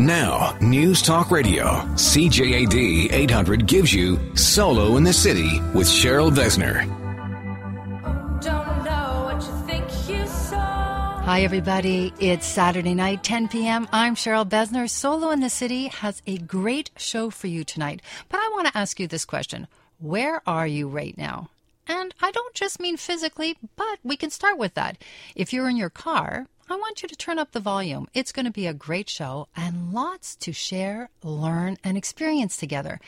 Now, 0.00 0.56
News 0.62 1.02
Talk 1.02 1.30
Radio, 1.30 1.66
CJAD 1.92 3.12
800 3.12 3.66
gives 3.66 3.92
you 3.92 4.18
Solo 4.34 4.96
in 4.96 5.04
the 5.04 5.12
City 5.12 5.60
with 5.74 5.86
Cheryl 5.86 6.34
Besner. 6.34 6.88
Hi, 11.22 11.42
everybody. 11.42 12.14
It's 12.18 12.46
Saturday 12.46 12.94
night, 12.94 13.22
10 13.22 13.48
p.m. 13.48 13.86
I'm 13.92 14.14
Cheryl 14.14 14.48
Besner. 14.48 14.88
Solo 14.88 15.32
in 15.32 15.40
the 15.40 15.50
City 15.50 15.88
has 15.88 16.22
a 16.26 16.38
great 16.38 16.88
show 16.96 17.28
for 17.28 17.48
you 17.48 17.62
tonight. 17.62 18.00
But 18.30 18.40
I 18.40 18.48
want 18.54 18.68
to 18.68 18.78
ask 18.78 18.98
you 18.98 19.06
this 19.06 19.26
question 19.26 19.66
Where 19.98 20.40
are 20.46 20.66
you 20.66 20.88
right 20.88 21.18
now? 21.18 21.50
And 21.86 22.14
I 22.22 22.30
don't 22.30 22.54
just 22.54 22.80
mean 22.80 22.96
physically, 22.96 23.58
but 23.76 23.98
we 24.02 24.16
can 24.16 24.30
start 24.30 24.56
with 24.56 24.72
that. 24.74 24.96
If 25.36 25.52
you're 25.52 25.68
in 25.68 25.76
your 25.76 25.90
car, 25.90 26.46
I 26.70 26.76
want 26.76 27.02
you 27.02 27.08
to 27.08 27.16
turn 27.16 27.38
up 27.38 27.52
the 27.52 27.60
volume. 27.60 28.06
It's 28.14 28.32
going 28.32 28.46
to 28.46 28.52
be 28.52 28.66
a 28.68 28.74
great 28.74 29.08
show 29.10 29.48
and 29.56 29.92
lots 29.92 30.36
to 30.36 30.52
share, 30.52 31.10
learn, 31.22 31.78
and 31.82 31.96
experience 31.96 32.56
together. 32.56 33.00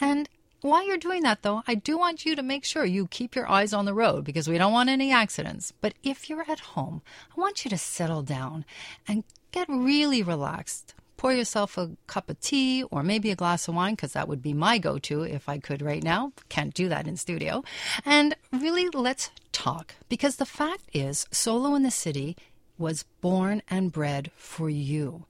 And 0.00 0.28
while 0.62 0.86
you're 0.86 0.96
doing 0.96 1.22
that, 1.24 1.42
though, 1.42 1.62
I 1.66 1.74
do 1.74 1.98
want 1.98 2.24
you 2.24 2.36
to 2.36 2.42
make 2.42 2.64
sure 2.64 2.84
you 2.84 3.08
keep 3.08 3.34
your 3.34 3.50
eyes 3.50 3.72
on 3.74 3.84
the 3.84 3.92
road 3.92 4.24
because 4.24 4.48
we 4.48 4.58
don't 4.58 4.72
want 4.72 4.88
any 4.88 5.12
accidents. 5.12 5.72
But 5.80 5.94
if 6.02 6.30
you're 6.30 6.48
at 6.48 6.60
home, 6.60 7.02
I 7.36 7.40
want 7.40 7.64
you 7.64 7.70
to 7.70 7.78
settle 7.78 8.22
down 8.22 8.64
and 9.06 9.24
get 9.50 9.68
really 9.68 10.22
relaxed. 10.22 10.94
Pour 11.16 11.32
yourself 11.32 11.76
a 11.76 11.90
cup 12.06 12.30
of 12.30 12.40
tea 12.40 12.84
or 12.90 13.02
maybe 13.02 13.30
a 13.30 13.36
glass 13.36 13.68
of 13.68 13.74
wine 13.74 13.94
because 13.94 14.12
that 14.12 14.26
would 14.28 14.42
be 14.42 14.54
my 14.54 14.78
go 14.78 14.98
to 15.00 15.22
if 15.22 15.48
I 15.48 15.58
could 15.58 15.82
right 15.82 16.02
now. 16.02 16.32
Can't 16.48 16.74
do 16.74 16.88
that 16.88 17.06
in 17.06 17.16
studio. 17.16 17.62
And 18.04 18.36
really, 18.52 18.88
let's 18.88 19.30
talk 19.52 19.94
because 20.08 20.36
the 20.36 20.46
fact 20.46 20.88
is, 20.92 21.26
Solo 21.30 21.74
in 21.74 21.82
the 21.82 21.90
City 21.90 22.36
was 22.82 23.04
born 23.20 23.62
and 23.70 23.92
bred 23.92 24.30
for 24.36 24.68
you. 24.68 25.24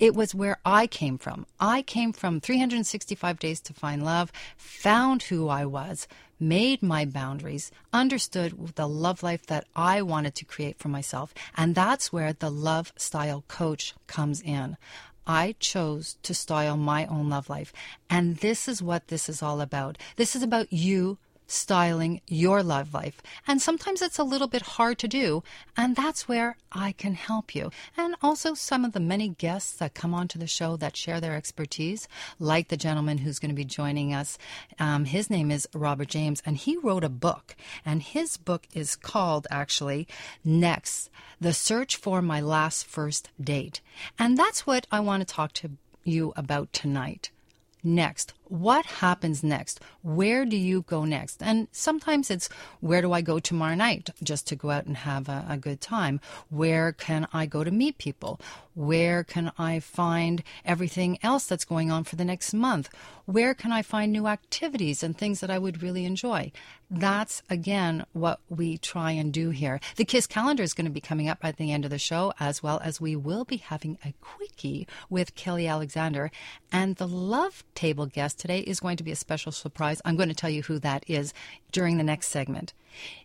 It 0.00 0.14
was 0.14 0.34
where 0.34 0.58
I 0.64 0.86
came 0.86 1.16
from. 1.16 1.46
I 1.60 1.82
came 1.82 2.12
from 2.12 2.40
365 2.40 3.38
Days 3.38 3.60
to 3.60 3.72
Find 3.72 4.04
Love, 4.04 4.32
found 4.56 5.22
who 5.24 5.48
I 5.48 5.64
was, 5.64 6.08
made 6.40 6.82
my 6.82 7.04
boundaries, 7.04 7.70
understood 7.92 8.74
the 8.74 8.88
love 8.88 9.22
life 9.22 9.46
that 9.46 9.66
I 9.76 10.02
wanted 10.02 10.34
to 10.36 10.44
create 10.44 10.78
for 10.78 10.88
myself. 10.88 11.32
And 11.56 11.74
that's 11.74 12.12
where 12.12 12.32
the 12.32 12.50
love 12.50 12.92
style 12.96 13.44
coach 13.46 13.94
comes 14.06 14.40
in. 14.40 14.76
I 15.26 15.54
chose 15.60 16.16
to 16.22 16.34
style 16.34 16.76
my 16.76 17.06
own 17.06 17.28
love 17.28 17.48
life. 17.48 17.72
And 18.10 18.38
this 18.38 18.66
is 18.66 18.82
what 18.82 19.08
this 19.08 19.28
is 19.28 19.42
all 19.42 19.60
about. 19.60 19.98
This 20.16 20.34
is 20.34 20.42
about 20.42 20.72
you 20.72 21.18
styling 21.48 22.20
your 22.28 22.62
love 22.62 22.94
life. 22.94 23.20
And 23.46 23.60
sometimes 23.60 24.02
it's 24.02 24.18
a 24.18 24.24
little 24.24 24.46
bit 24.46 24.62
hard 24.62 24.98
to 24.98 25.08
do, 25.08 25.42
and 25.76 25.96
that's 25.96 26.28
where 26.28 26.56
I 26.70 26.92
can 26.92 27.14
help 27.14 27.54
you. 27.54 27.72
And 27.96 28.14
also 28.22 28.54
some 28.54 28.84
of 28.84 28.92
the 28.92 29.00
many 29.00 29.30
guests 29.30 29.72
that 29.78 29.94
come 29.94 30.14
onto 30.14 30.38
the 30.38 30.46
show 30.46 30.76
that 30.76 30.96
share 30.96 31.20
their 31.20 31.34
expertise, 31.34 32.06
like 32.38 32.68
the 32.68 32.76
gentleman 32.76 33.18
who's 33.18 33.40
going 33.40 33.50
to 33.50 33.54
be 33.54 33.64
joining 33.64 34.14
us. 34.14 34.38
Um, 34.78 35.06
his 35.06 35.28
name 35.30 35.50
is 35.50 35.68
Robert 35.74 36.08
James, 36.08 36.42
and 36.46 36.56
he 36.56 36.76
wrote 36.76 37.02
a 37.02 37.08
book, 37.08 37.56
and 37.84 38.02
his 38.02 38.36
book 38.36 38.68
is 38.72 38.94
called 38.94 39.46
actually 39.50 40.06
Next 40.44 41.10
The 41.40 41.54
Search 41.54 41.96
for 41.96 42.22
My 42.22 42.40
Last 42.40 42.86
First 42.86 43.30
Date. 43.40 43.80
And 44.18 44.36
that's 44.36 44.66
what 44.66 44.86
I 44.92 45.00
want 45.00 45.26
to 45.26 45.34
talk 45.34 45.52
to 45.54 45.70
you 46.04 46.32
about 46.36 46.72
tonight 46.72 47.30
next? 47.82 48.34
What 48.48 48.86
happens 48.86 49.44
next? 49.44 49.78
Where 50.02 50.46
do 50.46 50.56
you 50.56 50.80
go 50.82 51.04
next? 51.04 51.42
And 51.42 51.68
sometimes 51.70 52.30
it's 52.30 52.48
where 52.80 53.02
do 53.02 53.12
I 53.12 53.20
go 53.20 53.38
tomorrow 53.38 53.74
night 53.74 54.08
just 54.22 54.46
to 54.46 54.56
go 54.56 54.70
out 54.70 54.86
and 54.86 54.96
have 54.96 55.28
a, 55.28 55.44
a, 55.50 55.58
good 55.58 55.82
time? 55.82 56.18
Where 56.48 56.92
can 56.92 57.28
I 57.32 57.44
go 57.44 57.62
to 57.62 57.70
meet 57.70 57.98
people? 57.98 58.40
Where 58.74 59.22
can 59.22 59.52
I 59.58 59.80
find 59.80 60.42
everything 60.64 61.18
else 61.22 61.46
that's 61.46 61.64
going 61.66 61.90
on 61.90 62.04
for 62.04 62.16
the 62.16 62.24
next 62.24 62.54
month? 62.54 62.88
Where 63.26 63.52
can 63.52 63.72
I 63.72 63.82
find 63.82 64.12
new 64.12 64.26
activities 64.26 65.02
and 65.02 65.18
things 65.18 65.40
that 65.40 65.50
I 65.50 65.58
would 65.58 65.82
really 65.82 66.06
enjoy? 66.06 66.52
That's 66.90 67.42
again 67.50 68.06
what 68.12 68.40
we 68.48 68.78
try 68.78 69.10
and 69.10 69.30
do 69.30 69.50
here. 69.50 69.80
The 69.96 70.06
KISS 70.06 70.26
calendar 70.26 70.62
is 70.62 70.72
going 70.72 70.86
to 70.86 70.92
be 70.92 71.00
coming 71.02 71.28
up 71.28 71.38
at 71.42 71.58
the 71.58 71.70
end 71.70 71.84
of 71.84 71.90
the 71.90 71.98
show, 71.98 72.32
as 72.40 72.62
well 72.62 72.80
as 72.82 73.00
we 73.00 73.14
will 73.14 73.44
be 73.44 73.58
having 73.58 73.98
a 74.04 74.14
quickie 74.22 74.86
with 75.10 75.34
Kelly 75.34 75.66
Alexander. 75.66 76.30
And 76.72 76.96
the 76.96 77.08
love 77.08 77.64
table 77.74 78.06
guest 78.06 78.37
today 78.38 78.60
is 78.60 78.80
going 78.80 78.96
to 78.96 79.04
be 79.04 79.12
a 79.12 79.16
special 79.16 79.52
surprise. 79.52 80.00
I'm 80.04 80.16
going 80.16 80.28
to 80.28 80.34
tell 80.34 80.50
you 80.50 80.62
who 80.62 80.78
that 80.78 81.04
is 81.08 81.34
during 81.72 81.96
the 81.96 82.04
next 82.04 82.28
segment. 82.28 82.72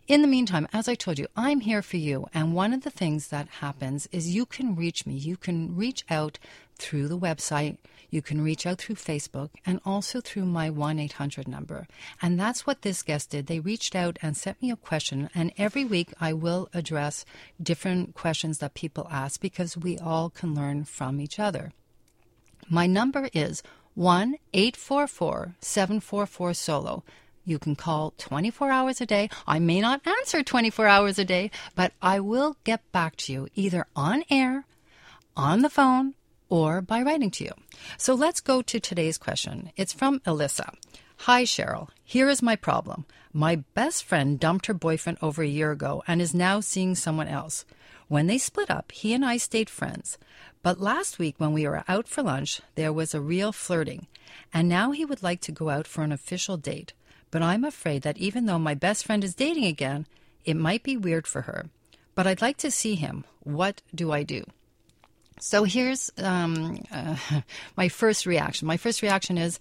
In 0.06 0.22
the 0.22 0.28
meantime, 0.28 0.68
as 0.72 0.88
I 0.88 0.94
told 0.94 1.18
you, 1.18 1.26
I'm 1.36 1.60
here 1.60 1.82
for 1.82 1.96
you. 1.96 2.26
And 2.34 2.54
one 2.54 2.72
of 2.72 2.82
the 2.82 2.90
things 2.90 3.28
that 3.28 3.48
happens 3.60 4.08
is 4.12 4.34
you 4.34 4.46
can 4.46 4.76
reach 4.76 5.06
me. 5.06 5.14
You 5.14 5.36
can 5.36 5.74
reach 5.74 6.04
out 6.10 6.38
through 6.76 7.08
the 7.08 7.18
website. 7.18 7.78
You 8.10 8.22
can 8.22 8.42
reach 8.42 8.66
out 8.66 8.78
through 8.78 8.96
Facebook 8.96 9.50
and 9.66 9.80
also 9.84 10.20
through 10.20 10.44
my 10.44 10.70
1 10.70 10.98
800 10.98 11.48
number. 11.48 11.88
And 12.22 12.38
that's 12.38 12.66
what 12.66 12.82
this 12.82 13.02
guest 13.02 13.30
did. 13.30 13.46
They 13.46 13.60
reached 13.60 13.96
out 13.96 14.18
and 14.22 14.36
sent 14.36 14.60
me 14.62 14.70
a 14.70 14.76
question. 14.76 15.30
And 15.34 15.52
every 15.56 15.84
week 15.84 16.12
I 16.20 16.32
will 16.32 16.68
address 16.72 17.24
different 17.60 18.14
questions 18.14 18.58
that 18.58 18.74
people 18.74 19.08
ask 19.10 19.40
because 19.40 19.76
we 19.76 19.98
all 19.98 20.30
can 20.30 20.54
learn 20.54 20.84
from 20.84 21.20
each 21.20 21.38
other. 21.38 21.72
My 22.68 22.86
number 22.86 23.28
is 23.32 23.62
1 23.94 24.36
844 24.52 25.54
744 25.60 26.54
solo. 26.54 27.04
You 27.44 27.58
can 27.58 27.76
call 27.76 28.14
24 28.18 28.70
hours 28.70 29.00
a 29.00 29.06
day. 29.06 29.28
I 29.46 29.58
may 29.58 29.80
not 29.80 30.06
answer 30.06 30.42
24 30.42 30.86
hours 30.86 31.18
a 31.18 31.24
day, 31.24 31.50
but 31.74 31.92
I 32.00 32.20
will 32.20 32.56
get 32.64 32.80
back 32.90 33.16
to 33.16 33.32
you 33.32 33.48
either 33.54 33.86
on 33.94 34.24
air, 34.30 34.64
on 35.36 35.62
the 35.62 35.70
phone, 35.70 36.14
or 36.48 36.80
by 36.80 37.02
writing 37.02 37.30
to 37.32 37.44
you. 37.44 37.52
So 37.98 38.14
let's 38.14 38.40
go 38.40 38.62
to 38.62 38.80
today's 38.80 39.18
question. 39.18 39.70
It's 39.76 39.92
from 39.92 40.20
Alyssa. 40.20 40.74
Hi, 41.18 41.44
Cheryl. 41.44 41.88
Here 42.02 42.28
is 42.28 42.42
my 42.42 42.56
problem. 42.56 43.04
My 43.32 43.56
best 43.74 44.04
friend 44.04 44.38
dumped 44.40 44.66
her 44.66 44.74
boyfriend 44.74 45.18
over 45.20 45.42
a 45.42 45.46
year 45.48 45.70
ago 45.70 46.02
and 46.06 46.22
is 46.22 46.34
now 46.34 46.60
seeing 46.60 46.94
someone 46.94 47.28
else. 47.28 47.64
When 48.08 48.26
they 48.26 48.38
split 48.38 48.70
up, 48.70 48.92
he 48.92 49.14
and 49.14 49.24
I 49.24 49.38
stayed 49.38 49.70
friends. 49.70 50.18
But 50.64 50.80
last 50.80 51.18
week, 51.18 51.34
when 51.36 51.52
we 51.52 51.68
were 51.68 51.84
out 51.86 52.08
for 52.08 52.22
lunch, 52.22 52.62
there 52.74 52.90
was 52.90 53.12
a 53.12 53.20
real 53.20 53.52
flirting. 53.52 54.06
And 54.50 54.66
now 54.66 54.92
he 54.92 55.04
would 55.04 55.22
like 55.22 55.42
to 55.42 55.52
go 55.52 55.68
out 55.68 55.86
for 55.86 56.02
an 56.02 56.10
official 56.10 56.56
date. 56.56 56.94
But 57.30 57.42
I'm 57.42 57.64
afraid 57.64 58.00
that 58.00 58.16
even 58.16 58.46
though 58.46 58.58
my 58.58 58.72
best 58.72 59.04
friend 59.04 59.22
is 59.22 59.34
dating 59.34 59.66
again, 59.66 60.06
it 60.46 60.56
might 60.56 60.82
be 60.82 60.96
weird 60.96 61.26
for 61.26 61.42
her. 61.42 61.66
But 62.14 62.26
I'd 62.26 62.40
like 62.40 62.56
to 62.58 62.70
see 62.70 62.94
him. 62.94 63.24
What 63.40 63.82
do 63.94 64.10
I 64.10 64.22
do? 64.22 64.42
So 65.38 65.64
here's 65.64 66.10
um, 66.16 66.82
uh, 66.90 67.16
my 67.76 67.90
first 67.90 68.24
reaction. 68.24 68.66
My 68.66 68.78
first 68.78 69.02
reaction 69.02 69.36
is 69.36 69.58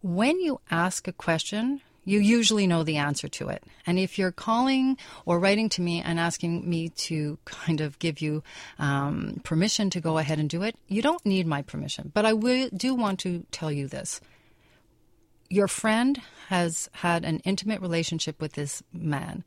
when 0.00 0.40
you 0.40 0.60
ask 0.70 1.06
a 1.06 1.12
question, 1.12 1.82
you 2.04 2.18
usually 2.18 2.66
know 2.66 2.82
the 2.82 2.96
answer 2.96 3.28
to 3.28 3.48
it. 3.48 3.62
And 3.86 3.98
if 3.98 4.18
you're 4.18 4.32
calling 4.32 4.96
or 5.24 5.38
writing 5.38 5.68
to 5.70 5.82
me 5.82 6.00
and 6.00 6.18
asking 6.18 6.68
me 6.68 6.88
to 6.88 7.38
kind 7.44 7.80
of 7.80 7.98
give 7.98 8.20
you 8.20 8.42
um, 8.78 9.40
permission 9.44 9.90
to 9.90 10.00
go 10.00 10.18
ahead 10.18 10.38
and 10.38 10.50
do 10.50 10.62
it, 10.62 10.76
you 10.88 11.02
don't 11.02 11.24
need 11.24 11.46
my 11.46 11.62
permission. 11.62 12.10
But 12.12 12.26
I 12.26 12.32
will, 12.32 12.68
do 12.74 12.94
want 12.94 13.20
to 13.20 13.46
tell 13.50 13.70
you 13.70 13.86
this. 13.86 14.20
Your 15.48 15.68
friend 15.68 16.20
has 16.48 16.88
had 16.92 17.24
an 17.24 17.38
intimate 17.40 17.80
relationship 17.80 18.40
with 18.40 18.54
this 18.54 18.82
man. 18.92 19.44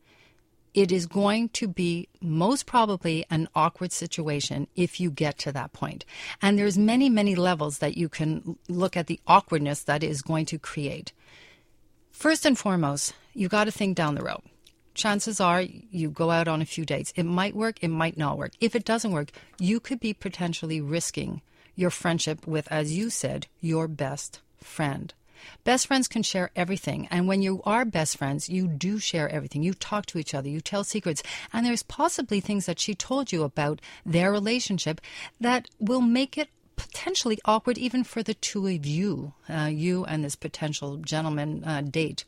It 0.74 0.92
is 0.92 1.06
going 1.08 1.50
to 1.50 1.68
be 1.68 2.10
most 2.22 2.66
probably 2.66 3.26
an 3.30 3.48
awkward 3.56 3.92
situation 3.92 4.68
if 4.76 5.00
you 5.00 5.10
get 5.10 5.38
to 5.40 5.52
that 5.54 5.74
point. 5.74 6.06
And 6.42 6.60
there's 6.60 6.78
many, 6.78 7.10
many 7.10 7.34
levels 7.34 7.80
that 7.80 7.98
you 7.98 8.10
can 8.10 8.58
look 8.68 8.96
at 8.98 9.08
the 9.08 9.20
awkwardness 9.26 9.84
that 9.84 10.04
is 10.04 10.22
going 10.22 10.46
to 10.48 10.60
create. 10.60 11.14
First 12.16 12.46
and 12.46 12.58
foremost, 12.58 13.14
you 13.34 13.50
got 13.50 13.66
to 13.66 13.72
think 13.72 13.98
down 13.98 14.16
the 14.16 14.24
road. 14.24 14.42
Chances 14.94 15.42
are 15.42 15.62
you 15.62 16.10
go 16.10 16.32
out 16.32 16.48
on 16.48 16.62
a 16.62 16.66
few 16.66 16.86
dates. 16.86 17.12
It 17.18 17.24
might 17.24 17.54
work, 17.54 17.78
it 17.82 17.90
might 17.90 18.18
not 18.18 18.38
work. 18.38 18.54
If 18.62 18.74
it 18.74 18.86
doesn't 18.86 19.12
work, 19.12 19.32
you 19.60 19.82
could 19.82 20.00
be 20.00 20.14
potentially 20.14 20.80
risking 20.80 21.42
your 21.76 21.90
friendship 21.90 22.48
with, 22.48 22.72
as 22.72 22.98
you 22.98 23.10
said, 23.10 23.48
your 23.60 23.90
best 23.90 24.40
friend. 24.58 25.14
Best 25.66 25.88
friends 25.88 26.08
can 26.08 26.24
share 26.24 26.52
everything. 26.56 27.06
And 27.12 27.28
when 27.28 27.42
you 27.42 27.62
are 27.66 27.84
best 27.84 28.18
friends, 28.18 28.48
you 28.50 28.70
do 28.70 28.98
share 28.98 29.30
everything. 29.30 29.62
You 29.62 29.74
talk 29.74 30.06
to 30.08 30.18
each 30.18 30.34
other, 30.34 30.48
you 30.48 30.62
tell 30.62 30.86
secrets. 30.86 31.22
And 31.52 31.66
there's 31.66 31.84
possibly 31.84 32.40
things 32.40 32.66
that 32.66 32.80
she 32.80 32.96
told 32.96 33.34
you 33.34 33.44
about 33.44 33.82
their 34.06 34.32
relationship 34.32 35.02
that 35.42 35.68
will 35.80 36.02
make 36.02 36.38
it 36.38 36.48
potentially 36.76 37.40
awkward 37.46 37.78
even 37.78 38.04
for 38.04 38.24
the 38.24 38.34
two 38.34 38.68
of 38.68 38.86
you, 38.86 39.34
uh, 39.50 39.70
you 39.72 40.06
and 40.06 40.24
this 40.24 40.36
potential 40.36 40.98
gentleman 40.98 41.64
uh, 41.64 41.82
date. 41.82 42.26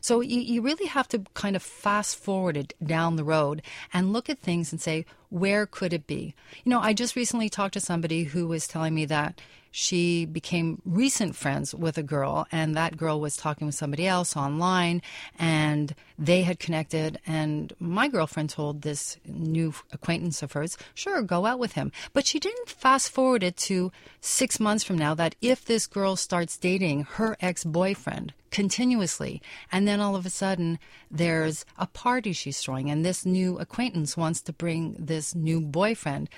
So 0.00 0.20
you, 0.20 0.40
you 0.40 0.62
really 0.62 0.86
have 0.86 1.08
to 1.08 1.24
kind 1.34 1.56
of 1.56 1.62
fast 1.62 2.16
forward 2.16 2.56
it 2.56 2.74
down 2.84 3.16
the 3.16 3.24
road 3.24 3.62
and 3.92 4.12
look 4.12 4.28
at 4.28 4.38
things 4.38 4.72
and 4.72 4.80
say, 4.80 5.06
Where 5.30 5.66
could 5.66 5.92
it 5.92 6.06
be? 6.06 6.34
You 6.64 6.70
know, 6.70 6.80
I 6.80 6.92
just 6.92 7.16
recently 7.16 7.48
talked 7.48 7.74
to 7.74 7.80
somebody 7.80 8.24
who 8.24 8.46
was 8.46 8.66
telling 8.66 8.94
me 8.94 9.04
that 9.06 9.40
she 9.70 10.24
became 10.24 10.80
recent 10.84 11.36
friends 11.36 11.74
with 11.74 11.98
a 11.98 12.02
girl, 12.02 12.46
and 12.50 12.74
that 12.74 12.96
girl 12.96 13.20
was 13.20 13.36
talking 13.36 13.66
with 13.66 13.74
somebody 13.74 14.06
else 14.06 14.36
online, 14.36 15.02
and 15.38 15.94
they 16.18 16.42
had 16.42 16.58
connected. 16.58 17.18
And 17.26 17.72
my 17.78 18.08
girlfriend 18.08 18.50
told 18.50 18.82
this 18.82 19.18
new 19.26 19.74
acquaintance 19.92 20.42
of 20.42 20.52
hers, 20.52 20.78
sure, 20.94 21.22
go 21.22 21.46
out 21.46 21.58
with 21.58 21.72
him. 21.72 21.92
But 22.12 22.26
she 22.26 22.38
didn't 22.38 22.70
fast 22.70 23.10
forward 23.10 23.42
it 23.42 23.56
to 23.68 23.92
six 24.20 24.58
months 24.58 24.84
from 24.84 24.98
now 24.98 25.14
that 25.14 25.34
if 25.40 25.64
this 25.64 25.86
girl 25.86 26.16
starts 26.16 26.56
dating 26.56 27.02
her 27.02 27.36
ex 27.40 27.64
boyfriend 27.64 28.32
continuously, 28.50 29.42
and 29.70 29.86
then 29.86 30.00
all 30.00 30.16
of 30.16 30.24
a 30.24 30.30
sudden 30.30 30.78
there's 31.10 31.66
a 31.76 31.86
party 31.86 32.32
she's 32.32 32.60
throwing, 32.60 32.90
and 32.90 33.04
this 33.04 33.26
new 33.26 33.58
acquaintance 33.58 34.16
wants 34.16 34.40
to 34.40 34.52
bring 34.52 34.96
this 34.98 35.17
new 35.34 35.60
boyfriend 35.60 36.28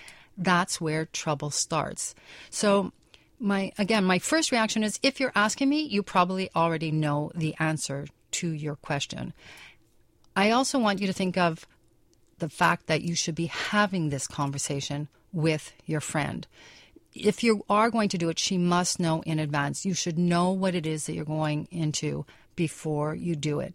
that's 0.41 0.81
where 0.81 1.05
trouble 1.06 1.50
starts. 1.50 2.15
So 2.49 2.93
my 3.38 3.73
again, 3.79 4.05
my 4.05 4.19
first 4.19 4.50
reaction 4.50 4.82
is 4.82 4.99
if 5.03 5.21
you're 5.21 5.32
asking 5.35 5.69
me, 5.69 5.82
you 5.82 6.03
probably 6.03 6.50
already 6.56 6.91
know 6.91 7.31
the 7.35 7.55
answer 7.59 8.06
to 8.32 8.50
your 8.50 8.77
question. 8.77 9.32
I 10.35 10.50
also 10.50 10.79
want 10.79 11.00
you 11.00 11.06
to 11.06 11.12
think 11.12 11.37
of 11.37 11.67
the 12.38 12.49
fact 12.49 12.87
that 12.87 13.03
you 13.03 13.15
should 13.15 13.35
be 13.35 13.47
having 13.47 14.09
this 14.09 14.27
conversation 14.27 15.09
with 15.33 15.73
your 15.85 16.00
friend. 16.00 16.47
If 17.12 17.43
you 17.43 17.65
are 17.69 17.91
going 17.91 18.09
to 18.11 18.19
do 18.19 18.29
it, 18.29 18.38
she 18.38 18.56
must 18.56 19.00
know 19.00 19.21
in 19.23 19.38
advance. 19.38 19.85
You 19.85 19.94
should 19.94 20.17
know 20.17 20.50
what 20.50 20.75
it 20.75 20.87
is 20.87 21.06
that 21.06 21.15
you're 21.15 21.25
going 21.25 21.69
into 21.71 22.25
before 22.56 23.15
you 23.15 23.35
do 23.35 23.61
it. 23.61 23.75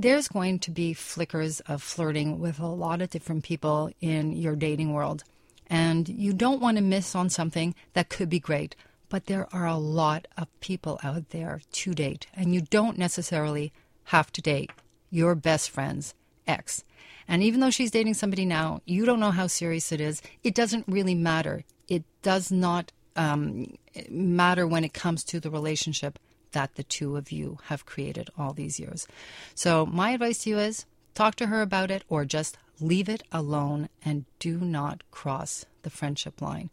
There's 0.00 0.28
going 0.28 0.60
to 0.60 0.70
be 0.70 0.94
flickers 0.94 1.60
of 1.60 1.82
flirting 1.82 2.40
with 2.40 2.58
a 2.58 2.66
lot 2.66 3.02
of 3.02 3.10
different 3.10 3.44
people 3.44 3.90
in 4.00 4.32
your 4.32 4.56
dating 4.56 4.92
world. 4.92 5.24
And 5.66 6.08
you 6.08 6.32
don't 6.32 6.60
want 6.60 6.78
to 6.78 6.82
miss 6.82 7.14
on 7.14 7.30
something 7.30 7.74
that 7.92 8.08
could 8.08 8.28
be 8.28 8.40
great 8.40 8.74
but 9.10 9.26
there 9.26 9.48
are 9.52 9.66
a 9.66 9.76
lot 9.76 10.26
of 10.38 10.48
people 10.60 10.98
out 11.02 11.30
there 11.30 11.60
to 11.72 11.92
date, 11.92 12.28
and 12.32 12.54
you 12.54 12.62
don't 12.62 12.96
necessarily 12.96 13.72
have 14.04 14.32
to 14.32 14.40
date 14.40 14.70
your 15.10 15.34
best 15.34 15.68
friend's 15.68 16.14
ex. 16.46 16.84
And 17.28 17.42
even 17.42 17.60
though 17.60 17.70
she's 17.70 17.90
dating 17.90 18.14
somebody 18.14 18.46
now, 18.46 18.80
you 18.86 19.04
don't 19.04 19.20
know 19.20 19.32
how 19.32 19.48
serious 19.48 19.92
it 19.92 20.00
is. 20.00 20.22
It 20.42 20.54
doesn't 20.54 20.86
really 20.88 21.14
matter. 21.14 21.64
It 21.88 22.04
does 22.22 22.50
not 22.50 22.92
um, 23.16 23.76
matter 24.08 24.66
when 24.66 24.84
it 24.84 24.94
comes 24.94 25.24
to 25.24 25.40
the 25.40 25.50
relationship 25.50 26.18
that 26.52 26.74
the 26.74 26.82
two 26.82 27.16
of 27.16 27.32
you 27.32 27.58
have 27.64 27.86
created 27.86 28.30
all 28.38 28.52
these 28.52 28.80
years. 28.80 29.06
So, 29.54 29.86
my 29.86 30.10
advice 30.10 30.44
to 30.44 30.50
you 30.50 30.58
is 30.58 30.86
talk 31.14 31.34
to 31.36 31.46
her 31.46 31.62
about 31.62 31.90
it 31.90 32.04
or 32.08 32.24
just 32.24 32.56
leave 32.80 33.08
it 33.08 33.22
alone 33.32 33.88
and 34.04 34.24
do 34.38 34.58
not 34.58 35.02
cross 35.10 35.66
the 35.82 35.90
friendship 35.90 36.40
line. 36.40 36.70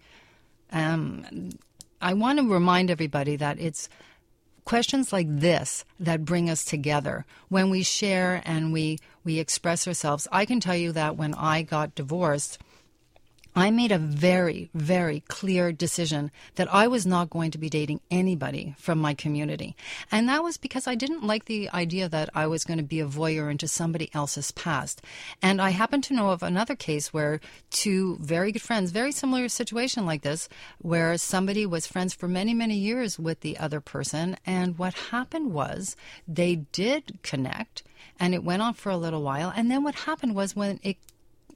Um, 0.72 1.50
I 2.02 2.14
want 2.14 2.40
to 2.40 2.48
remind 2.48 2.92
everybody 2.92 3.36
that 3.38 3.60
it's 3.60 3.90
questions 4.66 5.14
like 5.14 5.28
this 5.30 5.86
that 5.98 6.26
bring 6.26 6.50
us 6.50 6.66
together 6.66 7.26
when 7.48 7.70
we 7.70 7.84
share 7.84 8.42
and 8.46 8.74
we 8.74 9.00
we 9.24 9.40
express 9.40 9.88
ourselves. 9.88 10.28
I 10.32 10.46
can 10.46 10.60
tell 10.60 10.76
you 10.76 10.92
that 10.92 11.18
when 11.18 11.34
I 11.34 11.62
got 11.62 11.96
divorced, 11.96 12.60
I 13.58 13.72
made 13.72 13.92
a 13.92 13.98
very, 13.98 14.70
very 14.76 15.22
clear 15.22 15.72
decision 15.72 16.30
that 16.58 16.72
I 16.72 16.88
was 16.88 17.08
not 17.08 17.32
going 17.32 17.50
to 17.50 17.58
be 17.58 17.72
dating 17.72 18.02
anybody 18.12 18.76
from 18.78 19.00
my 19.00 19.16
community. 19.16 19.76
And 20.12 20.30
that 20.30 20.44
was 20.44 20.58
because 20.58 20.86
I 20.86 20.94
didn't 20.94 21.26
like 21.26 21.46
the 21.46 21.68
idea 21.72 22.08
that 22.08 22.30
I 22.36 22.46
was 22.46 22.64
going 22.64 22.78
to 22.78 22.84
be 22.84 23.00
a 23.00 23.08
voyeur 23.08 23.50
into 23.50 23.68
somebody 23.68 24.12
else's 24.14 24.52
past. 24.52 25.02
And 25.42 25.60
I 25.60 25.72
happen 25.72 26.04
to 26.04 26.14
know 26.14 26.30
of 26.30 26.44
another 26.44 26.76
case 26.76 27.12
where 27.12 27.40
two 27.72 28.20
very 28.22 28.52
good 28.52 28.62
friends, 28.62 28.92
very 28.92 29.12
similar 29.12 29.50
situation 29.50 30.06
like 30.06 30.22
this, 30.22 30.48
where 30.78 31.18
somebody 31.18 31.66
was 31.66 31.88
friends 31.88 32.14
for 32.14 32.28
many, 32.28 32.54
many 32.54 32.76
years 32.76 33.18
with 33.18 33.40
the 33.40 33.58
other 33.58 33.82
person. 33.82 34.38
And 34.46 34.78
what 34.78 34.94
happened 35.10 35.52
was 35.52 35.96
they 36.28 36.58
did 36.58 37.18
connect 37.24 37.82
and 38.20 38.36
it 38.36 38.44
went 38.44 38.62
on 38.62 38.76
for 38.76 38.92
a 38.92 38.98
little 38.98 39.24
while. 39.24 39.52
And 39.56 39.72
then 39.72 39.84
what 39.84 39.96
happened 39.96 40.36
was 40.36 40.56
when 40.56 40.80
it 40.84 40.98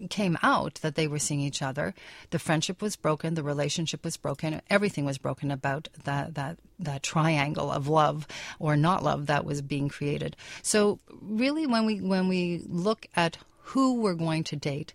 came 0.10 0.38
out 0.42 0.76
that 0.76 0.96
they 0.96 1.08
were 1.08 1.20
seeing 1.20 1.42
each 1.42 1.62
other, 1.62 1.94
the 2.30 2.40
friendship 2.40 2.82
was 2.82 2.96
broken, 2.96 3.34
the 3.34 3.44
relationship 3.44 4.04
was 4.04 4.18
broken, 4.18 4.62
everything 4.70 5.06
was 5.06 5.18
broken 5.18 5.52
about 5.52 5.90
that 6.04 6.36
that 6.36 6.58
that 6.80 7.04
triangle 7.04 7.72
of 7.72 7.88
love 7.88 8.28
or 8.60 8.76
not 8.76 9.04
love 9.04 9.28
that 9.28 9.46
was 9.46 9.62
being 9.62 9.90
created. 9.90 10.36
So 10.62 11.00
really 11.22 11.68
when 11.68 11.86
we 11.86 12.02
when 12.02 12.28
we 12.28 12.64
look 12.68 13.06
at 13.16 13.38
who 13.64 14.02
we're 14.02 14.16
going 14.16 14.44
to 14.46 14.56
date, 14.56 14.94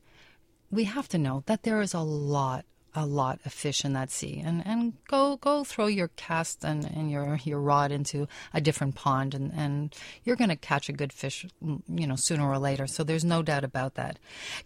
we 0.71 0.85
have 0.85 1.09
to 1.09 1.19
know 1.19 1.43
that 1.47 1.63
there 1.63 1.81
is 1.81 1.95
a 1.95 2.01
lot 2.01 2.65
a 2.97 3.05
lot 3.05 3.39
of 3.45 3.53
fish 3.53 3.85
in 3.85 3.93
that 3.93 4.11
sea. 4.11 4.43
And, 4.45 4.67
and 4.67 4.95
go 5.07 5.37
go 5.37 5.65
throw 5.65 5.87
your 5.87 6.09
cast 6.17 6.65
and, 6.65 6.85
and 6.85 7.11
your 7.11 7.37
your 7.45 7.61
rod 7.61 7.93
into 7.93 8.27
a 8.55 8.61
different 8.61 8.95
pond 8.95 9.35
and, 9.35 9.53
and 9.55 9.95
you're 10.25 10.37
going 10.37 10.51
to 10.51 10.57
catch 10.57 10.89
a 10.89 10.93
good 10.93 11.13
fish 11.13 11.47
you 11.61 12.07
know 12.07 12.17
sooner 12.17 12.49
or 12.49 12.59
later. 12.59 12.87
So 12.87 13.05
there's 13.05 13.25
no 13.25 13.43
doubt 13.43 13.65
about 13.65 13.95
that. 13.95 14.19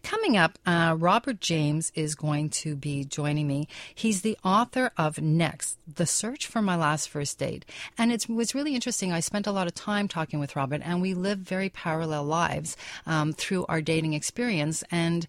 Coming 0.02 0.36
up 0.36 0.58
uh, 0.64 0.96
robert 0.98 1.40
james 1.40 1.90
is 1.94 2.14
going 2.14 2.50
to 2.50 2.76
be 2.76 3.04
joining 3.04 3.46
me. 3.46 3.68
He's 3.94 4.22
the 4.22 4.38
author 4.44 4.92
of 4.96 5.20
next 5.20 5.78
the 5.92 6.06
search 6.06 6.46
for 6.46 6.62
my 6.62 6.76
last 6.76 7.08
first 7.08 7.38
date. 7.38 7.64
And 7.98 8.12
it 8.12 8.28
was 8.28 8.54
really 8.54 8.74
interesting. 8.74 9.12
I 9.12 9.20
spent 9.20 9.46
a 9.46 9.52
lot 9.52 9.66
of 9.66 9.74
time 9.74 10.08
talking 10.08 10.38
with 10.38 10.56
robert 10.56 10.82
and 10.84 11.02
we 11.02 11.14
live 11.14 11.38
very 11.38 11.68
parallel 11.68 12.24
lives 12.24 12.76
um, 13.06 13.32
through 13.32 13.66
our 13.68 13.80
dating 13.80 14.14
experience. 14.14 14.84
And 14.90 15.26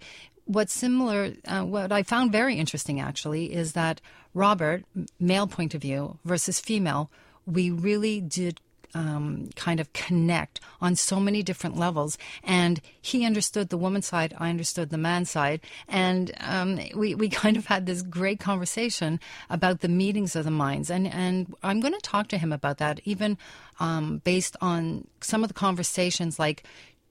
what's 0.52 0.74
similar, 0.74 1.34
uh, 1.48 1.64
what 1.64 1.92
I 1.92 2.04
found 2.04 2.32
very 2.32 2.56
interesting 2.56 3.00
actually, 3.00 3.54
is 3.54 3.74
that 3.74 4.02
Robert, 4.34 4.84
male 5.20 5.48
point 5.48 5.74
of 5.74 5.82
view 5.82 6.18
versus 6.26 6.60
female, 6.60 7.10
we 7.46 7.72
really 7.72 8.22
did 8.22 8.60
um, 8.94 9.50
kind 9.56 9.80
of 9.80 9.94
connect 9.94 10.60
on 10.82 10.96
so 10.96 11.20
many 11.20 11.42
different 11.42 11.78
levels. 11.78 12.18
And 12.44 12.82
he 13.02 13.26
understood 13.26 13.70
the 13.70 13.78
woman's 13.78 14.08
side, 14.08 14.34
I 14.38 14.50
understood 14.50 14.90
the 14.90 14.98
man's 14.98 15.30
side. 15.32 15.62
And 15.88 16.34
um, 16.42 16.80
we, 16.96 17.16
we 17.16 17.30
kind 17.44 17.56
of 17.56 17.68
had 17.68 17.86
this 17.86 18.02
great 18.02 18.40
conversation 18.40 19.20
about 19.50 19.80
the 19.80 19.88
meetings 19.88 20.36
of 20.36 20.44
the 20.44 20.52
minds. 20.52 20.90
And, 20.90 21.08
and 21.08 21.56
I'm 21.64 21.80
going 21.80 21.94
to 21.94 22.00
talk 22.00 22.28
to 22.30 22.38
him 22.38 22.52
about 22.52 22.80
that, 22.80 23.00
even 23.06 23.38
um, 23.80 24.22
based 24.24 24.58
on 24.62 25.08
some 25.22 25.44
of 25.44 25.48
the 25.48 25.54
conversations 25.54 26.38
like, 26.38 26.64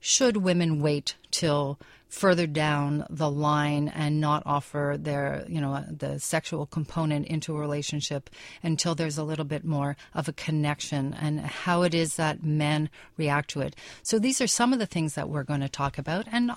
should 0.02 0.38
women 0.38 0.81
wait 0.81 1.14
till 1.31 1.78
further 2.11 2.47
down 2.47 3.07
the 3.09 3.31
line 3.31 3.89
and 3.89 4.21
not 4.21 4.43
offer 4.45 4.97
their, 4.99 5.45
you 5.49 5.61
know, 5.61 5.85
the 5.89 6.19
sexual 6.19 6.67
component 6.67 7.27
into 7.29 7.57
a 7.57 7.61
relationship 7.61 8.29
until 8.62 8.95
there's 8.95 9.17
a 9.17 9.25
little 9.25 9.45
bit 9.45 9.65
more 9.65 9.97
of 10.12 10.29
a 10.29 10.33
connection 10.33 11.15
and 11.15 11.41
how 11.41 11.83
it 11.83 11.95
is 11.95 12.17
that 12.17 12.43
men 12.43 12.91
react 13.17 13.51
to 13.51 13.61
it. 13.61 13.77
So 14.03 14.19
these 14.19 14.41
are 14.41 14.47
some 14.47 14.73
of 14.73 14.79
the 14.79 14.87
things 14.87 15.15
that 15.15 15.29
we're 15.29 15.45
going 15.45 15.61
to 15.61 15.69
talk 15.69 15.99
about. 15.99 16.27
And 16.31 16.51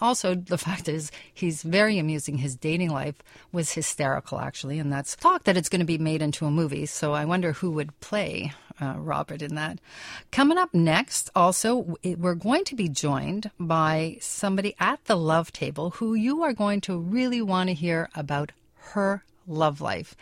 also 0.00 0.34
the 0.34 0.58
fact 0.66 0.88
is 0.88 1.12
he's 1.32 1.62
very 1.62 1.98
amusing. 1.98 2.38
His 2.38 2.56
dating 2.56 2.90
life 2.90 3.16
was 3.52 3.72
hysterical, 3.72 4.40
actually. 4.40 4.78
And 4.78 4.92
that's 4.92 5.14
talk 5.16 5.44
that 5.44 5.56
it's 5.56 5.68
going 5.68 5.80
to 5.80 5.86
be 5.86 5.98
made 5.98 6.20
into 6.20 6.46
a 6.46 6.50
movie. 6.50 6.86
So 6.86 7.12
I 7.12 7.24
wonder 7.24 7.52
who 7.52 7.70
would 7.70 7.98
play 8.00 8.52
uh, 8.80 8.94
Robert 8.98 9.42
in 9.42 9.54
that. 9.54 9.80
Coming 10.30 10.58
up 10.58 10.72
next, 10.74 11.30
also, 11.34 11.96
we're 12.04 12.34
going 12.34 12.64
to 12.64 12.74
be 12.74 12.88
joined 12.88 13.50
by 13.58 14.18
somebody 14.20 14.74
at 14.78 15.04
the 15.04 15.16
love 15.16 15.52
table 15.52 15.90
who 15.90 16.14
you 16.14 16.42
are 16.42 16.52
going 16.52 16.80
to 16.82 16.98
really 16.98 17.42
want 17.42 17.68
to 17.68 17.74
hear 17.74 18.08
about 18.14 18.52
her 18.92 19.24
love 19.46 19.80
life 19.80 20.16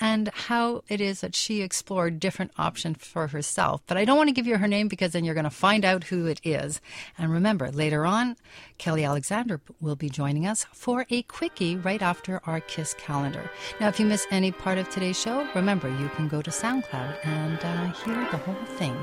and 0.00 0.28
how 0.28 0.82
it 0.88 1.00
is 1.00 1.20
that 1.20 1.34
she 1.34 1.62
explored 1.62 2.20
different 2.20 2.50
options 2.58 2.98
for 3.04 3.28
herself. 3.28 3.82
But 3.86 3.96
I 3.96 4.04
don't 4.04 4.16
want 4.16 4.28
to 4.28 4.34
give 4.34 4.46
you 4.46 4.58
her 4.58 4.68
name 4.68 4.88
because 4.88 5.12
then 5.12 5.24
you're 5.24 5.34
going 5.34 5.44
to 5.44 5.50
find 5.50 5.84
out 5.84 6.04
who 6.04 6.26
it 6.26 6.40
is. 6.42 6.80
And 7.16 7.32
remember, 7.32 7.70
later 7.70 8.04
on, 8.04 8.36
Kelly 8.78 9.04
Alexander 9.04 9.60
will 9.80 9.96
be 9.96 10.08
joining 10.08 10.46
us 10.46 10.66
for 10.72 11.06
a 11.10 11.22
quickie 11.22 11.76
right 11.76 12.02
after 12.02 12.40
our 12.44 12.60
KISS 12.60 12.94
calendar. 12.94 13.50
Now, 13.80 13.88
if 13.88 14.00
you 14.00 14.06
miss 14.06 14.26
any 14.30 14.52
part 14.52 14.78
of 14.78 14.90
today's 14.90 15.20
show, 15.20 15.48
remember 15.54 15.88
you 15.88 16.08
can 16.10 16.28
go 16.28 16.42
to 16.42 16.50
SoundCloud 16.50 17.24
and 17.24 17.58
uh, 17.62 17.92
hear 18.04 18.16
the 18.30 18.38
whole 18.38 18.64
thing. 18.76 18.96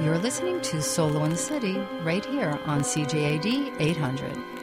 You're 0.00 0.18
listening 0.18 0.60
to 0.62 0.82
Solo 0.82 1.24
in 1.24 1.30
the 1.30 1.36
City 1.36 1.78
right 2.02 2.24
here 2.24 2.58
on 2.66 2.80
CJAD 2.82 3.80
800. 3.80 4.55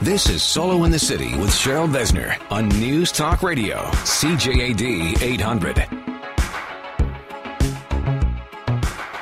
This 0.00 0.28
is 0.28 0.44
Solo 0.44 0.84
in 0.84 0.92
the 0.92 0.98
City 0.98 1.34
with 1.34 1.50
Cheryl 1.50 1.92
Besner 1.92 2.40
on 2.52 2.68
News 2.68 3.10
Talk 3.10 3.42
Radio, 3.42 3.78
CJAD 4.04 5.20
800. 5.20 5.76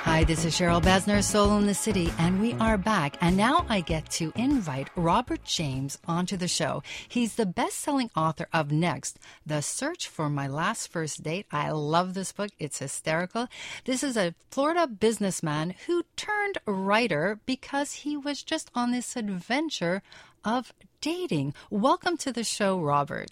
Hi 0.05 0.25
this 0.25 0.45
is 0.45 0.55
Cheryl 0.55 0.83
Besner, 0.83 1.23
Solo 1.23 1.57
in 1.57 1.67
the 1.67 1.73
City, 1.73 2.13
and 2.19 2.43
we 2.43 2.53
are 2.55 2.77
back. 2.77 3.17
And 3.23 3.39
now 3.39 3.65
I 3.71 3.81
get 3.81 4.11
to 4.13 4.35
invite 4.37 4.91
Robert 4.97 5.45
James 5.45 5.99
onto 6.07 6.37
the 6.37 6.47
show. 6.47 6.83
He's 7.09 7.37
the 7.37 7.47
best 7.47 7.79
selling 7.79 8.11
author 8.15 8.47
of 8.53 8.71
Next, 8.71 9.19
The 9.47 9.63
Search 9.63 10.09
for 10.09 10.29
My 10.29 10.47
Last 10.47 10.89
First 10.89 11.23
Date. 11.23 11.47
I 11.51 11.71
love 11.71 12.13
this 12.13 12.33
book, 12.33 12.51
it's 12.59 12.81
hysterical. 12.81 13.49
This 13.87 14.03
is 14.03 14.17
a 14.17 14.35
Florida 14.51 14.87
businessman 14.87 15.75
who 15.87 16.05
turned 16.17 16.59
writer 16.67 17.41
because 17.47 17.93
he 17.93 18.15
was 18.17 18.43
just 18.43 18.71
on 18.75 18.93
this 18.93 19.17
adventure 19.17 20.03
of 20.47 20.73
dating. 21.03 21.53
Welcome 21.69 22.17
to 22.19 22.33
the 22.33 22.45
show, 22.45 22.81
Robert. 22.81 23.31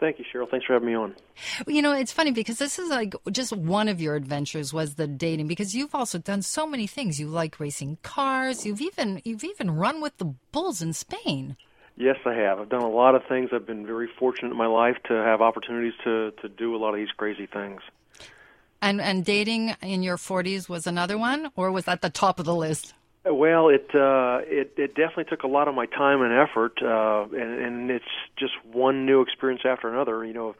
Thank 0.00 0.18
you, 0.18 0.24
Cheryl. 0.24 0.48
Thanks 0.48 0.64
for 0.64 0.72
having 0.72 0.88
me 0.88 0.94
on. 0.94 1.14
You 1.66 1.82
know, 1.82 1.92
it's 1.92 2.12
funny 2.12 2.30
because 2.30 2.58
this 2.58 2.78
is 2.78 2.88
like 2.88 3.14
just 3.30 3.52
one 3.52 3.88
of 3.88 4.00
your 4.00 4.14
adventures 4.14 4.72
was 4.72 4.94
the 4.94 5.06
dating 5.06 5.48
because 5.48 5.74
you've 5.74 5.94
also 5.94 6.18
done 6.18 6.42
so 6.42 6.66
many 6.66 6.86
things. 6.86 7.20
You 7.20 7.26
like 7.28 7.60
racing 7.60 7.98
cars. 8.02 8.64
You've 8.64 8.80
even 8.80 9.20
you've 9.24 9.44
even 9.44 9.72
run 9.72 10.00
with 10.00 10.16
the 10.18 10.34
bulls 10.52 10.80
in 10.80 10.92
Spain. 10.92 11.56
Yes, 11.96 12.16
I 12.24 12.34
have. 12.34 12.60
I've 12.60 12.68
done 12.68 12.82
a 12.82 12.88
lot 12.88 13.16
of 13.16 13.22
things. 13.28 13.50
I've 13.52 13.66
been 13.66 13.84
very 13.84 14.08
fortunate 14.18 14.52
in 14.52 14.56
my 14.56 14.68
life 14.68 14.96
to 15.08 15.14
have 15.14 15.42
opportunities 15.42 15.94
to 16.04 16.30
to 16.42 16.48
do 16.48 16.76
a 16.76 16.78
lot 16.78 16.90
of 16.90 16.96
these 16.96 17.10
crazy 17.16 17.46
things. 17.46 17.80
And 18.80 19.00
and 19.00 19.24
dating 19.24 19.74
in 19.82 20.04
your 20.04 20.16
40s 20.16 20.68
was 20.68 20.86
another 20.86 21.18
one 21.18 21.50
or 21.56 21.72
was 21.72 21.86
that 21.86 22.02
the 22.02 22.10
top 22.10 22.38
of 22.38 22.44
the 22.44 22.54
list? 22.54 22.94
Well, 23.24 23.68
it 23.68 23.88
uh, 23.94 24.40
it 24.44 24.74
it 24.76 24.94
definitely 24.94 25.24
took 25.24 25.42
a 25.42 25.48
lot 25.48 25.68
of 25.68 25.74
my 25.74 25.86
time 25.86 26.22
and 26.22 26.32
effort, 26.32 26.78
uh, 26.82 27.24
and, 27.24 27.60
and 27.60 27.90
it's 27.90 28.04
just 28.38 28.52
one 28.64 29.06
new 29.06 29.20
experience 29.22 29.62
after 29.64 29.88
another. 29.92 30.24
You 30.24 30.32
know, 30.32 30.54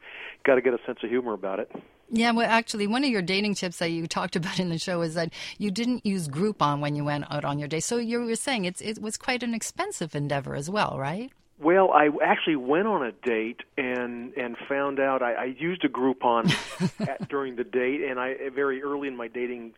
got 0.45 0.57
to 0.57 0.61
get 0.61 0.75
a 0.75 0.79
sense 0.85 0.99
of 1.03 1.09
humor 1.09 1.33
about 1.33 1.61
it. 1.61 1.71
Yeah, 2.11 2.33
well, 2.33 2.49
actually, 2.49 2.87
one 2.87 3.05
of 3.05 3.11
your 3.11 3.23
dating 3.23 3.55
tips 3.55 3.79
that 3.79 3.91
you 3.91 4.07
talked 4.07 4.35
about 4.37 4.59
in 4.59 4.71
the 4.71 4.79
show 4.79 5.03
is 5.03 5.15
that 5.15 5.33
you 5.59 5.71
didn't 5.71 6.05
use 6.05 6.29
Groupon 6.29 6.81
when 6.81 6.97
you 6.97 7.05
went 7.05 7.31
out 7.31 7.45
on 7.45 7.59
your 7.59 7.69
date. 7.69 7.85
So 7.85 7.99
you 7.99 8.21
were 8.21 8.37
saying 8.37 8.65
it's 8.65 8.81
it 8.81 9.01
was 9.01 9.17
quite 9.17 9.43
an 9.43 9.55
expensive 9.55 10.15
endeavor 10.15 10.55
as 10.55 10.69
well, 10.69 10.97
right? 10.99 11.31
Well, 11.61 11.91
I 11.91 12.09
actually 12.23 12.57
went 12.57 12.87
on 12.87 13.05
a 13.05 13.13
date 13.13 13.61
and 13.77 14.33
and 14.35 14.57
found 14.69 15.01
out 15.01 15.23
I, 15.23 15.33
I 15.33 15.45
used 15.45 15.85
a 15.85 15.89
Groupon 15.89 16.55
at, 17.09 17.29
during 17.29 17.57
the 17.57 17.65
date, 17.65 18.03
and 18.03 18.19
I 18.19 18.35
very 18.55 18.83
early 18.83 19.09
in 19.09 19.17
my 19.17 19.29
dating 19.29 19.75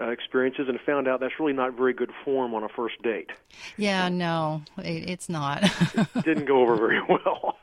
uh, 0.00 0.08
experiences 0.08 0.66
and 0.68 0.80
found 0.80 1.06
out 1.08 1.20
that's 1.20 1.38
really 1.38 1.52
not 1.52 1.74
very 1.74 1.92
good 1.92 2.10
form 2.24 2.54
on 2.54 2.62
a 2.62 2.68
first 2.68 3.00
date. 3.02 3.30
Yeah, 3.76 4.08
no, 4.08 4.62
it, 4.78 5.10
it's 5.10 5.28
not. 5.28 5.62
it 5.94 6.24
didn't 6.24 6.46
go 6.46 6.60
over 6.62 6.76
very 6.76 7.00
well. 7.08 7.56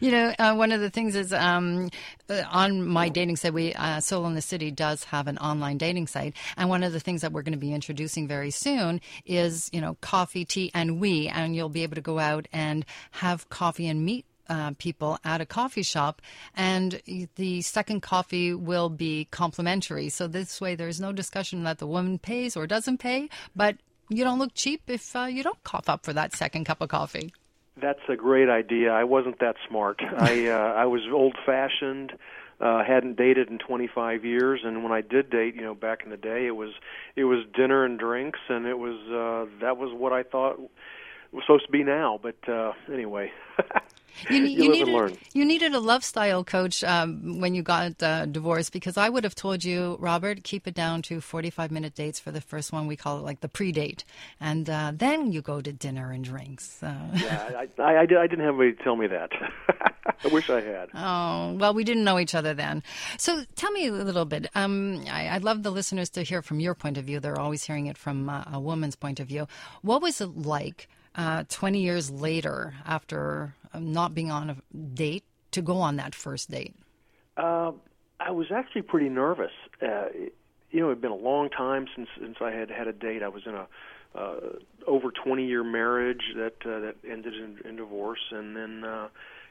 You 0.00 0.10
know, 0.12 0.34
uh, 0.38 0.54
one 0.54 0.72
of 0.72 0.80
the 0.80 0.90
things 0.90 1.16
is 1.16 1.32
um, 1.32 1.90
uh, 2.28 2.42
on 2.50 2.86
my 2.86 3.08
dating 3.08 3.36
site, 3.36 3.52
we 3.52 3.74
uh, 3.74 4.00
Solo 4.00 4.26
in 4.28 4.34
the 4.34 4.42
City 4.42 4.70
does 4.70 5.04
have 5.04 5.26
an 5.26 5.36
online 5.38 5.78
dating 5.78 6.06
site, 6.06 6.34
and 6.56 6.68
one 6.68 6.82
of 6.82 6.92
the 6.92 7.00
things 7.00 7.22
that 7.22 7.32
we're 7.32 7.42
going 7.42 7.54
to 7.54 7.58
be 7.58 7.72
introducing 7.72 8.28
very 8.28 8.50
soon 8.50 9.00
is 9.26 9.68
you 9.72 9.80
know 9.80 9.96
coffee, 10.00 10.44
tea, 10.44 10.70
and 10.74 11.00
we, 11.00 11.28
and 11.28 11.56
you'll 11.56 11.68
be 11.68 11.82
able 11.82 11.96
to 11.96 12.00
go 12.00 12.18
out 12.18 12.46
and 12.52 12.84
have 13.12 13.48
coffee 13.48 13.88
and 13.88 14.04
meet 14.04 14.26
uh, 14.48 14.72
people 14.78 15.18
at 15.24 15.40
a 15.40 15.46
coffee 15.46 15.82
shop, 15.82 16.20
and 16.56 17.00
the 17.36 17.62
second 17.62 18.00
coffee 18.00 18.54
will 18.54 18.88
be 18.88 19.26
complimentary. 19.30 20.08
So 20.08 20.26
this 20.26 20.60
way, 20.60 20.74
there's 20.74 21.00
no 21.00 21.12
discussion 21.12 21.64
that 21.64 21.78
the 21.78 21.86
woman 21.86 22.18
pays 22.18 22.56
or 22.56 22.66
doesn't 22.66 22.98
pay, 22.98 23.28
but 23.54 23.76
you 24.08 24.24
don't 24.24 24.38
look 24.38 24.54
cheap 24.54 24.82
if 24.86 25.14
uh, 25.16 25.24
you 25.24 25.42
don't 25.42 25.62
cough 25.64 25.88
up 25.88 26.04
for 26.04 26.12
that 26.12 26.34
second 26.34 26.64
cup 26.64 26.80
of 26.80 26.88
coffee. 26.88 27.32
That's 27.80 28.00
a 28.08 28.16
great 28.16 28.48
idea. 28.48 28.92
I 28.92 29.04
wasn't 29.04 29.40
that 29.40 29.56
smart. 29.68 30.00
I 30.16 30.48
uh, 30.48 30.74
I 30.76 30.86
was 30.86 31.02
old 31.12 31.36
fashioned. 31.44 32.12
Uh, 32.60 32.84
hadn't 32.84 33.16
dated 33.16 33.50
in 33.50 33.58
25 33.58 34.24
years, 34.24 34.60
and 34.62 34.84
when 34.84 34.92
I 34.92 35.00
did 35.00 35.28
date, 35.28 35.56
you 35.56 35.62
know, 35.62 35.74
back 35.74 36.04
in 36.04 36.10
the 36.10 36.16
day, 36.16 36.46
it 36.46 36.54
was 36.54 36.70
it 37.16 37.24
was 37.24 37.40
dinner 37.52 37.84
and 37.84 37.98
drinks, 37.98 38.38
and 38.48 38.64
it 38.64 38.78
was 38.78 38.96
uh, 39.08 39.50
that 39.60 39.76
was 39.76 39.92
what 39.92 40.12
I 40.12 40.22
thought 40.22 40.60
was 41.32 41.42
supposed 41.44 41.66
to 41.66 41.72
be 41.72 41.82
now. 41.82 42.20
But 42.22 42.48
uh, 42.48 42.72
anyway. 42.92 43.32
You, 44.30 44.38
you, 44.38 44.62
you 44.64 44.70
needed, 44.70 45.18
you 45.32 45.44
needed 45.44 45.74
a 45.74 45.80
love 45.80 46.02
style 46.02 46.44
coach 46.44 46.82
um, 46.82 47.40
when 47.40 47.54
you 47.54 47.62
got 47.62 48.02
uh, 48.02 48.26
divorced 48.26 48.72
because 48.72 48.96
I 48.96 49.08
would 49.08 49.22
have 49.24 49.34
told 49.34 49.64
you, 49.64 49.96
Robert, 50.00 50.44
keep 50.44 50.66
it 50.66 50.74
down 50.74 51.02
to 51.02 51.20
45 51.20 51.70
minute 51.70 51.94
dates 51.94 52.18
for 52.18 52.30
the 52.30 52.40
first 52.40 52.72
one. 52.72 52.86
We 52.86 52.96
call 52.96 53.18
it 53.18 53.22
like 53.22 53.40
the 53.40 53.48
pre 53.48 53.70
date. 53.70 54.04
And 54.40 54.68
uh, 54.70 54.92
then 54.94 55.30
you 55.32 55.42
go 55.42 55.60
to 55.60 55.72
dinner 55.72 56.10
and 56.10 56.24
drinks. 56.24 56.82
Uh. 56.82 56.94
yeah, 57.14 57.66
I, 57.78 57.82
I, 57.82 58.00
I, 58.00 58.06
didn't 58.06 58.40
have 58.40 58.54
anybody 58.58 58.82
tell 58.82 58.96
me 58.96 59.06
that. 59.08 59.30
I 60.24 60.28
wish 60.28 60.48
I 60.48 60.60
had. 60.60 60.88
Oh, 60.94 61.54
well, 61.54 61.74
we 61.74 61.84
didn't 61.84 62.04
know 62.04 62.18
each 62.18 62.34
other 62.34 62.54
then. 62.54 62.82
So 63.18 63.44
tell 63.56 63.70
me 63.72 63.88
a 63.88 63.92
little 63.92 64.24
bit. 64.24 64.48
Um, 64.54 65.04
I, 65.10 65.34
would 65.34 65.44
love 65.44 65.62
the 65.62 65.70
listeners 65.70 66.10
to 66.10 66.22
hear 66.22 66.42
from 66.42 66.60
your 66.60 66.74
point 66.74 66.98
of 66.98 67.04
view. 67.04 67.20
They're 67.20 67.38
always 67.38 67.64
hearing 67.64 67.86
it 67.86 67.98
from 67.98 68.28
uh, 68.28 68.44
a 68.52 68.60
woman's 68.60 68.96
point 68.96 69.20
of 69.20 69.28
view. 69.28 69.46
What 69.82 70.02
was 70.02 70.20
it 70.20 70.36
like? 70.36 70.88
Uh, 71.16 71.44
20 71.48 71.80
years 71.80 72.10
later, 72.10 72.74
after 72.84 73.54
not 73.80 74.14
being 74.14 74.30
on 74.30 74.50
a 74.50 74.76
date 74.76 75.24
to 75.52 75.62
go 75.62 75.76
on 75.78 75.96
that 75.96 76.14
first 76.14 76.50
date? 76.50 76.74
Uh, 77.36 77.72
I 78.20 78.30
was 78.30 78.46
actually 78.54 78.82
pretty 78.82 79.08
nervous. 79.08 79.52
Uh, 79.82 80.06
you 80.70 80.80
know, 80.80 80.86
it 80.86 80.94
had 80.94 81.00
been 81.00 81.10
a 81.10 81.16
long 81.16 81.50
time 81.50 81.86
since 81.94 82.08
since 82.18 82.36
I 82.40 82.50
had 82.50 82.70
had 82.70 82.88
a 82.88 82.92
date. 82.92 83.22
I 83.22 83.28
was 83.28 83.42
in 83.46 83.54
a 83.54 83.66
uh, 84.14 84.36
over 84.86 85.10
20 85.10 85.46
year 85.46 85.64
marriage 85.64 86.22
that 86.36 86.54
uh, 86.64 86.80
that 86.80 86.96
ended 87.08 87.34
in, 87.34 87.58
in 87.68 87.76
divorce, 87.76 88.20
and 88.30 88.56
then 88.56 88.84
uh, 88.84 89.08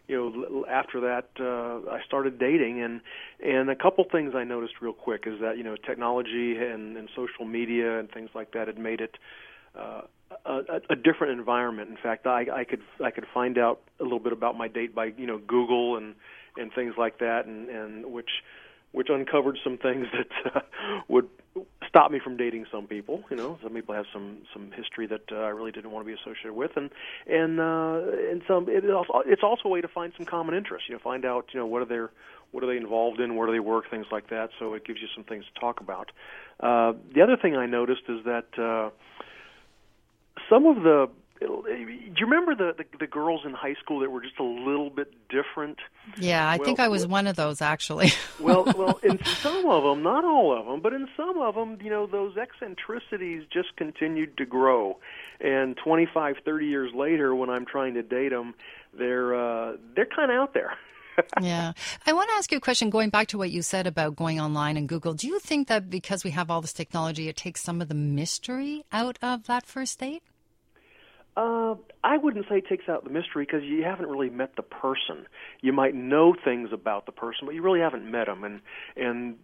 you 0.08 0.16
know 0.16 0.66
after 0.70 1.02
that 1.02 1.30
uh, 1.40 1.90
I 1.92 2.02
started 2.06 2.40
dating, 2.40 2.82
and 2.82 3.02
and 3.44 3.70
a 3.70 3.76
couple 3.76 4.06
things 4.10 4.34
I 4.36 4.44
noticed 4.44 4.76
real 4.82 4.94
quick 4.94 5.24
is 5.26 5.40
that 5.42 5.58
you 5.58 5.64
know 5.64 5.76
technology 5.76 6.56
and, 6.58 6.96
and 6.98 7.10
social 7.16 7.46
media 7.46 8.00
and 8.00 8.10
things 8.12 8.30
like 8.34 8.54
that 8.54 8.68
had 8.68 8.78
made 8.78 9.02
it. 9.02 9.18
Uh, 9.78 10.02
a, 10.46 10.82
a 10.90 10.96
different 10.96 11.38
environment. 11.38 11.90
In 11.90 11.98
fact, 11.98 12.28
I, 12.28 12.46
I 12.54 12.64
could 12.64 12.82
I 13.04 13.12
could 13.12 13.26
find 13.34 13.58
out 13.58 13.82
a 14.00 14.04
little 14.04 14.20
bit 14.20 14.34
about 14.34 14.58
my 14.58 14.68
date 14.68 14.94
by 14.94 15.14
you 15.18 15.28
know 15.28 15.38
Google 15.38 15.98
and 15.98 16.16
and 16.58 16.72
things 16.74 16.96
like 16.98 17.20
that, 17.20 17.46
and 17.46 17.70
and 17.70 18.06
which 18.06 18.30
which 18.92 19.08
uncovered 19.10 19.58
some 19.64 19.78
things 19.78 20.08
that 20.14 20.56
uh, 20.56 20.62
would 21.08 21.28
stop 21.88 22.12
me 22.12 22.20
from 22.24 22.38
dating 22.38 22.66
some 22.72 22.88
people. 22.88 23.24
You 23.30 23.36
know, 23.36 23.60
some 23.62 23.74
people 23.74 23.94
have 23.94 24.06
some 24.14 24.40
some 24.54 24.72
history 24.72 25.08
that 25.08 25.32
uh, 25.32 25.36
I 25.36 25.50
really 25.50 25.72
didn't 25.72 25.92
want 25.92 26.06
to 26.06 26.14
be 26.14 26.20
associated 26.20 26.54
with, 26.54 26.72
and 26.76 26.90
and 27.28 27.60
uh, 27.60 28.02
and 28.32 28.42
some 28.48 28.70
it 28.70 28.90
also 28.90 29.22
it's 29.26 29.44
also 29.44 29.64
a 29.66 29.70
way 29.70 29.82
to 29.82 29.88
find 29.88 30.14
some 30.16 30.26
common 30.26 30.56
interests. 30.56 30.88
You 30.88 30.96
know, 30.96 31.00
find 31.04 31.26
out 31.26 31.48
you 31.54 31.60
know 31.60 31.66
what 31.66 31.82
are 31.82 31.86
their 31.86 32.12
what 32.52 32.64
are 32.64 32.68
they 32.68 32.78
involved 32.78 33.20
in, 33.20 33.36
where 33.36 33.48
do 33.48 33.54
they 33.54 33.60
work, 33.60 33.90
things 33.90 34.06
like 34.12 34.30
that. 34.30 34.52
So 34.60 34.76
it 34.76 34.86
gives 34.86 35.02
you 35.02 35.08
some 35.16 35.24
things 35.24 35.44
to 35.54 35.60
talk 35.60 35.82
about. 35.82 36.12
Uh, 36.60 36.94
the 37.14 37.22
other 37.22 37.36
thing 37.36 37.56
I 37.56 37.66
noticed 37.66 38.04
is 38.08 38.24
that. 38.26 38.48
Uh, 38.58 38.92
some 40.50 40.66
of 40.66 40.84
the 40.84 41.10
do 41.44 42.20
you 42.20 42.26
remember 42.26 42.56
the, 42.56 42.74
the, 42.78 42.98
the 43.00 43.08
girls 43.08 43.42
in 43.46 43.54
high 43.54 43.76
school 43.76 44.00
that 44.00 44.10
were 44.10 44.22
just 44.22 44.40
a 44.40 44.44
little 44.44 44.90
bit 44.90 45.14
different? 45.30 45.80
Yeah, 46.18 46.48
I 46.48 46.58
well, 46.58 46.66
think 46.66 46.80
I 46.80 46.88
was 46.88 47.06
one 47.06 47.28
of 47.28 47.36
those 47.36 47.62
actually. 47.62 48.12
well, 48.40 48.64
well, 48.78 49.00
in 49.04 49.24
some 49.26 49.66
of 49.66 49.84
them, 49.84 50.04
not 50.04 50.24
all 50.24 50.58
of 50.58 50.66
them, 50.66 50.82
but 50.82 50.94
in 50.94 51.08
some 51.18 51.40
of 51.40 51.56
them, 51.56 51.80
you 51.82 51.90
know, 51.90 52.08
those 52.08 52.38
eccentricities 52.38 53.44
just 53.52 53.76
continued 53.76 54.38
to 54.38 54.46
grow. 54.46 55.00
And 55.42 55.76
25, 55.78 56.38
30 56.46 56.66
years 56.66 56.92
later, 56.96 57.36
when 57.36 57.50
I'm 57.50 57.66
trying 57.66 57.96
to 57.96 58.04
date 58.04 58.30
them, 58.30 58.54
they're 58.98 59.36
uh, 59.36 59.78
they're 59.96 60.06
kind 60.06 60.32
of 60.32 60.38
out 60.38 60.54
there. 60.54 60.78
yeah. 61.42 61.74
I 62.08 62.14
want 62.14 62.30
to 62.30 62.36
ask 62.36 62.52
you 62.52 62.58
a 62.58 62.62
question 62.62 62.90
going 62.90 63.10
back 63.10 63.28
to 63.30 63.38
what 63.38 63.52
you 63.52 63.62
said 63.62 63.86
about 63.86 64.16
going 64.16 64.40
online 64.40 64.78
and 64.78 64.90
Google. 64.90 65.14
Do 65.14 65.28
you 65.28 65.40
think 65.40 65.68
that 65.68 65.90
because 65.90 66.24
we 66.24 66.32
have 66.32 66.50
all 66.50 66.62
this 66.62 66.74
technology, 66.74 67.28
it 67.28 67.36
takes 67.36 67.62
some 67.62 67.82
of 67.82 67.88
the 67.88 67.96
mystery 67.96 68.84
out 68.92 69.20
of 69.22 69.46
that 69.46 69.66
first 69.66 70.00
date? 70.00 70.24
Uh, 71.36 71.76
I 72.04 72.18
wouldn't 72.18 72.46
say 72.48 72.58
it 72.58 72.68
takes 72.68 72.88
out 72.88 73.04
the 73.04 73.10
mystery 73.10 73.46
because 73.46 73.64
you 73.64 73.84
haven't 73.84 74.08
really 74.08 74.30
met 74.30 74.56
the 74.56 74.62
person. 74.62 75.26
You 75.62 75.74
might 75.74 75.96
know 75.96 76.36
things 76.36 76.70
about 76.72 77.06
the 77.06 77.12
person, 77.12 77.46
but 77.46 77.56
you 77.56 77.62
really 77.62 77.80
haven't 77.80 78.10
met 78.10 78.28
them. 78.28 78.44
And 78.44 78.62
and 78.96 79.38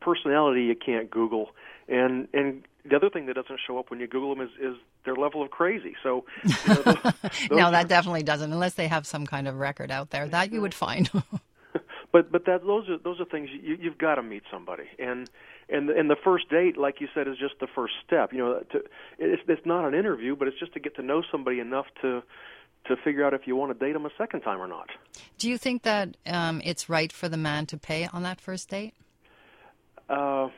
personality 0.00 0.62
you 0.64 0.76
can't 0.76 1.10
Google. 1.10 1.50
And 1.88 2.28
and 2.32 2.62
the 2.88 2.96
other 2.96 3.10
thing 3.10 3.26
that 3.26 3.34
doesn't 3.34 3.60
show 3.66 3.78
up 3.78 3.90
when 3.90 3.98
you 3.98 4.06
Google 4.06 4.34
them 4.34 4.44
is, 4.44 4.50
is 4.60 4.76
their 5.04 5.16
level 5.16 5.42
of 5.42 5.50
crazy. 5.50 5.96
So, 6.02 6.24
you 6.44 6.50
know, 6.68 6.74
those, 6.74 6.94
those 7.22 7.50
no, 7.50 7.70
that 7.70 7.88
definitely 7.88 8.22
doesn't, 8.22 8.52
unless 8.52 8.74
they 8.74 8.88
have 8.88 9.06
some 9.06 9.26
kind 9.26 9.48
of 9.48 9.56
record 9.56 9.90
out 9.90 10.10
there 10.10 10.28
that 10.28 10.52
you 10.52 10.60
would 10.60 10.74
find. 10.74 11.10
but 12.14 12.30
but 12.30 12.46
that 12.46 12.64
those 12.64 12.88
are 12.88 12.96
those 12.96 13.18
are 13.20 13.24
things 13.24 13.48
you, 13.50 13.76
you've 13.80 13.98
got 13.98 14.14
to 14.14 14.22
meet 14.22 14.44
somebody, 14.48 14.84
and 15.00 15.28
and 15.68 15.90
and 15.90 16.08
the 16.08 16.16
first 16.22 16.48
date, 16.48 16.78
like 16.78 17.00
you 17.00 17.08
said, 17.12 17.26
is 17.26 17.36
just 17.36 17.54
the 17.58 17.66
first 17.74 17.94
step. 18.06 18.32
You 18.32 18.38
know, 18.38 18.60
to, 18.70 18.78
it's 19.18 19.42
it's 19.48 19.66
not 19.66 19.84
an 19.84 19.94
interview, 19.94 20.36
but 20.36 20.46
it's 20.46 20.58
just 20.60 20.72
to 20.74 20.80
get 20.80 20.94
to 20.94 21.02
know 21.02 21.24
somebody 21.32 21.58
enough 21.58 21.86
to 22.02 22.22
to 22.86 22.96
figure 23.02 23.26
out 23.26 23.34
if 23.34 23.48
you 23.48 23.56
want 23.56 23.76
to 23.76 23.84
date 23.84 23.94
them 23.94 24.06
a 24.06 24.10
second 24.16 24.42
time 24.42 24.62
or 24.62 24.68
not. 24.68 24.90
Do 25.38 25.50
you 25.50 25.58
think 25.58 25.82
that 25.82 26.16
um, 26.24 26.62
it's 26.64 26.88
right 26.88 27.12
for 27.12 27.28
the 27.28 27.36
man 27.36 27.66
to 27.66 27.76
pay 27.76 28.06
on 28.12 28.22
that 28.22 28.40
first 28.40 28.68
date? 28.68 28.94
Uh, 30.08 30.50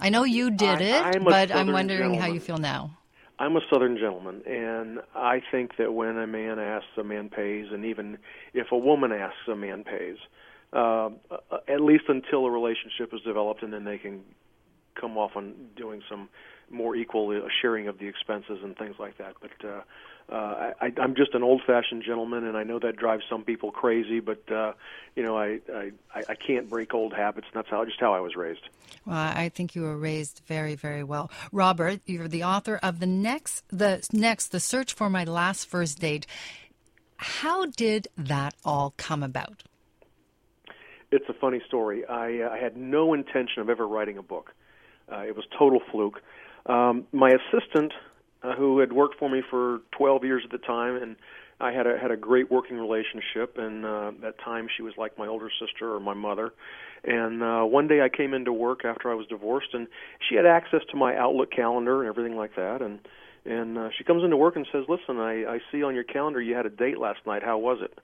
I 0.00 0.08
know 0.08 0.24
you 0.24 0.50
did 0.50 0.82
I, 0.82 1.10
it, 1.12 1.24
but 1.24 1.54
I'm 1.54 1.70
wondering 1.70 2.00
gentleman. 2.00 2.20
how 2.20 2.26
you 2.26 2.40
feel 2.40 2.58
now. 2.58 2.98
I'm 3.38 3.56
a 3.56 3.60
Southern 3.72 3.96
gentleman, 3.96 4.42
and 4.44 4.98
I 5.14 5.40
think 5.52 5.76
that 5.76 5.94
when 5.94 6.18
a 6.18 6.26
man 6.26 6.58
asks, 6.58 6.88
a 6.98 7.04
man 7.04 7.28
pays, 7.28 7.66
and 7.70 7.84
even 7.84 8.18
if 8.54 8.72
a 8.72 8.76
woman 8.76 9.12
asks, 9.12 9.46
a 9.46 9.54
man 9.54 9.84
pays. 9.84 10.16
Uh, 10.18 10.39
at 10.72 11.80
least 11.80 12.04
until 12.08 12.46
a 12.46 12.50
relationship 12.50 13.12
is 13.12 13.20
developed, 13.22 13.62
and 13.62 13.72
then 13.72 13.84
they 13.84 13.98
can 13.98 14.22
come 14.94 15.16
off 15.16 15.32
on 15.36 15.54
doing 15.76 16.02
some 16.08 16.28
more 16.70 16.94
equal 16.94 17.30
uh, 17.30 17.48
sharing 17.60 17.88
of 17.88 17.98
the 17.98 18.06
expenses 18.06 18.58
and 18.62 18.76
things 18.76 18.94
like 18.98 19.18
that. 19.18 19.34
But 19.40 19.68
uh, 19.68 20.32
uh, 20.32 20.72
I, 20.80 20.92
I'm 20.98 21.16
just 21.16 21.34
an 21.34 21.42
old-fashioned 21.42 22.04
gentleman, 22.04 22.44
and 22.44 22.56
I 22.56 22.62
know 22.62 22.78
that 22.78 22.96
drives 22.96 23.24
some 23.28 23.42
people 23.42 23.72
crazy. 23.72 24.20
But 24.20 24.50
uh, 24.50 24.74
you 25.16 25.22
know, 25.22 25.36
I, 25.36 25.60
I 25.74 25.92
I 26.14 26.34
can't 26.34 26.68
break 26.68 26.94
old 26.94 27.12
habits, 27.12 27.48
and 27.52 27.56
that's 27.56 27.68
how 27.68 27.84
just 27.84 27.98
how 27.98 28.14
I 28.14 28.20
was 28.20 28.36
raised. 28.36 28.68
Well, 29.06 29.16
I 29.16 29.48
think 29.48 29.74
you 29.74 29.82
were 29.82 29.96
raised 29.96 30.42
very, 30.46 30.74
very 30.74 31.02
well, 31.02 31.30
Robert. 31.52 32.00
You're 32.06 32.28
the 32.28 32.44
author 32.44 32.78
of 32.82 33.00
the 33.00 33.06
next, 33.06 33.64
the 33.68 34.06
next, 34.12 34.48
the 34.48 34.60
search 34.60 34.92
for 34.92 35.08
my 35.08 35.24
last 35.24 35.66
first 35.66 36.00
date. 36.00 36.26
How 37.16 37.66
did 37.66 38.08
that 38.16 38.54
all 38.64 38.94
come 38.96 39.22
about? 39.22 39.64
It's 41.10 41.28
a 41.28 41.34
funny 41.34 41.60
story. 41.66 42.04
I, 42.06 42.42
uh, 42.42 42.50
I 42.50 42.58
had 42.58 42.76
no 42.76 43.14
intention 43.14 43.62
of 43.62 43.68
ever 43.68 43.86
writing 43.86 44.16
a 44.16 44.22
book. 44.22 44.54
Uh, 45.10 45.20
it 45.20 45.34
was 45.34 45.44
total 45.58 45.80
fluke. 45.90 46.22
Um, 46.66 47.06
my 47.12 47.30
assistant 47.30 47.92
uh, 48.42 48.54
who 48.54 48.78
had 48.78 48.92
worked 48.92 49.18
for 49.18 49.28
me 49.28 49.42
for 49.48 49.80
12 49.92 50.24
years 50.24 50.42
at 50.44 50.50
the 50.52 50.64
time, 50.64 50.96
and 50.96 51.16
I 51.58 51.72
had 51.72 51.86
a 51.86 51.98
had 51.98 52.10
a 52.10 52.16
great 52.16 52.50
working 52.50 52.78
relationship. 52.78 53.58
And 53.58 53.84
uh, 53.84 54.08
at 54.08 54.20
that 54.20 54.38
time, 54.38 54.68
she 54.74 54.82
was 54.82 54.94
like 54.96 55.18
my 55.18 55.26
older 55.26 55.50
sister 55.60 55.94
or 55.94 56.00
my 56.00 56.14
mother. 56.14 56.52
And 57.02 57.42
uh, 57.42 57.62
one 57.64 57.88
day, 57.88 58.00
I 58.02 58.08
came 58.08 58.32
into 58.32 58.52
work 58.52 58.84
after 58.84 59.10
I 59.10 59.14
was 59.14 59.26
divorced, 59.26 59.74
and 59.74 59.88
she 60.28 60.36
had 60.36 60.46
access 60.46 60.80
to 60.90 60.96
my 60.96 61.16
Outlook 61.16 61.50
calendar 61.50 62.00
and 62.00 62.08
everything 62.08 62.36
like 62.36 62.54
that. 62.56 62.82
And 62.82 63.00
and 63.44 63.78
uh, 63.78 63.88
she 63.96 64.04
comes 64.04 64.22
into 64.22 64.36
work 64.36 64.56
and 64.56 64.66
says, 64.70 64.84
"Listen, 64.88 65.18
I, 65.18 65.44
I 65.44 65.58
see 65.72 65.82
on 65.82 65.94
your 65.94 66.04
calendar 66.04 66.40
you 66.40 66.54
had 66.54 66.66
a 66.66 66.70
date 66.70 66.98
last 66.98 67.20
night. 67.26 67.42
How 67.42 67.58
was 67.58 67.78
it?" 67.82 67.98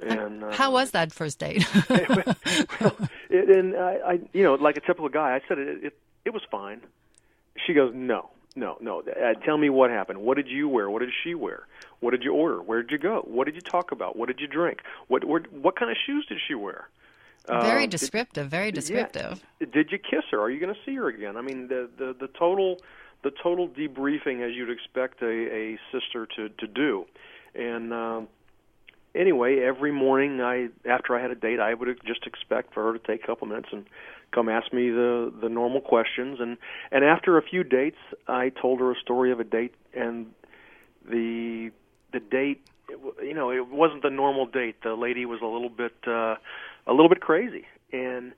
And 0.00 0.44
uh, 0.44 0.52
how 0.52 0.70
was 0.72 0.92
that 0.92 1.12
first 1.12 1.38
date? 1.38 1.66
well, 1.90 2.96
it, 3.30 3.50
and 3.50 3.76
I, 3.76 3.98
I, 4.06 4.20
you 4.32 4.44
know, 4.44 4.54
like 4.54 4.76
a 4.76 4.80
typical 4.80 5.08
guy, 5.08 5.34
I 5.34 5.40
said 5.48 5.58
it, 5.58 5.84
it. 5.84 5.98
It 6.24 6.34
was 6.34 6.42
fine. 6.50 6.82
She 7.66 7.72
goes, 7.72 7.92
"No, 7.94 8.30
no, 8.54 8.76
no. 8.80 9.00
Uh, 9.00 9.34
tell 9.44 9.56
me 9.56 9.70
what 9.70 9.90
happened. 9.90 10.20
What 10.20 10.36
did 10.36 10.48
you 10.48 10.68
wear? 10.68 10.90
What 10.90 11.00
did 11.00 11.10
she 11.24 11.34
wear? 11.34 11.66
What 12.00 12.10
did 12.10 12.22
you 12.22 12.32
order? 12.32 12.60
Where 12.60 12.82
did 12.82 12.90
you 12.90 12.98
go? 12.98 13.22
What 13.26 13.46
did 13.46 13.54
you 13.54 13.60
talk 13.60 13.92
about? 13.92 14.16
What 14.16 14.26
did 14.26 14.40
you 14.40 14.46
drink? 14.46 14.80
What 15.08 15.24
what, 15.24 15.52
what 15.52 15.76
kind 15.76 15.90
of 15.90 15.96
shoes 16.06 16.26
did 16.28 16.38
she 16.46 16.54
wear? 16.54 16.88
Very 17.46 17.84
um, 17.84 17.90
descriptive. 17.90 18.46
Did, 18.46 18.50
very 18.50 18.70
descriptive. 18.72 19.42
Yeah. 19.60 19.66
Did 19.72 19.90
you 19.90 19.98
kiss 19.98 20.24
her? 20.30 20.40
Are 20.40 20.50
you 20.50 20.60
going 20.60 20.74
to 20.74 20.80
see 20.84 20.94
her 20.96 21.08
again? 21.08 21.36
I 21.36 21.40
mean, 21.40 21.68
the 21.68 21.88
the 21.96 22.14
the 22.18 22.28
total 22.28 22.78
the 23.22 23.30
total 23.42 23.68
debriefing 23.68 24.46
as 24.46 24.54
you'd 24.54 24.70
expect 24.70 25.22
a, 25.22 25.26
a 25.26 25.78
sister 25.92 26.26
to 26.36 26.48
to 26.48 26.66
do, 26.66 27.06
and. 27.54 27.92
Um, 27.92 28.28
anyway, 29.18 29.58
every 29.58 29.92
morning 29.92 30.40
I 30.40 30.68
after 30.88 31.16
I 31.16 31.20
had 31.20 31.30
a 31.30 31.34
date, 31.34 31.60
I 31.60 31.74
would 31.74 32.00
just 32.06 32.26
expect 32.26 32.72
for 32.72 32.84
her 32.84 32.98
to 32.98 33.04
take 33.04 33.24
a 33.24 33.26
couple 33.26 33.48
minutes 33.48 33.68
and 33.72 33.84
come 34.32 34.48
ask 34.48 34.72
me 34.72 34.90
the 34.90 35.32
the 35.42 35.48
normal 35.48 35.80
questions. 35.80 36.38
And 36.40 36.56
and 36.90 37.04
after 37.04 37.36
a 37.36 37.42
few 37.42 37.64
dates 37.64 37.98
I 38.26 38.50
told 38.50 38.80
her 38.80 38.92
a 38.92 38.96
story 38.96 39.32
of 39.32 39.40
a 39.40 39.44
date 39.44 39.74
and 39.92 40.26
the 41.04 41.70
the 42.12 42.20
date 42.20 42.62
you 43.22 43.34
know 43.34 43.50
it 43.50 43.68
wasn't 43.68 44.02
the 44.02 44.10
normal 44.10 44.46
date. 44.46 44.76
The 44.82 44.94
lady 44.94 45.26
was 45.26 45.40
a 45.42 45.46
little 45.46 45.70
bit 45.70 45.96
uh 46.06 46.36
a 46.86 46.92
little 46.92 47.08
bit 47.08 47.20
crazy. 47.20 47.66
And 47.92 48.32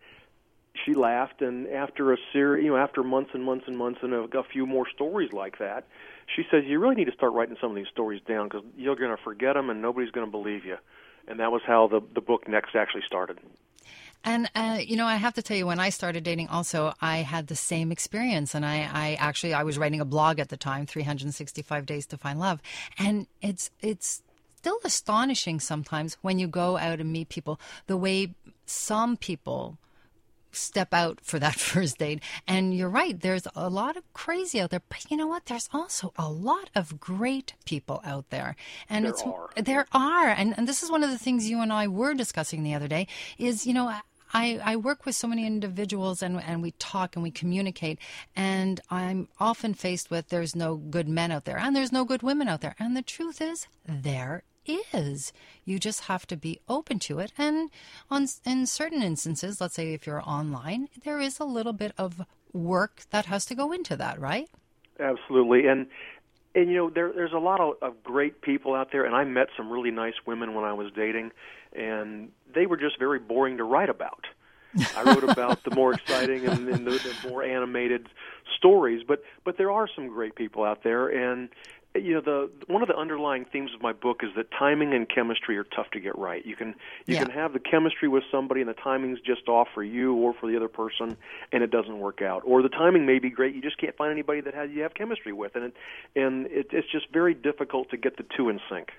she 0.85 0.95
laughed. 0.95 1.43
And 1.43 1.69
after 1.69 2.13
a 2.13 2.17
series 2.33 2.65
you 2.65 2.71
know 2.71 2.77
after 2.77 3.03
months 3.03 3.31
and 3.35 3.45
months 3.45 3.67
and 3.69 3.77
months 3.77 4.01
and 4.03 4.15
a, 4.15 4.39
a 4.39 4.45
few 4.45 4.67
more 4.67 4.89
stories 4.89 5.33
like 5.33 5.59
that 5.59 5.87
she 6.35 6.45
says 6.51 6.65
you 6.67 6.79
really 6.79 6.95
need 6.95 7.07
to 7.07 7.13
start 7.13 7.33
writing 7.33 7.57
some 7.61 7.71
of 7.71 7.77
these 7.77 7.89
stories 7.93 8.21
down 8.27 8.49
because 8.49 8.65
you're 8.77 8.97
going 8.97 9.17
to 9.17 9.23
forget 9.23 9.55
them 9.55 9.71
and 9.71 9.83
nobody's 9.83 10.11
going 10.11 10.27
to 10.27 10.31
believe 10.31 10.65
you. 10.65 10.77
And 11.29 11.41
that 11.41 11.53
was 11.53 11.63
how 11.67 11.89
the 11.89 12.01
the 12.15 12.21
book 12.21 12.49
next 12.49 12.75
actually 12.75 13.03
started. 13.07 13.39
And 14.25 14.51
uh, 14.55 14.79
you 14.85 14.97
know, 14.97 15.07
I 15.07 15.17
have 15.17 15.35
to 15.35 15.43
tell 15.43 15.57
you, 15.57 15.67
when 15.67 15.81
I 15.81 15.91
started 15.91 16.25
dating, 16.25 16.49
also 16.49 16.93
I 17.01 17.19
had 17.19 17.47
the 17.47 17.57
same 17.57 17.91
experience, 17.91 18.55
and 18.55 18.67
I, 18.67 18.89
I 18.93 19.15
actually 19.15 19.55
I 19.55 19.63
was 19.63 19.79
writing 19.79 20.01
a 20.01 20.05
blog 20.05 20.39
at 20.39 20.51
the 20.51 20.57
time, 20.57 20.87
365 20.87 21.87
Days 21.87 22.07
to 22.07 22.19
Find 22.19 22.39
Love, 22.39 22.61
and 22.99 23.27
it's 23.41 23.71
it's 23.81 24.23
still 24.57 24.79
astonishing 24.85 25.59
sometimes 25.59 26.19
when 26.21 26.39
you 26.39 26.47
go 26.47 26.77
out 26.77 27.01
and 27.01 27.11
meet 27.11 27.31
people 27.31 27.59
the 27.87 27.97
way 27.97 28.35
some 28.67 29.17
people 29.17 29.79
step 30.53 30.93
out 30.93 31.21
for 31.23 31.39
that 31.39 31.55
first 31.71 31.99
date. 31.99 32.23
And 32.47 32.75
you're 32.75 32.89
right, 32.89 33.19
there's 33.19 33.47
a 33.55 33.69
lot 33.69 33.97
of 33.97 34.11
crazy 34.13 34.61
out 34.61 34.71
there, 34.71 34.83
but 34.89 35.11
you 35.11 35.17
know 35.17 35.27
what? 35.27 35.47
There's 35.47 35.69
also 35.73 36.13
a 36.17 36.29
lot 36.31 36.71
of 36.75 37.01
great 37.01 37.55
people 37.65 38.01
out 38.05 38.31
there. 38.31 38.57
And 38.89 39.05
there 39.05 39.13
it's 39.13 39.23
are. 39.23 39.51
there 39.57 39.87
are. 39.93 40.29
And 40.29 40.55
and 40.57 40.69
this 40.69 40.83
is 40.83 40.91
one 40.91 41.05
of 41.05 41.11
the 41.11 41.19
things 41.19 41.49
you 41.49 41.61
and 41.61 41.73
I 41.73 41.89
were 41.89 42.15
discussing 42.15 42.63
the 42.63 42.75
other 42.75 42.89
day 42.89 43.07
is, 43.39 43.67
you 43.67 43.75
know, 43.75 43.93
I, 44.33 44.61
I 44.65 44.77
work 44.77 45.07
with 45.07 45.17
so 45.17 45.27
many 45.27 45.47
individuals 45.47 46.23
and, 46.23 46.41
and 46.41 46.63
we 46.63 46.73
talk 46.73 47.17
and 47.17 47.23
we 47.23 47.31
communicate 47.31 47.99
and 48.37 48.81
I'm 48.91 49.29
often 49.41 49.75
faced 49.75 50.11
with 50.11 50.29
there's 50.29 50.55
no 50.55 50.77
good 50.77 51.09
men 51.09 51.33
out 51.33 51.45
there 51.45 51.59
and 51.59 51.75
there's 51.75 51.93
no 51.93 52.05
good 52.05 52.23
women 52.23 52.49
out 52.49 52.61
there. 52.61 52.77
And 52.79 52.97
the 52.97 53.03
truth 53.03 53.41
is 53.41 53.67
there 53.87 54.45
is. 54.67 55.33
You 55.65 55.79
just 55.79 56.03
have 56.03 56.27
to 56.29 56.37
be 56.37 56.61
open 56.69 56.99
to 57.01 57.19
it. 57.19 57.33
And 57.39 57.71
on 58.11 58.27
in 58.45 58.67
certain 58.67 59.03
instances, 59.03 59.61
let's 59.61 59.75
say 59.75 59.93
if 59.93 60.07
you're 60.07 60.23
online, 60.23 60.89
there 61.05 61.21
is 61.21 61.39
a 61.39 61.45
little 61.45 61.73
bit 61.73 61.93
of 61.99 62.23
work 62.53 63.03
that 63.11 63.27
has 63.27 63.47
to 63.47 63.55
go 63.55 63.73
into 63.73 63.97
that, 63.97 64.21
right? 64.21 64.49
Absolutely. 64.99 65.67
And 65.67 65.87
and 66.55 66.69
you 66.69 66.77
know 66.77 66.91
there 66.91 67.13
there's 67.13 67.33
a 67.33 67.39
lot 67.39 67.61
of, 67.61 67.75
of 67.81 68.03
great 68.03 68.43
people 68.43 68.75
out 68.75 68.91
there 68.93 69.05
and 69.05 69.15
I 69.15 69.25
met 69.25 69.49
some 69.57 69.71
really 69.71 69.91
nice 69.91 70.15
women 70.27 70.55
when 70.55 70.65
I 70.65 70.73
was 70.73 70.91
dating 70.93 71.31
and 71.73 72.31
they 72.53 72.67
were 72.67 72.77
just 72.77 72.99
very 72.99 73.19
boring 73.19 73.59
to 73.59 73.65
write 73.65 73.89
about. 73.89 74.27
I 74.97 75.03
wrote 75.03 75.25
about 75.25 75.65
the 75.65 75.75
more 75.75 75.93
exciting 75.95 76.47
and, 76.47 76.69
and 76.69 76.87
the, 76.87 76.91
the 76.93 77.29
more 77.29 77.43
animated 77.43 78.09
stories, 78.57 79.03
but 79.07 79.23
but 79.45 79.57
there 79.57 79.71
are 79.71 79.89
some 79.95 80.09
great 80.09 80.35
people 80.35 80.65
out 80.65 80.83
there, 80.83 81.09
and 81.09 81.49
you 81.95 82.15
know 82.15 82.21
the 82.21 82.51
one 82.69 82.83
of 82.83 82.89
the 82.89 82.97
underlying 82.97 83.45
themes 83.45 83.73
of 83.75 83.83
my 83.83 83.93
book 83.93 84.21
is 84.23 84.31
that 84.37 84.47
timing 84.57 84.95
and 84.95 85.09
chemistry 85.09 85.59
are 85.59 85.65
tough 85.65 85.91
to 85.91 86.01
get 86.01 86.17
right. 86.17 86.45
You 86.47 86.55
can 86.55 86.69
you 87.07 87.15
yeah. 87.15 87.25
can 87.25 87.31
have 87.33 87.53
the 87.53 87.59
chemistry 87.59 88.09
with 88.09 88.23
somebody 88.31 88.61
and 88.61 88.71
the 88.71 88.75
timing's 88.75 89.21
just 89.21 89.49
off 89.49 89.69
for 89.75 89.83
you 89.83 90.15
or 90.15 90.33
for 90.33 90.49
the 90.49 90.57
other 90.57 90.69
person 90.69 91.17
and 91.53 91.63
it 91.63 91.71
doesn't 91.71 91.99
work 91.99 92.23
out. 92.23 92.43
Or 92.45 92.63
the 92.63 92.69
timing 92.69 93.07
may 93.07 93.19
be 93.19 93.31
great, 93.31 93.55
you 93.55 93.61
just 93.61 93.79
can't 93.79 93.97
find 93.97 94.13
anybody 94.13 94.41
that 94.43 94.55
has 94.55 94.71
you 94.71 94.83
have 94.83 94.95
chemistry 94.95 95.33
with 95.33 95.57
and 95.57 95.65
it, 95.67 95.75
and 96.15 96.47
it, 96.47 96.69
it's 96.73 96.91
just 96.91 97.11
very 97.13 97.35
difficult 97.35 97.91
to 97.91 97.97
get 97.97 98.17
the 98.17 98.25
two 98.37 98.49
in 98.49 98.61
sync. 98.71 98.91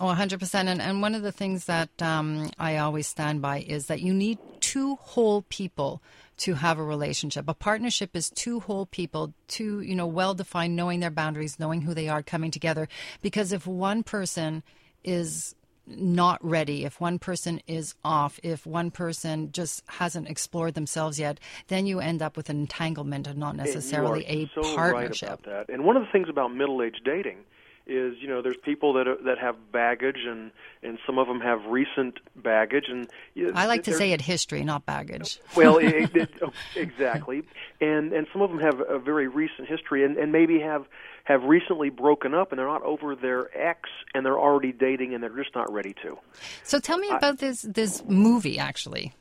Oh, 0.00 0.06
100%. 0.06 0.54
And, 0.54 0.82
and 0.82 1.02
one 1.02 1.14
of 1.14 1.22
the 1.22 1.30
things 1.30 1.66
that 1.66 1.90
um, 2.02 2.50
I 2.58 2.78
always 2.78 3.06
stand 3.06 3.42
by 3.42 3.60
is 3.60 3.86
that 3.86 4.00
you 4.00 4.12
need 4.12 4.38
two 4.72 4.96
whole 4.96 5.42
people 5.50 6.00
to 6.38 6.54
have 6.54 6.78
a 6.78 6.82
relationship. 6.82 7.44
A 7.46 7.52
partnership 7.52 8.16
is 8.16 8.30
two 8.30 8.60
whole 8.60 8.86
people, 8.86 9.34
two, 9.46 9.82
you 9.82 9.94
know, 9.94 10.06
well 10.06 10.32
defined, 10.32 10.74
knowing 10.74 11.00
their 11.00 11.10
boundaries, 11.10 11.58
knowing 11.60 11.82
who 11.82 11.92
they 11.92 12.08
are, 12.08 12.22
coming 12.22 12.50
together. 12.50 12.88
Because 13.20 13.52
if 13.52 13.66
one 13.66 14.02
person 14.02 14.62
is 15.04 15.54
not 15.86 16.42
ready, 16.42 16.86
if 16.86 17.02
one 17.02 17.18
person 17.18 17.60
is 17.66 17.94
off, 18.02 18.40
if 18.42 18.64
one 18.64 18.90
person 18.90 19.52
just 19.52 19.82
hasn't 19.88 20.26
explored 20.26 20.72
themselves 20.72 21.20
yet, 21.20 21.38
then 21.68 21.84
you 21.84 22.00
end 22.00 22.22
up 22.22 22.34
with 22.34 22.48
an 22.48 22.56
entanglement 22.56 23.26
and 23.26 23.38
not 23.38 23.54
necessarily 23.54 24.24
a 24.26 24.50
so 24.54 24.74
partnership. 24.74 25.28
Right 25.28 25.38
about 25.44 25.66
that. 25.66 25.74
And 25.74 25.84
one 25.84 25.98
of 25.98 26.02
the 26.02 26.08
things 26.10 26.30
about 26.30 26.54
middle 26.54 26.80
aged 26.82 27.02
dating 27.04 27.38
is 27.86 28.14
you 28.20 28.28
know 28.28 28.42
there's 28.42 28.56
people 28.56 28.92
that 28.94 29.08
are, 29.08 29.16
that 29.24 29.38
have 29.38 29.56
baggage 29.72 30.24
and 30.26 30.50
and 30.82 30.98
some 31.06 31.18
of 31.18 31.26
them 31.26 31.40
have 31.40 31.64
recent 31.66 32.18
baggage 32.36 32.86
and 32.88 33.08
you 33.34 33.46
know, 33.46 33.52
I 33.54 33.66
like 33.66 33.84
to 33.84 33.92
say 33.92 34.12
it 34.12 34.20
history 34.20 34.64
not 34.64 34.86
baggage. 34.86 35.40
Well, 35.56 35.78
it, 35.78 36.16
it, 36.16 36.30
oh, 36.42 36.52
exactly. 36.76 37.42
And 37.80 38.12
and 38.12 38.26
some 38.32 38.42
of 38.42 38.50
them 38.50 38.60
have 38.60 38.80
a 38.80 38.98
very 38.98 39.28
recent 39.28 39.68
history 39.68 40.04
and 40.04 40.16
and 40.16 40.32
maybe 40.32 40.60
have 40.60 40.86
have 41.24 41.42
recently 41.44 41.90
broken 41.90 42.34
up 42.34 42.52
and 42.52 42.58
they're 42.58 42.66
not 42.66 42.82
over 42.82 43.14
their 43.14 43.48
ex 43.56 43.88
and 44.14 44.24
they're 44.24 44.38
already 44.38 44.72
dating 44.72 45.14
and 45.14 45.22
they're 45.22 45.36
just 45.36 45.54
not 45.54 45.70
ready 45.72 45.94
to. 46.02 46.18
So 46.64 46.78
tell 46.78 46.98
me 46.98 47.08
about 47.08 47.34
I, 47.34 47.46
this 47.46 47.62
this 47.62 48.02
movie 48.06 48.58
actually. 48.58 49.12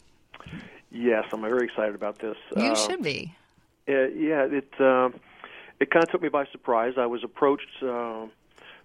Yes, 0.91 1.25
I'm 1.31 1.41
very 1.41 1.65
excited 1.65 1.95
about 1.95 2.19
this. 2.19 2.35
You 2.55 2.71
uh, 2.71 2.75
should 2.75 3.01
be. 3.01 3.35
Uh, 3.87 4.07
yeah, 4.09 4.45
it 4.45 4.69
uh, 4.79 5.09
it 5.79 5.89
kind 5.89 6.03
of 6.03 6.11
took 6.11 6.21
me 6.21 6.29
by 6.29 6.45
surprise. 6.51 6.93
I 6.97 7.07
was 7.07 7.23
approached 7.23 7.81
uh, 7.81 8.27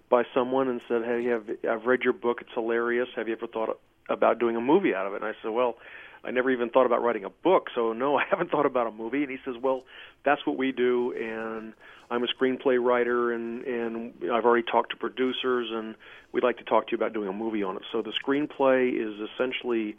by 0.08 0.24
someone 0.34 0.68
and 0.68 0.80
said, 0.88 1.02
"Hey, 1.04 1.24
have, 1.26 1.48
I've 1.68 1.86
read 1.86 2.02
your 2.02 2.12
book. 2.12 2.38
It's 2.40 2.52
hilarious. 2.54 3.08
Have 3.16 3.28
you 3.28 3.34
ever 3.34 3.46
thought 3.46 3.78
about 4.08 4.38
doing 4.38 4.56
a 4.56 4.60
movie 4.60 4.94
out 4.94 5.06
of 5.06 5.14
it?" 5.14 5.22
And 5.22 5.24
I 5.24 5.32
said, 5.42 5.50
"Well, 5.50 5.76
I 6.24 6.30
never 6.30 6.50
even 6.50 6.70
thought 6.70 6.86
about 6.86 7.02
writing 7.02 7.24
a 7.24 7.30
book, 7.30 7.68
so 7.74 7.92
no, 7.92 8.16
I 8.18 8.24
haven't 8.28 8.50
thought 8.50 8.66
about 8.66 8.86
a 8.86 8.92
movie." 8.92 9.22
And 9.22 9.30
he 9.30 9.38
says, 9.44 9.54
"Well, 9.60 9.84
that's 10.24 10.46
what 10.46 10.56
we 10.56 10.72
do, 10.72 11.12
and 11.12 11.72
I'm 12.10 12.22
a 12.22 12.26
screenplay 12.28 12.82
writer, 12.82 13.32
and 13.32 13.64
and 13.64 14.12
I've 14.32 14.44
already 14.44 14.64
talked 14.70 14.90
to 14.90 14.96
producers, 14.96 15.68
and 15.72 15.94
we'd 16.32 16.44
like 16.44 16.58
to 16.58 16.64
talk 16.64 16.86
to 16.88 16.92
you 16.92 16.96
about 16.96 17.12
doing 17.12 17.28
a 17.28 17.32
movie 17.32 17.62
on 17.62 17.76
it." 17.76 17.82
So 17.92 18.02
the 18.02 18.12
screenplay 18.12 18.92
is 18.94 19.28
essentially 19.30 19.96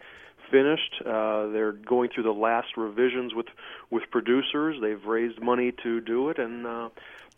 finished. 0.51 1.01
Uh, 1.05 1.47
they're 1.47 1.73
going 1.73 2.09
through 2.13 2.23
the 2.23 2.31
last 2.31 2.77
revisions 2.77 3.33
with 3.33 3.47
with 3.89 4.03
producers. 4.11 4.77
They've 4.81 5.03
raised 5.05 5.41
money 5.41 5.73
to 5.83 6.01
do 6.01 6.29
it, 6.29 6.39
and 6.39 6.65
uh, 6.65 6.89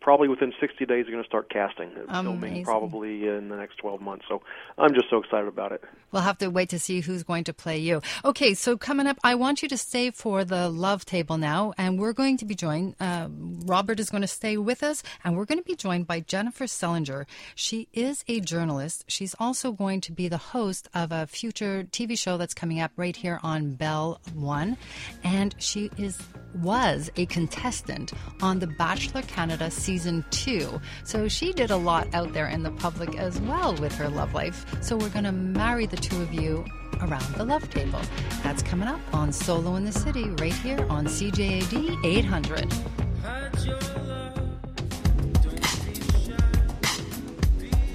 probably 0.02 0.28
within 0.28 0.54
60 0.60 0.86
days 0.86 1.06
they're 1.06 1.12
going 1.12 1.24
to 1.24 1.28
start 1.28 1.50
casting. 1.50 1.92
Filming 2.12 2.64
probably 2.64 3.28
in 3.28 3.50
the 3.50 3.56
next 3.56 3.78
12 3.78 4.02
months. 4.02 4.26
So 4.28 4.42
i'm 4.78 4.94
just 4.94 5.10
so 5.10 5.18
excited 5.18 5.48
about 5.48 5.72
it. 5.72 5.84
We'll 6.12 6.22
have 6.24 6.38
to 6.40 6.48
wait 6.48 6.70
to 6.70 6.80
see 6.80 7.02
who's 7.02 7.24
going 7.24 7.44
to 7.46 7.54
play 7.54 7.78
you. 7.78 8.02
Okay 8.26 8.54
so 8.54 8.78
coming 8.78 9.08
up 9.08 9.18
i 9.24 9.36
want 9.36 9.62
you 9.62 9.70
to 9.70 9.78
stay 9.78 10.12
for 10.12 10.44
the 10.44 10.70
love 10.70 11.06
table 11.06 11.38
now 11.38 11.74
and 11.78 12.00
we're 12.00 12.14
going 12.14 12.38
to 12.38 12.46
be 12.46 12.56
joined 12.56 12.96
uh, 13.00 13.28
robert 13.66 14.00
is 14.00 14.10
going 14.10 14.22
to 14.22 14.28
stay 14.28 14.58
with 14.58 14.84
us 14.84 15.04
and 15.24 15.36
we're 15.36 15.46
going 15.46 15.58
to 15.58 15.64
be 15.64 15.76
joined 15.76 16.08
by 16.08 16.20
jennifer 16.20 16.66
sellinger 16.66 17.26
she 17.56 17.88
is 17.94 18.24
a 18.28 18.40
journalist. 18.40 19.06
She's 19.08 19.36
also 19.40 19.72
going 19.72 20.02
to 20.02 20.12
be 20.12 20.28
the 20.28 20.38
host 20.38 20.88
of 20.94 21.12
a 21.12 21.28
future 21.28 21.84
tv 21.92 22.18
show 22.18 22.38
that's 22.38 22.54
coming 22.54 22.80
up 22.80 22.92
right 22.96 23.16
here 23.16 23.40
on 23.44 23.74
bell 23.74 24.22
one 24.34 24.78
and 25.24 25.56
she 25.60 25.92
is 25.98 26.18
was 26.56 27.12
a 27.16 27.26
contestant 27.28 28.14
on 28.42 28.60
the 28.60 28.68
bachelor 28.68 29.22
canada 29.24 29.70
season 29.70 30.26
two. 30.32 30.80
So 31.04 31.28
she 31.28 31.54
did 31.54 31.72
a 31.72 31.78
lot 31.78 32.08
out 32.14 32.34
there 32.34 32.48
in 32.48 32.64
the 32.64 32.72
public 32.72 33.18
as 33.18 33.40
well 33.42 33.76
with 33.76 33.94
her 33.96 34.10
love 34.10 34.34
life. 34.34 34.66
So 34.82 34.98
we're 34.98 35.10
going 35.10 35.26
to 35.26 35.32
marry 35.32 35.86
the 35.86 35.98
two 35.98 36.22
of 36.22 36.34
you 36.34 36.66
around 37.02 37.34
the 37.36 37.46
love 37.46 37.70
table. 37.70 38.02
That's 38.44 38.64
coming 38.64 38.88
up 38.88 39.00
on 39.14 39.32
Solo 39.32 39.76
in 39.76 39.86
the 39.86 39.92
City 39.92 40.30
right 40.30 40.54
here 40.54 40.86
on 40.90 41.06
CJAD 41.06 42.06
800. 42.06 42.74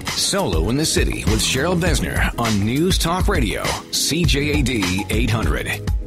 Solo 0.09 0.69
in 0.69 0.77
the 0.77 0.85
City 0.85 1.23
with 1.25 1.39
Cheryl 1.39 1.79
Besner 1.79 2.33
on 2.39 2.65
News 2.65 2.97
Talk 2.97 3.27
Radio, 3.27 3.63
CJAD 3.63 5.11
800. 5.11 6.04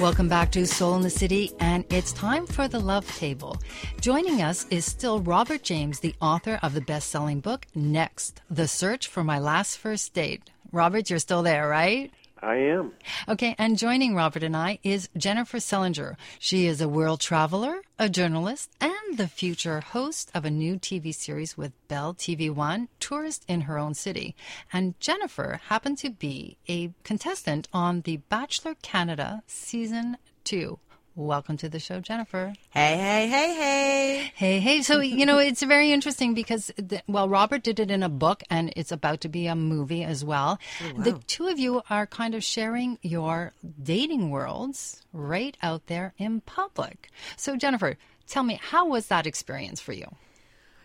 Welcome 0.00 0.28
back 0.28 0.52
to 0.52 0.64
Solo 0.64 0.94
in 0.94 1.02
the 1.02 1.10
City, 1.10 1.50
and 1.58 1.84
it's 1.90 2.12
time 2.12 2.46
for 2.46 2.68
the 2.68 2.78
Love 2.78 3.04
Table. 3.16 3.58
Joining 4.00 4.42
us 4.42 4.64
is 4.70 4.84
still 4.84 5.18
Robert 5.18 5.64
James, 5.64 5.98
the 5.98 6.14
author 6.20 6.60
of 6.62 6.72
the 6.72 6.80
best 6.80 7.10
selling 7.10 7.40
book, 7.40 7.66
Next 7.74 8.40
The 8.48 8.68
Search 8.68 9.08
for 9.08 9.24
My 9.24 9.40
Last 9.40 9.76
First 9.76 10.14
Date. 10.14 10.50
Robert, 10.70 11.10
you're 11.10 11.18
still 11.18 11.42
there, 11.42 11.66
right? 11.66 12.12
I 12.42 12.56
am. 12.56 12.92
Okay, 13.28 13.54
and 13.58 13.78
joining 13.78 14.14
Robert 14.14 14.42
and 14.42 14.56
I 14.56 14.78
is 14.82 15.08
Jennifer 15.16 15.58
Sellinger. 15.58 16.16
She 16.38 16.66
is 16.66 16.80
a 16.80 16.88
world 16.88 17.20
traveler, 17.20 17.82
a 17.98 18.08
journalist, 18.08 18.70
and 18.80 19.16
the 19.16 19.28
future 19.28 19.80
host 19.80 20.30
of 20.34 20.44
a 20.44 20.50
new 20.50 20.76
TV 20.76 21.14
series 21.14 21.56
with 21.56 21.72
Bell 21.88 22.14
TV 22.14 22.50
One, 22.54 22.88
Tourist 23.00 23.44
in 23.48 23.62
Her 23.62 23.78
Own 23.78 23.94
City. 23.94 24.36
And 24.72 24.98
Jennifer 25.00 25.60
happened 25.68 25.98
to 25.98 26.10
be 26.10 26.56
a 26.68 26.92
contestant 27.04 27.68
on 27.72 28.02
The 28.02 28.18
Bachelor 28.28 28.76
Canada 28.82 29.42
Season 29.46 30.16
2. 30.44 30.78
Welcome 31.18 31.56
to 31.56 31.68
the 31.68 31.80
show, 31.80 31.98
Jennifer. 31.98 32.54
Hey, 32.70 32.96
hey, 32.96 33.26
hey, 33.26 33.54
hey. 33.56 34.32
Hey, 34.36 34.60
hey. 34.60 34.82
So, 34.82 35.00
you 35.00 35.26
know, 35.26 35.38
it's 35.38 35.64
very 35.64 35.90
interesting 35.90 36.32
because, 36.32 36.70
the, 36.76 37.02
well, 37.08 37.28
Robert 37.28 37.64
did 37.64 37.80
it 37.80 37.90
in 37.90 38.04
a 38.04 38.08
book 38.08 38.44
and 38.48 38.72
it's 38.76 38.92
about 38.92 39.22
to 39.22 39.28
be 39.28 39.48
a 39.48 39.56
movie 39.56 40.04
as 40.04 40.24
well. 40.24 40.60
Oh, 40.80 40.92
wow. 40.94 41.02
The 41.02 41.12
two 41.26 41.48
of 41.48 41.58
you 41.58 41.82
are 41.90 42.06
kind 42.06 42.36
of 42.36 42.44
sharing 42.44 43.00
your 43.02 43.52
dating 43.82 44.30
worlds 44.30 45.02
right 45.12 45.56
out 45.60 45.88
there 45.88 46.14
in 46.18 46.40
public. 46.42 47.10
So, 47.36 47.56
Jennifer, 47.56 47.98
tell 48.28 48.44
me, 48.44 48.60
how 48.62 48.86
was 48.86 49.08
that 49.08 49.26
experience 49.26 49.80
for 49.80 49.92
you? 49.92 50.14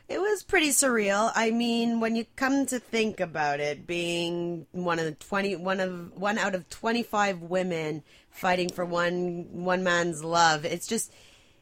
It 0.10 0.20
was 0.20 0.42
pretty 0.42 0.70
surreal. 0.70 1.32
I 1.34 1.52
mean, 1.52 2.00
when 2.00 2.16
you 2.16 2.26
come 2.36 2.66
to 2.66 2.80
think 2.80 3.20
about 3.20 3.60
it, 3.60 3.86
being 3.88 4.66
one 4.72 5.00
of 5.00 5.06
the 5.06 5.14
twenty, 5.14 5.56
one 5.56 5.80
of 5.80 6.12
one 6.20 6.38
out 6.38 6.56
of 6.56 6.70
twenty 6.70 7.04
five 7.04 7.40
women 7.42 8.04
fighting 8.34 8.70
for 8.70 8.86
one 8.86 9.48
one 9.52 9.84
man's 9.84 10.24
love. 10.24 10.66
It's 10.66 10.88
just 10.88 11.12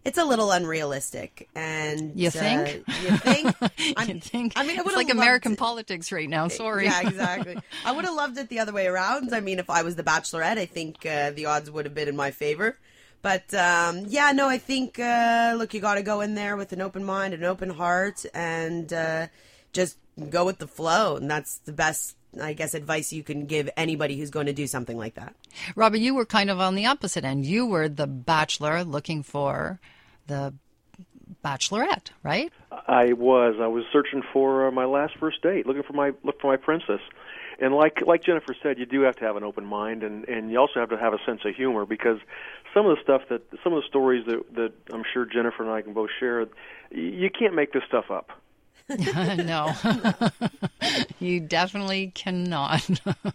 it's 0.04 0.18
a 0.18 0.26
little 0.26 0.52
unrealistic. 0.52 1.48
And 1.56 2.20
you 2.20 2.32
think? 2.32 2.84
Uh, 2.88 2.94
you 3.04 3.18
think? 3.18 3.56
you 3.78 4.20
think? 4.20 4.54
I 4.56 4.64
mean, 4.64 4.80
I 4.80 4.84
it's 4.84 4.96
like 4.96 5.12
American 5.12 5.54
it. 5.54 5.60
politics 5.60 6.12
right 6.12 6.30
now. 6.30 6.48
Sorry. 6.48 6.86
Yeah, 6.86 7.02
exactly. 7.02 7.58
I 7.86 7.92
would 7.92 8.06
have 8.06 8.16
loved 8.16 8.38
it 8.38 8.50
the 8.50 8.60
other 8.60 8.74
way 8.74 8.88
around. 8.88 9.34
I 9.34 9.42
mean, 9.42 9.60
if 9.60 9.70
I 9.70 9.84
was 9.84 9.96
the 9.96 10.04
Bachelorette, 10.04 10.58
I 10.58 10.66
think 10.66 11.06
uh, 11.06 11.32
the 11.32 11.46
odds 11.46 11.70
would 11.70 11.86
have 11.86 11.94
been 11.94 12.08
in 12.08 12.16
my 12.16 12.32
favor. 12.32 12.78
But 13.22 13.54
um, 13.54 14.06
yeah, 14.08 14.32
no, 14.32 14.50
I 14.50 14.58
think 14.58 14.98
uh, 14.98 15.54
look, 15.58 15.74
you 15.74 15.80
got 15.80 15.96
to 15.96 16.02
go 16.04 16.22
in 16.22 16.34
there 16.34 16.58
with 16.58 16.74
an 16.74 16.82
open 16.82 17.04
mind, 17.04 17.36
an 17.36 17.44
open 17.44 17.70
heart, 17.70 18.26
and 18.34 18.92
uh, 18.92 19.28
just 19.74 19.98
go 20.30 20.46
with 20.46 20.58
the 20.58 20.68
flow, 20.68 21.18
and 21.18 21.30
that's 21.30 21.58
the 21.60 21.72
best 21.72 22.16
I 22.40 22.54
guess, 22.54 22.74
advice 22.74 23.12
you 23.12 23.24
can 23.24 23.46
give 23.46 23.70
anybody 23.76 24.18
who's 24.18 24.30
going 24.30 24.46
to 24.46 24.54
do 24.54 24.68
something 24.68 24.98
like 24.98 25.16
that. 25.16 25.36
Robert, 25.76 26.00
you 26.00 26.14
were 26.14 26.26
kind 26.26 26.50
of 26.50 26.60
on 26.60 26.76
the 26.76 26.86
opposite 26.86 27.26
end. 27.26 27.46
You 27.46 27.66
were 27.66 27.90
the 27.90 28.08
bachelor 28.08 28.84
looking 28.84 29.24
for 29.24 29.80
the 30.28 30.54
bachelorette, 31.44 32.12
right? 32.24 32.52
I 32.88 33.14
was. 33.14 33.56
I 33.60 33.68
was 33.68 33.84
searching 33.92 34.22
for 34.34 34.68
uh, 34.68 34.72
my 34.72 34.86
last 34.86 35.18
first 35.18 35.42
date, 35.42 35.66
looking 35.66 35.84
for 35.84 35.94
my 35.94 36.12
look 36.24 36.40
for 36.40 36.48
my 36.48 36.58
princess. 36.58 37.02
And 37.60 37.76
like 37.76 38.02
like 38.06 38.24
Jennifer 38.24 38.56
said, 38.62 38.80
you 38.80 38.86
do 38.86 39.02
have 39.02 39.16
to 39.18 39.26
have 39.26 39.36
an 39.36 39.44
open 39.44 39.66
mind, 39.66 40.04
and 40.04 40.28
and 40.28 40.52
you 40.52 40.58
also 40.60 40.80
have 40.80 40.90
to 40.90 40.98
have 40.98 41.14
a 41.14 41.20
sense 41.26 41.42
of 41.46 41.56
humor 41.56 41.86
because 41.86 42.18
some 42.74 42.86
of 42.86 42.96
the 42.96 43.04
stuff 43.04 43.22
that 43.30 43.42
some 43.64 43.74
of 43.74 43.82
the 43.82 43.88
stories 43.88 44.26
that 44.26 44.56
that 44.56 44.74
I'm 44.94 45.04
sure 45.14 45.26
Jennifer 45.26 45.64
and 45.64 45.72
I 45.72 45.82
can 45.82 45.94
both 45.94 46.10
share, 46.20 46.48
you 46.92 47.30
can't 47.30 47.54
make 47.54 47.74
this 47.74 47.84
stuff 47.88 48.10
up. 48.10 48.32
no, 49.38 49.74
you 51.20 51.40
definitely 51.40 52.12
cannot. 52.14 52.88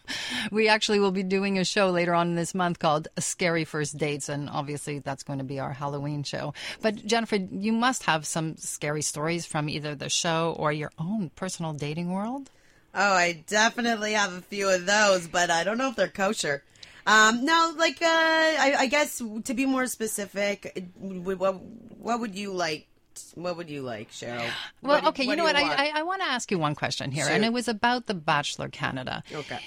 we 0.50 0.68
actually 0.68 1.00
will 1.00 1.10
be 1.10 1.22
doing 1.22 1.58
a 1.58 1.64
show 1.64 1.90
later 1.90 2.14
on 2.14 2.34
this 2.34 2.54
month 2.54 2.78
called 2.78 3.08
Scary 3.18 3.64
First 3.64 3.96
Dates, 3.96 4.28
and 4.28 4.48
obviously 4.50 4.98
that's 4.98 5.22
going 5.22 5.38
to 5.38 5.44
be 5.44 5.58
our 5.58 5.72
Halloween 5.72 6.22
show. 6.22 6.54
But 6.82 7.06
Jennifer, 7.06 7.36
you 7.36 7.72
must 7.72 8.04
have 8.04 8.26
some 8.26 8.56
scary 8.56 9.02
stories 9.02 9.46
from 9.46 9.68
either 9.68 9.94
the 9.94 10.08
show 10.08 10.54
or 10.58 10.72
your 10.72 10.92
own 10.98 11.30
personal 11.36 11.72
dating 11.72 12.12
world. 12.12 12.50
Oh, 12.94 13.12
I 13.12 13.44
definitely 13.46 14.12
have 14.12 14.32
a 14.32 14.40
few 14.40 14.70
of 14.70 14.86
those, 14.86 15.28
but 15.28 15.50
I 15.50 15.64
don't 15.64 15.78
know 15.78 15.90
if 15.90 15.96
they're 15.96 16.08
kosher. 16.08 16.62
Um, 17.06 17.44
no, 17.44 17.74
like 17.76 18.02
uh, 18.02 18.06
I, 18.06 18.74
I 18.78 18.86
guess 18.86 19.22
to 19.44 19.54
be 19.54 19.64
more 19.64 19.86
specific, 19.86 20.88
what, 20.98 21.60
what 21.60 22.20
would 22.20 22.34
you 22.34 22.52
like 22.52 22.88
what 23.34 23.56
would 23.56 23.70
you 23.70 23.82
like, 23.82 24.10
Cheryl? 24.10 24.48
Well, 24.82 25.08
okay, 25.08 25.24
you 25.24 25.36
know 25.36 25.44
what? 25.44 25.56
You 25.56 25.64
I, 25.64 25.90
I, 25.94 26.00
I 26.00 26.02
want 26.02 26.22
to 26.22 26.28
ask 26.28 26.50
you 26.50 26.58
one 26.58 26.74
question 26.74 27.10
here, 27.10 27.24
sure. 27.24 27.32
and 27.32 27.44
it 27.44 27.52
was 27.52 27.68
about 27.68 28.06
the 28.06 28.14
Bachelor 28.14 28.68
Canada. 28.68 29.22
Okay. 29.32 29.60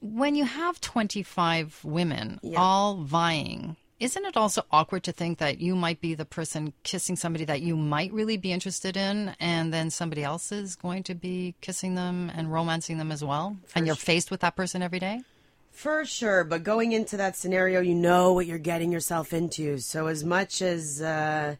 When 0.00 0.34
you 0.34 0.44
have 0.44 0.80
25 0.80 1.80
women 1.82 2.38
yeah. 2.42 2.58
all 2.58 2.96
vying, 2.96 3.76
isn't 4.00 4.24
it 4.24 4.36
also 4.36 4.64
awkward 4.70 5.02
to 5.04 5.12
think 5.12 5.38
that 5.38 5.60
you 5.60 5.74
might 5.74 6.00
be 6.00 6.14
the 6.14 6.24
person 6.24 6.72
kissing 6.82 7.16
somebody 7.16 7.44
that 7.46 7.62
you 7.62 7.76
might 7.76 8.12
really 8.12 8.36
be 8.36 8.52
interested 8.52 8.96
in, 8.96 9.34
and 9.40 9.72
then 9.72 9.90
somebody 9.90 10.22
else 10.22 10.52
is 10.52 10.76
going 10.76 11.04
to 11.04 11.14
be 11.14 11.54
kissing 11.60 11.94
them 11.94 12.30
and 12.34 12.52
romancing 12.52 12.98
them 12.98 13.10
as 13.10 13.24
well? 13.24 13.56
For 13.66 13.78
and 13.78 13.86
you're 13.86 13.96
sure. 13.96 14.04
faced 14.04 14.30
with 14.30 14.40
that 14.40 14.56
person 14.56 14.82
every 14.82 14.98
day? 14.98 15.22
For 15.70 16.04
sure, 16.04 16.44
but 16.44 16.62
going 16.62 16.92
into 16.92 17.16
that 17.16 17.36
scenario, 17.36 17.80
you 17.80 17.94
know 17.94 18.32
what 18.32 18.46
you're 18.46 18.58
getting 18.58 18.92
yourself 18.92 19.32
into. 19.32 19.78
So, 19.78 20.06
as 20.06 20.24
much 20.24 20.60
as. 20.60 21.00
Uh, 21.00 21.56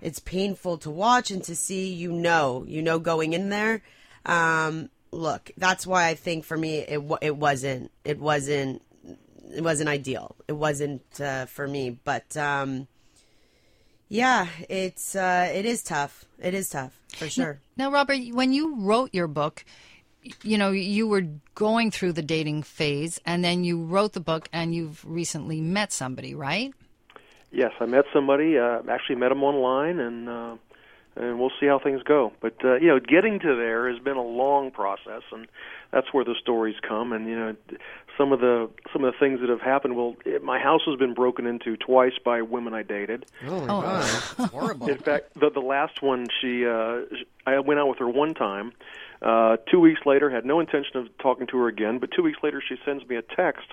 it's 0.00 0.18
painful 0.18 0.78
to 0.78 0.90
watch 0.90 1.30
and 1.30 1.42
to 1.44 1.56
see. 1.56 1.92
You 1.92 2.12
know, 2.12 2.64
you 2.66 2.82
know, 2.82 2.98
going 2.98 3.32
in 3.32 3.48
there. 3.48 3.82
Um, 4.26 4.90
look, 5.10 5.50
that's 5.56 5.86
why 5.86 6.08
I 6.08 6.14
think 6.14 6.44
for 6.44 6.56
me 6.56 6.78
it 6.78 7.00
it 7.22 7.36
wasn't 7.36 7.90
it 8.04 8.18
wasn't 8.18 8.82
it 9.54 9.62
wasn't 9.62 9.88
ideal. 9.88 10.36
It 10.48 10.54
wasn't 10.54 11.02
uh, 11.20 11.46
for 11.46 11.66
me, 11.68 11.98
but 12.04 12.36
um, 12.36 12.88
yeah, 14.08 14.48
it's 14.68 15.14
uh, 15.14 15.50
it 15.52 15.64
is 15.64 15.82
tough. 15.82 16.24
It 16.38 16.54
is 16.54 16.68
tough 16.68 16.98
for 17.16 17.28
sure. 17.28 17.60
Now, 17.76 17.90
Robert, 17.90 18.18
when 18.32 18.52
you 18.52 18.76
wrote 18.76 19.10
your 19.12 19.28
book, 19.28 19.64
you 20.42 20.58
know 20.58 20.70
you 20.70 21.06
were 21.06 21.26
going 21.54 21.90
through 21.90 22.12
the 22.12 22.22
dating 22.22 22.62
phase, 22.62 23.20
and 23.24 23.44
then 23.44 23.64
you 23.64 23.82
wrote 23.82 24.12
the 24.12 24.20
book, 24.20 24.48
and 24.52 24.74
you've 24.74 25.04
recently 25.04 25.60
met 25.60 25.92
somebody, 25.92 26.34
right? 26.34 26.72
Yes, 27.54 27.72
I 27.80 27.86
met 27.86 28.04
somebody. 28.12 28.58
Uh, 28.58 28.80
actually, 28.90 29.16
met 29.16 29.30
him 29.30 29.44
online, 29.44 30.00
and 30.00 30.28
uh, 30.28 30.56
and 31.16 31.38
we'll 31.38 31.52
see 31.60 31.66
how 31.66 31.78
things 31.78 32.02
go. 32.02 32.32
But 32.40 32.56
uh, 32.64 32.74
you 32.74 32.88
know, 32.88 32.98
getting 32.98 33.38
to 33.40 33.54
there 33.54 33.88
has 33.92 34.02
been 34.02 34.16
a 34.16 34.22
long 34.22 34.72
process, 34.72 35.22
and 35.30 35.46
that's 35.92 36.12
where 36.12 36.24
the 36.24 36.34
stories 36.40 36.74
come. 36.86 37.12
And 37.12 37.28
you 37.28 37.36
know, 37.36 37.56
some 38.18 38.32
of 38.32 38.40
the 38.40 38.68
some 38.92 39.04
of 39.04 39.12
the 39.12 39.18
things 39.18 39.40
that 39.40 39.48
have 39.48 39.60
happened. 39.60 39.96
Well, 39.96 40.16
it, 40.24 40.42
my 40.42 40.58
house 40.58 40.82
has 40.86 40.98
been 40.98 41.14
broken 41.14 41.46
into 41.46 41.76
twice 41.76 42.14
by 42.24 42.42
women 42.42 42.74
I 42.74 42.82
dated. 42.82 43.26
Oh 43.46 43.60
my 43.60 43.72
oh. 43.72 43.80
god, 43.80 44.50
horrible. 44.50 44.88
In 44.88 44.98
fact, 44.98 45.34
the 45.34 45.50
the 45.50 45.60
last 45.60 46.02
one, 46.02 46.26
she 46.40 46.66
uh, 46.66 47.02
I 47.46 47.60
went 47.60 47.78
out 47.78 47.88
with 47.88 47.98
her 47.98 48.08
one 48.08 48.34
time. 48.34 48.72
Uh, 49.24 49.56
two 49.70 49.80
weeks 49.80 50.02
later, 50.04 50.28
had 50.28 50.44
no 50.44 50.60
intention 50.60 50.98
of 50.98 51.06
talking 51.18 51.46
to 51.46 51.56
her 51.56 51.66
again. 51.66 51.98
But 51.98 52.10
two 52.14 52.22
weeks 52.22 52.38
later, 52.42 52.62
she 52.66 52.76
sends 52.84 53.08
me 53.08 53.16
a 53.16 53.22
text 53.22 53.66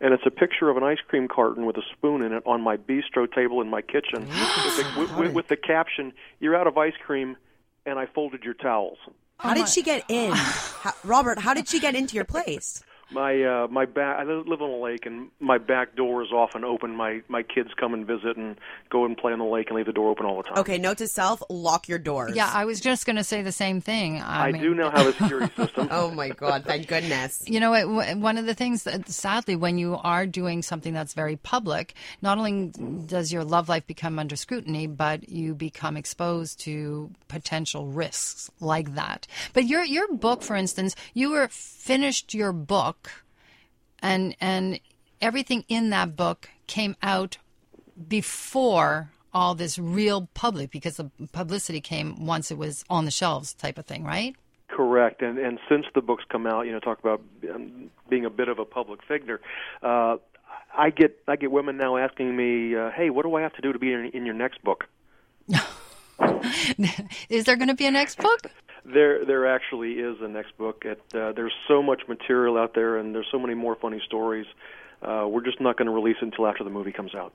and 0.00 0.12
it's 0.12 0.24
a 0.26 0.30
picture 0.30 0.68
of 0.68 0.76
an 0.76 0.82
ice 0.82 0.98
cream 1.08 1.28
carton 1.28 1.66
with 1.66 1.76
a 1.76 1.82
spoon 1.92 2.22
in 2.22 2.32
it 2.32 2.42
on 2.46 2.60
my 2.60 2.76
bistro 2.76 3.32
table 3.32 3.60
in 3.60 3.68
my 3.68 3.82
kitchen 3.82 4.20
with, 4.26 4.76
the, 4.76 4.94
with, 5.00 5.16
with, 5.16 5.32
with 5.32 5.48
the 5.48 5.56
caption, 5.56 6.12
"You're 6.40 6.56
out 6.56 6.66
of 6.66 6.76
ice 6.76 6.96
cream, 7.04 7.36
and 7.84 7.98
I 7.98 8.06
folded 8.06 8.42
your 8.42 8.54
towels." 8.54 8.98
How 9.38 9.52
did 9.52 9.68
she 9.68 9.82
get 9.82 10.04
in, 10.08 10.32
how, 10.34 10.94
Robert? 11.04 11.38
How 11.38 11.52
did 11.54 11.68
she 11.68 11.78
get 11.78 11.94
into 11.94 12.14
your 12.14 12.24
place? 12.24 12.82
My 13.10 13.42
uh, 13.42 13.68
my 13.68 13.84
back. 13.84 14.18
I 14.18 14.24
live 14.24 14.60
on 14.60 14.70
a 14.70 14.76
lake, 14.76 15.06
and 15.06 15.28
my 15.38 15.58
back 15.58 15.94
door 15.94 16.22
is 16.22 16.32
often 16.32 16.64
open. 16.64 16.96
My 16.96 17.22
my 17.28 17.42
kids 17.42 17.70
come 17.78 17.94
and 17.94 18.06
visit 18.06 18.36
and 18.36 18.56
go 18.90 19.04
and 19.04 19.16
play 19.16 19.32
on 19.32 19.38
the 19.38 19.44
lake 19.44 19.68
and 19.68 19.76
leave 19.76 19.86
the 19.86 19.92
door 19.92 20.10
open 20.10 20.26
all 20.26 20.38
the 20.38 20.42
time. 20.42 20.58
Okay, 20.58 20.78
note 20.78 20.98
to 20.98 21.06
self: 21.06 21.42
lock 21.48 21.88
your 21.88 21.98
doors. 21.98 22.34
Yeah, 22.34 22.50
I 22.52 22.64
was 22.64 22.80
just 22.80 23.06
going 23.06 23.16
to 23.16 23.24
say 23.24 23.42
the 23.42 23.52
same 23.52 23.80
thing. 23.80 24.20
I, 24.20 24.48
I 24.48 24.52
mean, 24.52 24.62
do 24.62 24.74
now 24.74 24.90
have 24.90 25.06
a 25.06 25.12
security 25.12 25.52
system. 25.56 25.88
Oh 25.96 26.10
my 26.10 26.30
god! 26.30 26.64
Thank 26.64 26.88
goodness. 26.88 27.44
You 27.46 27.60
know, 27.60 27.72
it, 27.72 28.16
one 28.18 28.38
of 28.38 28.46
the 28.46 28.54
things 28.54 28.82
that 28.82 29.08
sadly, 29.08 29.56
when 29.56 29.78
you 29.78 29.96
are 30.02 30.26
doing 30.26 30.62
something 30.62 30.92
that's 30.92 31.14
very 31.14 31.36
public, 31.36 31.94
not 32.22 32.38
only 32.38 32.72
does 33.06 33.32
your 33.32 33.44
love 33.44 33.68
life 33.68 33.86
become 33.86 34.18
under 34.18 34.36
scrutiny, 34.36 34.86
but 34.86 35.28
you 35.28 35.54
become 35.54 35.96
exposed 35.96 36.60
to 36.60 37.10
potential 37.28 37.86
risks 37.86 38.50
like 38.60 38.94
that. 38.94 39.26
But 39.52 39.66
your 39.66 39.84
your 39.84 40.12
book, 40.12 40.42
for 40.42 40.56
instance, 40.56 40.96
you 41.14 41.30
were 41.30 41.48
finished 41.48 42.34
your 42.34 42.52
book, 42.52 42.95
and 44.00 44.36
and 44.40 44.80
everything 45.20 45.64
in 45.68 45.90
that 45.90 46.16
book 46.16 46.48
came 46.66 46.96
out 47.02 47.38
before 48.08 49.10
all 49.32 49.54
this 49.54 49.78
real 49.78 50.28
public 50.34 50.70
because 50.70 50.96
the 50.96 51.10
publicity 51.32 51.80
came 51.80 52.24
once 52.24 52.50
it 52.50 52.58
was 52.58 52.84
on 52.88 53.04
the 53.04 53.10
shelves 53.10 53.52
type 53.54 53.78
of 53.78 53.84
thing, 53.84 54.04
right? 54.04 54.34
Correct, 54.68 55.22
and 55.22 55.38
and 55.38 55.58
since 55.68 55.86
the 55.94 56.00
book's 56.00 56.24
come 56.28 56.46
out, 56.46 56.66
you 56.66 56.72
know, 56.72 56.80
talk 56.80 56.98
about 56.98 57.22
um, 57.54 57.90
being 58.08 58.24
a 58.24 58.30
bit 58.30 58.48
of 58.48 58.58
a 58.58 58.64
public 58.64 59.00
figure. 59.06 59.40
Uh, 59.82 60.16
I 60.76 60.90
get 60.90 61.18
I 61.28 61.36
get 61.36 61.50
women 61.50 61.76
now 61.76 61.96
asking 61.96 62.36
me, 62.36 62.74
uh, 62.76 62.90
"Hey, 62.90 63.10
what 63.10 63.24
do 63.24 63.34
I 63.34 63.42
have 63.42 63.54
to 63.54 63.62
do 63.62 63.72
to 63.72 63.78
be 63.78 63.92
in, 63.92 64.10
in 64.12 64.26
your 64.26 64.34
next 64.34 64.62
book?" 64.64 64.86
Is 67.28 67.44
there 67.44 67.56
going 67.56 67.68
to 67.68 67.74
be 67.74 67.86
a 67.86 67.90
next 67.90 68.18
book? 68.18 68.40
There, 68.92 69.24
there 69.24 69.46
actually 69.46 69.94
is 69.94 70.16
a 70.20 70.28
next 70.28 70.56
book. 70.56 70.84
It, 70.84 71.00
uh, 71.14 71.32
there's 71.32 71.54
so 71.66 71.82
much 71.82 72.02
material 72.08 72.56
out 72.56 72.74
there, 72.74 72.98
and 72.98 73.14
there's 73.14 73.26
so 73.32 73.38
many 73.38 73.54
more 73.54 73.74
funny 73.74 74.00
stories. 74.06 74.46
Uh, 75.02 75.26
we're 75.28 75.44
just 75.44 75.60
not 75.60 75.76
going 75.76 75.86
to 75.86 75.92
release 75.92 76.16
it 76.22 76.24
until 76.24 76.46
after 76.46 76.64
the 76.64 76.70
movie 76.70 76.92
comes 76.92 77.14
out. 77.14 77.32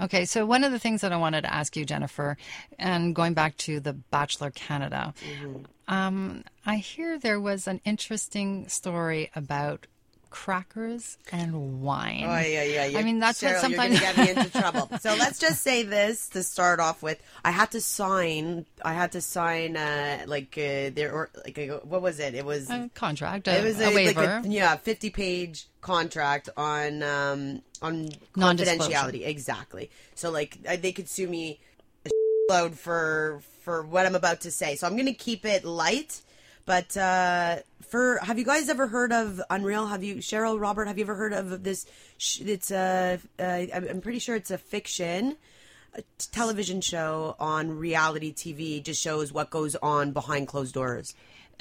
Okay, 0.00 0.24
so 0.24 0.44
one 0.44 0.64
of 0.64 0.72
the 0.72 0.78
things 0.78 1.00
that 1.00 1.12
I 1.12 1.16
wanted 1.16 1.42
to 1.42 1.54
ask 1.54 1.76
you, 1.76 1.84
Jennifer, 1.84 2.36
and 2.78 3.14
going 3.14 3.34
back 3.34 3.56
to 3.58 3.78
the 3.80 3.92
Bachelor 3.92 4.50
Canada, 4.50 5.14
um, 5.88 6.44
I 6.66 6.76
hear 6.76 7.18
there 7.18 7.40
was 7.40 7.68
an 7.68 7.80
interesting 7.84 8.68
story 8.68 9.30
about 9.34 9.86
crackers 10.30 11.18
and 11.32 11.82
wine. 11.82 12.24
Oh 12.24 12.38
yeah, 12.38 12.62
yeah, 12.62 12.86
yeah. 12.86 12.98
I 12.98 13.02
mean, 13.02 13.18
that's 13.18 13.42
Cheryl, 13.42 13.52
what 13.52 13.60
sometimes 13.60 14.00
you're 14.00 14.12
get 14.12 14.16
me 14.16 14.30
into 14.30 14.50
trouble. 14.50 14.88
So 15.00 15.14
let's 15.14 15.38
just 15.38 15.62
say 15.62 15.82
this 15.82 16.28
to 16.30 16.42
start 16.42 16.78
off 16.78 17.02
with. 17.02 17.20
I 17.44 17.50
had 17.50 17.70
to 17.72 17.80
sign. 17.80 18.66
I 18.84 18.92
had 18.92 19.12
to 19.12 19.20
sign 19.20 19.76
uh, 19.76 20.24
like 20.26 20.56
uh, 20.56 20.90
there 20.94 21.12
or 21.12 21.30
like 21.44 21.58
a, 21.58 21.80
what 21.84 22.02
was 22.02 22.20
it? 22.20 22.34
It 22.34 22.44
was 22.44 22.70
a 22.70 22.90
contract, 22.94 23.48
a, 23.48 23.58
it 23.58 23.64
was 23.64 23.80
a, 23.80 23.94
waiver. 23.94 24.20
Like 24.20 24.44
a, 24.44 24.48
yeah, 24.48 24.76
fifty 24.76 25.10
page 25.10 25.66
contract 25.80 26.48
on 26.56 27.02
um 27.02 27.62
on 27.82 28.08
confidentiality. 28.34 29.26
Exactly. 29.26 29.90
So 30.14 30.30
like 30.30 30.58
I- 30.68 30.76
they 30.76 30.92
could 30.92 31.08
sue 31.08 31.28
me 31.28 31.60
a 32.06 32.10
load 32.50 32.78
for 32.78 33.40
for 33.62 33.82
what 33.82 34.06
I'm 34.06 34.14
about 34.14 34.42
to 34.42 34.50
say. 34.50 34.76
So 34.76 34.86
I'm 34.86 34.96
gonna 34.96 35.14
keep 35.14 35.44
it 35.44 35.64
light. 35.64 36.22
But 36.66 36.96
uh, 36.96 37.58
for 37.88 38.18
have 38.22 38.38
you 38.38 38.44
guys 38.44 38.68
ever 38.68 38.86
heard 38.86 39.12
of 39.12 39.40
Unreal? 39.50 39.86
Have 39.86 40.04
you 40.04 40.16
Cheryl 40.16 40.60
Robert? 40.60 40.86
Have 40.86 40.98
you 40.98 41.04
ever 41.04 41.14
heard 41.14 41.32
of 41.32 41.62
this? 41.62 41.86
It's 42.40 42.70
a 42.70 43.18
uh, 43.38 43.42
I'm 43.42 44.00
pretty 44.00 44.18
sure 44.18 44.36
it's 44.36 44.50
a 44.50 44.58
fiction 44.58 45.36
a 45.94 46.02
television 46.32 46.80
show 46.80 47.36
on 47.38 47.78
reality 47.78 48.32
TV. 48.32 48.82
Just 48.82 49.00
shows 49.00 49.32
what 49.32 49.50
goes 49.50 49.76
on 49.76 50.12
behind 50.12 50.48
closed 50.48 50.74
doors. 50.74 51.14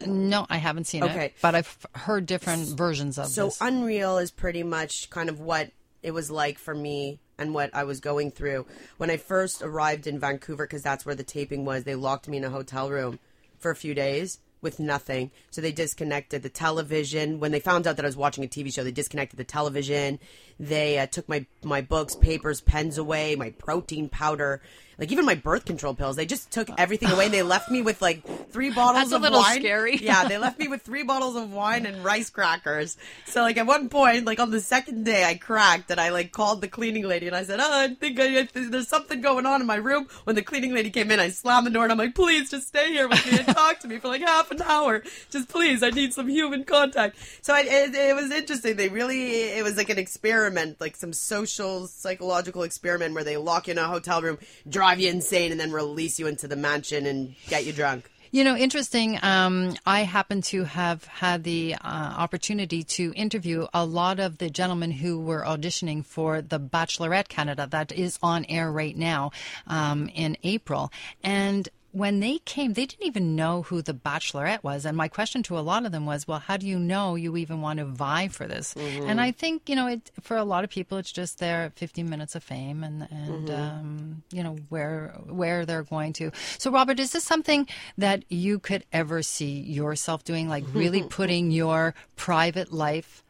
no, 0.05 0.45
I 0.49 0.57
haven't 0.57 0.85
seen 0.85 1.03
it. 1.03 1.11
Okay. 1.11 1.25
it, 1.25 1.33
but 1.41 1.55
I've 1.55 1.85
heard 1.93 2.25
different 2.25 2.67
versions 2.69 3.17
of 3.17 3.25
it. 3.25 3.29
So 3.29 3.45
this. 3.45 3.61
Unreal 3.61 4.17
is 4.17 4.31
pretty 4.31 4.63
much 4.63 5.09
kind 5.09 5.29
of 5.29 5.39
what 5.39 5.71
it 6.01 6.11
was 6.11 6.31
like 6.31 6.57
for 6.57 6.73
me 6.73 7.19
and 7.37 7.53
what 7.53 7.73
I 7.73 7.83
was 7.83 7.99
going 7.99 8.31
through 8.31 8.65
when 8.97 9.09
I 9.09 9.17
first 9.17 9.61
arrived 9.61 10.07
in 10.07 10.19
Vancouver 10.19 10.65
because 10.65 10.83
that's 10.83 11.05
where 11.05 11.15
the 11.15 11.23
taping 11.23 11.65
was. 11.65 11.83
They 11.83 11.95
locked 11.95 12.27
me 12.27 12.37
in 12.37 12.43
a 12.43 12.49
hotel 12.49 12.89
room 12.89 13.19
for 13.57 13.71
a 13.71 13.75
few 13.75 13.93
days 13.93 14.39
with 14.61 14.79
nothing. 14.79 15.31
So 15.51 15.61
they 15.61 15.71
disconnected 15.71 16.43
the 16.43 16.49
television. 16.49 17.39
When 17.39 17.51
they 17.51 17.59
found 17.59 17.87
out 17.87 17.95
that 17.95 18.05
I 18.05 18.07
was 18.07 18.17
watching 18.17 18.43
a 18.43 18.47
TV 18.47 18.73
show, 18.73 18.83
they 18.83 18.91
disconnected 18.91 19.37
the 19.37 19.43
television. 19.43 20.19
They 20.59 20.99
uh, 20.99 21.07
took 21.07 21.27
my 21.29 21.45
my 21.63 21.81
books, 21.81 22.15
papers, 22.15 22.61
pens 22.61 22.97
away, 22.97 23.35
my 23.35 23.51
protein 23.51 24.09
powder, 24.09 24.61
like 24.99 25.11
even 25.11 25.25
my 25.25 25.35
birth 25.35 25.65
control 25.65 25.93
pills. 25.95 26.15
They 26.17 26.25
just 26.25 26.51
took 26.51 26.69
uh. 26.69 26.75
everything 26.77 27.09
away 27.09 27.25
and 27.25 27.33
they 27.33 27.41
left 27.41 27.71
me 27.71 27.81
with 27.81 28.01
like 28.01 28.23
three 28.51 28.69
bottles 28.69 29.09
That's 29.09 29.13
a 29.13 29.15
of 29.15 29.21
little 29.21 29.39
wine. 29.39 29.59
scary. 29.59 29.97
Yeah, 30.09 30.27
they 30.27 30.37
left 30.37 30.59
me 30.59 30.67
with 30.67 30.81
three 30.81 31.03
bottles 31.03 31.35
of 31.35 31.53
wine 31.53 31.85
and 31.85 32.03
rice 32.03 32.29
crackers. 32.29 32.97
So 33.25 33.41
like 33.41 33.57
at 33.57 33.65
one 33.67 33.89
point, 33.89 34.25
like 34.25 34.39
on 34.39 34.51
the 34.51 34.59
second 34.59 35.05
day, 35.05 35.23
I 35.23 35.35
cracked 35.35 35.91
and 35.91 35.99
I 35.99 36.09
like 36.09 36.31
called 36.31 36.61
the 36.61 36.67
cleaning 36.67 37.03
lady 37.03 37.27
and 37.27 37.35
I 37.35 37.43
said, 37.43 37.59
"Oh, 37.61 37.81
I 37.83 37.93
think 37.93 38.19
I, 38.19 38.47
there's 38.53 38.87
something 38.87 39.21
going 39.21 39.45
on 39.45 39.61
in 39.61 39.67
my 39.67 39.75
room." 39.75 40.07
When 40.23 40.35
the 40.35 40.41
cleaning 40.41 40.73
lady 40.73 40.89
came 40.89 41.11
in, 41.11 41.19
I 41.19 41.29
slammed 41.29 41.67
the 41.67 41.71
door 41.71 41.83
and 41.83 41.91
I'm 41.91 41.97
like, 41.97 42.15
"Please, 42.15 42.49
just 42.49 42.67
stay 42.67 42.91
here 42.91 43.07
with 43.07 43.25
me 43.25 43.37
and 43.37 43.47
talk 43.55 43.79
to 43.79 43.87
me 43.87 43.99
for 43.99 44.07
like 44.07 44.21
half 44.21 44.51
an 44.51 44.61
hour. 44.63 45.03
Just 45.29 45.47
please, 45.47 45.83
I 45.83 45.91
need 45.91 46.13
some 46.13 46.27
human 46.27 46.63
contact." 46.63 47.17
So 47.41 47.53
I, 47.53 47.61
it, 47.61 47.93
it 47.95 48.15
was 48.15 48.31
interesting. 48.31 48.75
They 48.75 48.89
really, 48.89 49.43
it 49.43 49.63
was 49.63 49.77
like 49.77 49.89
an 49.89 49.99
experiment, 49.99 50.81
like 50.81 50.95
some 50.95 51.13
social 51.13 51.87
psychological 51.87 52.63
experiment 52.63 53.13
where 53.13 53.23
they 53.23 53.37
lock 53.37 53.67
you 53.67 53.71
in 53.71 53.77
a 53.77 53.87
hotel 53.87 54.21
room, 54.21 54.39
drive 54.67 54.88
you 54.97 55.09
insane, 55.09 55.51
and 55.51 55.59
then 55.59 55.71
release 55.71 56.17
you 56.19 56.27
into 56.27 56.47
the 56.47 56.55
mansion 56.55 57.05
and 57.05 57.35
get 57.49 57.65
you 57.65 57.73
drunk. 57.73 58.09
You 58.31 58.43
know, 58.43 58.55
interesting. 58.55 59.17
Um, 59.23 59.75
I 59.87 60.01
happen 60.01 60.41
to 60.43 60.63
have 60.63 61.03
had 61.05 61.43
the 61.43 61.73
uh, 61.73 61.77
opportunity 61.83 62.83
to 62.83 63.11
interview 63.15 63.65
a 63.73 63.83
lot 63.83 64.19
of 64.19 64.37
the 64.37 64.51
gentlemen 64.51 64.91
who 64.91 65.19
were 65.19 65.43
auditioning 65.43 66.05
for 66.05 66.39
the 66.39 66.59
Bachelorette 66.59 67.27
Canada 67.27 67.67
that 67.71 67.91
is 67.91 68.19
on 68.21 68.45
air 68.45 68.71
right 68.71 68.95
now 68.95 69.31
um, 69.65 70.09
in 70.13 70.37
April. 70.43 70.91
And 71.23 71.67
when 71.91 72.19
they 72.19 72.37
came, 72.39 72.73
they 72.73 72.85
didn't 72.85 73.05
even 73.05 73.35
know 73.35 73.63
who 73.63 73.81
the 73.81 73.93
Bachelorette 73.93 74.63
was. 74.63 74.85
And 74.85 74.95
my 74.95 75.07
question 75.07 75.41
to 75.43 75.57
a 75.57 75.61
lot 75.61 75.85
of 75.85 75.91
them 75.91 76.05
was, 76.05 76.27
well, 76.27 76.39
how 76.39 76.55
do 76.57 76.67
you 76.67 76.77
know 76.77 77.15
you 77.15 77.35
even 77.37 77.61
want 77.61 77.79
to 77.79 77.85
vie 77.85 78.27
for 78.27 78.45
this? 78.45 78.75
And 78.75 79.19
I 79.19 79.31
think, 79.31 79.67
you 79.67 79.75
know, 79.75 79.87
it, 79.87 80.11
for 80.21 80.37
a 80.37 80.43
lot 80.43 80.63
of 80.63 80.69
people, 80.69 80.97
it's 80.97 81.11
just 81.11 81.39
their 81.39 81.71
15 81.75 82.07
minutes 82.09 82.35
of 82.35 82.43
fame 82.43 82.83
and, 82.83 83.07
and 83.09 83.49
um, 83.49 84.23
you 84.31 84.43
know, 84.43 84.57
where, 84.69 85.15
where 85.25 85.65
they're 85.65 85.83
going 85.83 86.13
to. 86.13 86.31
So, 86.59 86.71
Robert, 86.71 86.99
is 86.99 87.11
this 87.11 87.23
something 87.23 87.67
that 87.97 88.23
you 88.29 88.59
could 88.59 88.85
ever 88.93 89.23
see 89.23 89.59
yourself 89.59 90.23
doing, 90.23 90.47
like 90.47 90.65
really 90.73 91.03
putting 91.09 91.49
your 91.49 91.95
private 92.15 92.71
life 92.71 93.23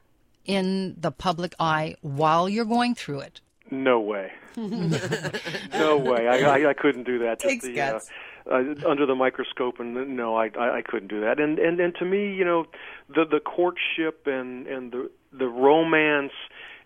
in 0.46 0.96
the 1.00 1.12
public 1.12 1.56
eye 1.60 1.96
while 2.02 2.50
you're 2.50 2.66
going 2.66 2.94
through 2.96 3.22
it? 3.22 3.40
No 3.72 4.00
way. 4.00 4.32
no 4.58 5.98
way. 5.98 6.28
I, 6.28 6.40
I 6.40 6.70
I 6.70 6.74
couldn't 6.74 7.04
do 7.04 7.20
that. 7.20 7.40
Just 7.40 7.50
Takes 7.50 7.66
the, 7.66 7.74
guts. 7.74 8.10
Uh, 8.10 8.12
uh, 8.50 8.88
under 8.88 9.06
the 9.06 9.16
microscope, 9.16 9.80
and 9.80 10.16
no, 10.16 10.36
I, 10.36 10.50
I 10.60 10.78
I 10.78 10.82
couldn't 10.82 11.10
do 11.10 11.22
that. 11.22 11.40
And 11.40 11.60
and 11.60 11.80
and 11.80 11.96
to 11.96 12.06
me, 12.06 12.34
you 12.34 12.46
know, 12.46 12.66
the 13.08 13.26
the 13.26 13.40
courtship 13.40 14.28
and 14.28 14.68
and 14.68 14.92
the 14.92 15.10
the 15.32 15.48
romance 15.48 16.34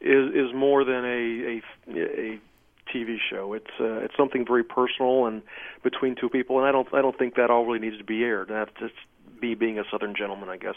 is 0.01 0.29
is 0.33 0.53
more 0.53 0.83
than 0.83 1.05
a 1.05 1.61
a, 1.87 1.99
a 1.99 2.39
TV 2.93 3.17
show. 3.29 3.53
It's 3.53 3.71
uh, 3.79 4.03
it's 4.03 4.15
something 4.17 4.45
very 4.45 4.63
personal 4.63 5.25
and 5.25 5.41
between 5.83 6.15
two 6.15 6.29
people, 6.29 6.57
and 6.59 6.67
I 6.67 6.71
don't 6.71 6.87
I 6.93 7.01
don't 7.01 7.17
think 7.17 7.35
that 7.35 7.49
all 7.49 7.65
really 7.65 7.79
needs 7.79 7.97
to 7.97 8.03
be 8.03 8.23
aired. 8.23 8.49
That's 8.49 8.71
just 8.79 8.95
be 9.39 9.55
being 9.55 9.79
a 9.79 9.83
Southern 9.91 10.15
gentleman, 10.15 10.49
I 10.49 10.57
guess. 10.57 10.75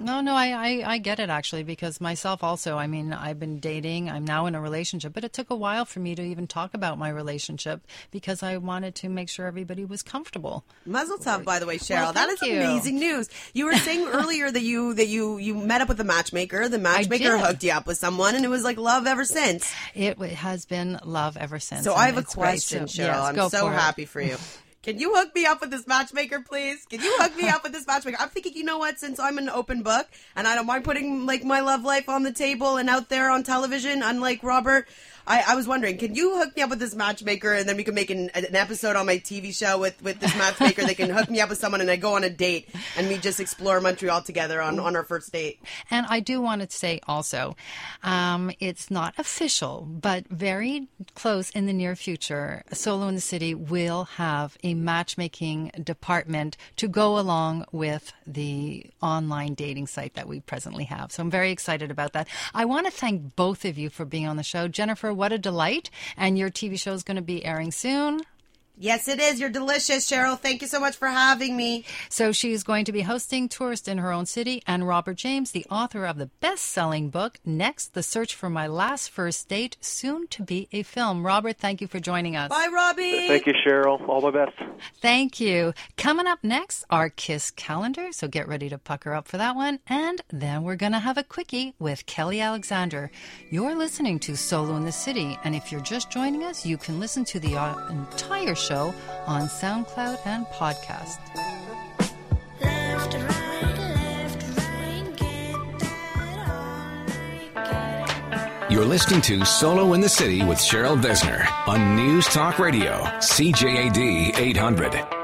No, 0.00 0.20
no, 0.20 0.34
I, 0.34 0.50
I, 0.52 0.92
I 0.94 0.98
get 0.98 1.18
it 1.18 1.28
actually 1.28 1.64
because 1.64 2.00
myself 2.00 2.44
also, 2.44 2.76
I 2.78 2.86
mean, 2.86 3.12
I've 3.12 3.40
been 3.40 3.58
dating, 3.58 4.08
I'm 4.08 4.24
now 4.24 4.46
in 4.46 4.54
a 4.54 4.60
relationship, 4.60 5.12
but 5.12 5.24
it 5.24 5.32
took 5.32 5.50
a 5.50 5.56
while 5.56 5.84
for 5.84 5.98
me 5.98 6.14
to 6.14 6.22
even 6.22 6.46
talk 6.46 6.72
about 6.72 6.98
my 6.98 7.08
relationship 7.08 7.80
because 8.12 8.42
I 8.42 8.56
wanted 8.58 8.94
to 8.96 9.08
make 9.08 9.28
sure 9.28 9.46
everybody 9.46 9.84
was 9.84 10.02
comfortable. 10.02 10.64
Mazel 10.86 11.18
tov, 11.18 11.42
by 11.44 11.58
the 11.58 11.66
way, 11.66 11.78
Cheryl. 11.78 12.02
Well, 12.02 12.12
that 12.12 12.28
is 12.28 12.40
you. 12.42 12.56
amazing 12.56 13.00
news. 13.00 13.28
You 13.54 13.66
were 13.66 13.74
saying 13.76 14.06
earlier 14.12 14.50
that 14.50 14.62
you 14.62 14.94
that 14.94 15.06
you 15.08 15.38
you 15.38 15.54
met 15.54 15.80
up 15.80 15.88
with 15.88 16.00
a 16.00 16.04
matchmaker. 16.04 16.68
The 16.68 16.78
matchmaker 16.78 17.36
hooked 17.36 17.64
you 17.64 17.72
up 17.72 17.86
with 17.86 17.98
someone, 17.98 18.36
and 18.36 18.44
it 18.44 18.48
was 18.48 18.62
like 18.62 18.76
love 18.78 19.06
ever 19.06 19.24
since. 19.24 19.68
It 19.94 20.18
has 20.20 20.64
been 20.64 21.00
love 21.04 21.36
ever 21.36 21.58
since. 21.58 21.82
So 21.84 21.94
I 21.94 22.06
have 22.06 22.18
a 22.18 22.22
great. 22.22 22.26
question, 22.34 22.86
So, 22.86 23.02
Cheryl. 23.02 23.06
yes, 23.06 23.18
I'm 23.24 23.48
so 23.50 23.66
for 23.66 23.72
it. 23.72 23.76
happy 23.76 24.04
for 24.04 24.20
you. 24.20 24.36
Can 24.88 24.98
you 24.98 25.14
hook 25.14 25.34
me 25.34 25.44
up 25.44 25.60
with 25.60 25.70
this 25.70 25.86
matchmaker, 25.86 26.40
please? 26.40 26.86
Can 26.86 27.02
you 27.02 27.14
hook 27.18 27.36
me 27.36 27.46
up 27.46 27.62
with 27.62 27.72
this 27.72 27.86
matchmaker? 27.86 28.16
I'm 28.18 28.30
thinking, 28.30 28.54
you 28.54 28.64
know 28.64 28.78
what? 28.78 28.98
Since 28.98 29.20
I'm 29.20 29.36
an 29.36 29.50
open 29.50 29.82
book 29.82 30.08
and 30.34 30.48
I 30.48 30.54
don't 30.54 30.64
mind 30.64 30.84
putting 30.84 31.26
like 31.26 31.44
my 31.44 31.60
love 31.60 31.84
life 31.84 32.08
on 32.08 32.22
the 32.22 32.32
table 32.32 32.78
and 32.78 32.88
out 32.88 33.10
there 33.10 33.28
on 33.30 33.42
television, 33.42 34.02
unlike 34.02 34.42
Robert, 34.42 34.88
I, 35.28 35.44
I 35.48 35.54
was 35.56 35.68
wondering, 35.68 35.98
can 35.98 36.14
you 36.14 36.38
hook 36.38 36.56
me 36.56 36.62
up 36.62 36.70
with 36.70 36.78
this 36.78 36.94
matchmaker, 36.94 37.52
and 37.52 37.68
then 37.68 37.76
we 37.76 37.84
can 37.84 37.94
make 37.94 38.08
an, 38.10 38.30
an 38.34 38.56
episode 38.56 38.96
on 38.96 39.04
my 39.04 39.18
TV 39.18 39.54
show 39.54 39.78
with 39.78 40.02
with 40.02 40.18
this 40.20 40.34
matchmaker. 40.36 40.84
they 40.86 40.94
can 40.94 41.10
hook 41.10 41.28
me 41.28 41.40
up 41.40 41.50
with 41.50 41.58
someone, 41.58 41.82
and 41.82 41.90
I 41.90 41.96
go 41.96 42.14
on 42.14 42.24
a 42.24 42.30
date, 42.30 42.68
and 42.96 43.08
we 43.08 43.18
just 43.18 43.38
explore 43.38 43.80
Montreal 43.80 44.22
together 44.22 44.62
on 44.62 44.78
on 44.78 44.96
our 44.96 45.04
first 45.04 45.30
date. 45.30 45.60
And 45.90 46.06
I 46.08 46.20
do 46.20 46.40
want 46.40 46.62
to 46.62 46.74
say 46.74 47.00
also, 47.06 47.56
um, 48.02 48.50
it's 48.58 48.90
not 48.90 49.14
official, 49.18 49.86
but 49.88 50.26
very 50.28 50.88
close 51.14 51.50
in 51.50 51.66
the 51.66 51.72
near 51.74 51.94
future, 51.94 52.62
Solo 52.72 53.08
in 53.08 53.14
the 53.14 53.20
City 53.20 53.54
will 53.54 54.04
have 54.04 54.56
a 54.62 54.72
matchmaking 54.74 55.72
department 55.82 56.56
to 56.76 56.88
go 56.88 57.18
along 57.18 57.66
with 57.70 58.12
the 58.26 58.86
online 59.02 59.54
dating 59.54 59.86
site 59.86 60.14
that 60.14 60.26
we 60.26 60.40
presently 60.40 60.84
have. 60.84 61.12
So 61.12 61.22
I'm 61.22 61.30
very 61.30 61.50
excited 61.50 61.90
about 61.90 62.14
that. 62.14 62.28
I 62.54 62.64
want 62.64 62.86
to 62.86 62.92
thank 62.92 63.36
both 63.36 63.64
of 63.64 63.76
you 63.76 63.90
for 63.90 64.04
being 64.04 64.26
on 64.26 64.36
the 64.36 64.42
show. 64.42 64.68
Jennifer, 64.68 65.12
what 65.18 65.32
a 65.32 65.38
delight. 65.38 65.90
And 66.16 66.38
your 66.38 66.48
TV 66.48 66.78
show 66.78 66.92
is 66.92 67.02
going 67.02 67.16
to 67.16 67.22
be 67.22 67.44
airing 67.44 67.72
soon. 67.72 68.22
Yes, 68.80 69.08
it 69.08 69.18
is. 69.18 69.40
You're 69.40 69.50
delicious, 69.50 70.08
Cheryl. 70.08 70.38
Thank 70.38 70.62
you 70.62 70.68
so 70.68 70.78
much 70.78 70.96
for 70.96 71.08
having 71.08 71.56
me. 71.56 71.84
So 72.08 72.30
she's 72.30 72.62
going 72.62 72.84
to 72.84 72.92
be 72.92 73.00
hosting 73.00 73.48
Tourist 73.48 73.88
in 73.88 73.98
her 73.98 74.12
own 74.12 74.24
city. 74.24 74.62
And 74.68 74.86
Robert 74.86 75.16
James, 75.16 75.50
the 75.50 75.66
author 75.68 76.04
of 76.04 76.16
the 76.16 76.26
best 76.40 76.64
selling 76.64 77.10
book, 77.10 77.40
Next, 77.44 77.94
The 77.94 78.04
Search 78.04 78.36
for 78.36 78.48
My 78.48 78.68
Last 78.68 79.10
First 79.10 79.48
Date, 79.48 79.76
soon 79.80 80.28
to 80.28 80.44
be 80.44 80.68
a 80.70 80.84
film. 80.84 81.26
Robert, 81.26 81.56
thank 81.56 81.80
you 81.80 81.88
for 81.88 81.98
joining 81.98 82.36
us. 82.36 82.50
Bye, 82.50 82.68
Robbie. 82.72 83.26
Thank 83.26 83.46
you, 83.46 83.54
Cheryl. 83.66 84.08
All 84.08 84.20
my 84.20 84.30
best. 84.30 84.56
Thank 85.02 85.40
you. 85.40 85.74
Coming 85.96 86.28
up 86.28 86.38
next, 86.44 86.84
our 86.88 87.10
Kiss 87.10 87.50
calendar. 87.50 88.12
So 88.12 88.28
get 88.28 88.46
ready 88.46 88.68
to 88.68 88.78
pucker 88.78 89.12
up 89.12 89.26
for 89.26 89.38
that 89.38 89.56
one. 89.56 89.80
And 89.88 90.22
then 90.30 90.62
we're 90.62 90.76
going 90.76 90.92
to 90.92 91.00
have 91.00 91.18
a 91.18 91.24
quickie 91.24 91.74
with 91.80 92.06
Kelly 92.06 92.40
Alexander. 92.40 93.10
You're 93.50 93.74
listening 93.74 94.20
to 94.20 94.36
Solo 94.36 94.76
in 94.76 94.84
the 94.84 94.92
City. 94.92 95.36
And 95.42 95.56
if 95.56 95.72
you're 95.72 95.80
just 95.80 96.10
joining 96.10 96.44
us, 96.44 96.64
you 96.64 96.76
can 96.76 97.00
listen 97.00 97.24
to 97.24 97.40
the 97.40 97.56
uh, 97.56 97.88
entire 97.88 98.54
show 98.54 98.67
on 98.76 99.48
SoundCloud 99.48 100.18
and 100.26 100.46
podcast. 100.46 101.18
Left, 102.60 103.14
right, 103.14 103.78
left, 103.78 104.42
right, 104.58 105.16
get 105.16 105.78
that 105.80 106.38
all 106.50 107.04
night, 107.06 108.66
get 108.68 108.70
You're 108.70 108.84
listening 108.84 109.22
to 109.22 109.44
Solo 109.44 109.94
in 109.94 110.00
the 110.00 110.08
City 110.08 110.44
with 110.44 110.58
Cheryl 110.58 111.00
Besner 111.00 111.46
on 111.66 111.96
News 111.96 112.26
Talk 112.26 112.58
Radio, 112.58 113.02
CJAD 113.20 114.38
800. 114.38 115.17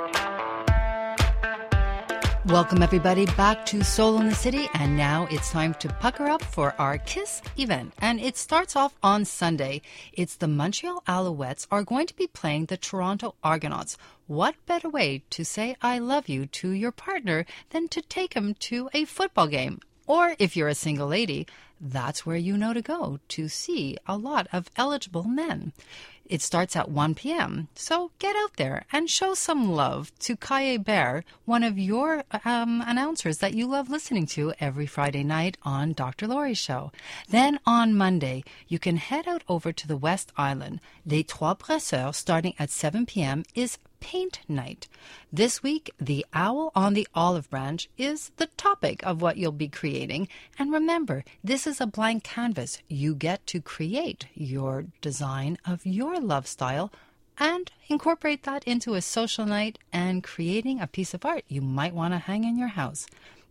Welcome, 2.48 2.82
everybody, 2.82 3.24
back 3.24 3.64
to 3.66 3.82
Solo 3.82 4.20
in 4.20 4.28
the 4.28 4.34
City. 4.34 4.68
And 4.74 4.98
now 4.98 5.26
it's 5.30 5.50
time 5.50 5.72
to 5.74 5.88
pucker 5.88 6.26
up 6.26 6.42
for 6.42 6.74
our 6.78 6.98
KISS 6.98 7.40
event. 7.58 7.94
And 7.96 8.20
it 8.20 8.36
starts 8.36 8.76
off 8.76 8.94
on 9.02 9.24
Sunday. 9.24 9.80
It's 10.12 10.36
the 10.36 10.46
Montreal 10.46 11.02
Alouettes 11.08 11.66
are 11.70 11.82
going 11.82 12.06
to 12.06 12.14
be 12.14 12.26
playing 12.26 12.66
the 12.66 12.76
Toronto 12.76 13.34
Argonauts. 13.42 13.96
What 14.26 14.56
better 14.66 14.90
way 14.90 15.22
to 15.30 15.42
say 15.42 15.74
I 15.80 15.98
love 15.98 16.28
you 16.28 16.44
to 16.44 16.68
your 16.68 16.92
partner 16.92 17.46
than 17.70 17.88
to 17.88 18.02
take 18.02 18.34
him 18.34 18.52
to 18.60 18.90
a 18.92 19.06
football 19.06 19.46
game? 19.46 19.80
Or 20.06 20.36
if 20.38 20.54
you're 20.54 20.68
a 20.68 20.74
single 20.74 21.08
lady, 21.08 21.46
that's 21.80 22.26
where 22.26 22.36
you 22.36 22.58
know 22.58 22.74
to 22.74 22.82
go 22.82 23.20
to 23.28 23.48
see 23.48 23.96
a 24.06 24.18
lot 24.18 24.48
of 24.52 24.68
eligible 24.76 25.24
men. 25.24 25.72
It 26.26 26.40
starts 26.40 26.74
at 26.74 26.90
1 26.90 27.14
p.m. 27.14 27.68
So 27.74 28.10
get 28.18 28.34
out 28.36 28.56
there 28.56 28.86
and 28.92 29.10
show 29.10 29.34
some 29.34 29.72
love 29.72 30.10
to 30.20 30.36
Kaye 30.36 30.78
Bear, 30.78 31.24
one 31.44 31.62
of 31.62 31.78
your 31.78 32.24
um, 32.44 32.82
announcers 32.86 33.38
that 33.38 33.54
you 33.54 33.66
love 33.66 33.90
listening 33.90 34.26
to 34.28 34.54
every 34.58 34.86
Friday 34.86 35.22
night 35.22 35.58
on 35.62 35.92
Dr. 35.92 36.26
Lori's 36.26 36.58
show. 36.58 36.92
Then 37.28 37.60
on 37.66 37.94
Monday, 37.94 38.42
you 38.68 38.78
can 38.78 38.96
head 38.96 39.28
out 39.28 39.42
over 39.48 39.72
to 39.72 39.86
the 39.86 39.96
West 39.96 40.32
Island. 40.36 40.80
Les 41.04 41.22
Trois 41.22 41.54
Brasseurs, 41.54 42.16
starting 42.16 42.54
at 42.58 42.70
7 42.70 43.04
p.m., 43.04 43.44
is 43.54 43.78
paint 44.04 44.40
night. 44.46 44.86
This 45.32 45.62
week, 45.62 45.90
the 45.98 46.26
owl 46.34 46.70
on 46.74 46.92
the 46.92 47.08
olive 47.14 47.48
branch 47.48 47.88
is 47.96 48.32
the 48.36 48.48
topic 48.58 49.02
of 49.02 49.22
what 49.22 49.38
you'll 49.38 49.50
be 49.50 49.66
creating. 49.66 50.28
And 50.58 50.70
remember, 50.70 51.24
this 51.42 51.66
is 51.66 51.80
a 51.80 51.86
blank 51.86 52.22
canvas. 52.22 52.82
You 52.86 53.14
get 53.14 53.46
to 53.46 53.62
create 53.62 54.26
your 54.34 54.84
design 55.00 55.56
of 55.64 55.86
your 55.86 56.20
love 56.20 56.46
style 56.46 56.92
and 57.38 57.72
incorporate 57.88 58.42
that 58.42 58.64
into 58.64 58.92
a 58.92 59.00
social 59.00 59.46
night 59.46 59.78
and 59.90 60.22
creating 60.22 60.80
a 60.80 60.86
piece 60.86 61.14
of 61.14 61.24
art 61.24 61.44
you 61.48 61.62
might 61.62 61.94
want 61.94 62.12
to 62.12 62.18
hang 62.18 62.44
in 62.44 62.58
your 62.58 62.68
house. 62.68 63.06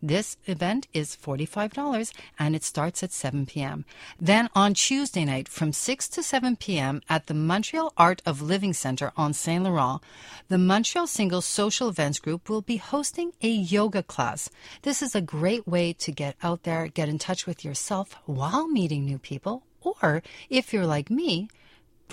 This 0.06 0.36
event 0.48 0.88
is 0.92 1.16
$45 1.16 2.12
and 2.38 2.58
it 2.58 2.66
starts 2.66 3.04
at 3.04 3.14
7 3.14 3.46
p.m. 3.46 3.86
Then 4.20 4.50
on 4.54 4.74
Tuesday 4.74 5.24
night 5.24 5.48
from 5.48 5.72
6 5.72 6.10
to 6.10 6.22
7 6.22 6.58
p.m. 6.58 7.02
at 7.08 7.28
the 7.28 7.34
Montreal 7.34 7.94
Art 7.96 8.22
of 8.26 8.42
Living 8.42 8.74
Center 8.74 9.14
on 9.16 9.32
Saint 9.32 9.64
Laurent, 9.64 10.02
the 10.50 10.58
Montreal 10.58 11.08
Singles 11.08 11.46
Social 11.46 11.88
Events 11.88 12.20
Group 12.20 12.50
will 12.50 12.62
be 12.62 12.76
hosting 12.76 13.32
a 13.42 13.48
yoga 13.48 14.04
class. 14.04 14.50
This 14.82 15.02
is 15.02 15.16
a 15.16 15.22
great 15.22 15.66
way 15.66 15.94
to 15.94 16.12
get 16.12 16.36
out 16.44 16.64
there, 16.64 16.88
get 16.88 17.08
in 17.08 17.18
touch 17.18 17.48
with 17.48 17.64
yourself 17.64 18.18
while 18.26 18.68
meeting 18.68 19.06
new 19.06 19.18
people, 19.18 19.64
or 19.80 20.22
if 20.50 20.74
you're 20.74 20.86
like 20.86 21.10
me, 21.10 21.48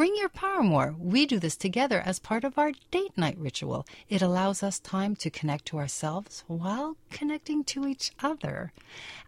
Bring 0.01 0.17
your 0.17 0.31
paramour. 0.31 0.95
We 0.99 1.27
do 1.27 1.39
this 1.39 1.57
together 1.59 2.01
as 2.07 2.19
part 2.19 2.43
of 2.43 2.57
our 2.57 2.73
date 2.91 3.19
night 3.19 3.37
ritual. 3.37 3.87
It 4.09 4.23
allows 4.23 4.63
us 4.63 4.79
time 4.79 5.15
to 5.17 5.29
connect 5.29 5.67
to 5.67 5.77
ourselves 5.77 6.43
while 6.47 6.97
connecting 7.11 7.65
to 7.65 7.87
each 7.87 8.11
other. 8.23 8.73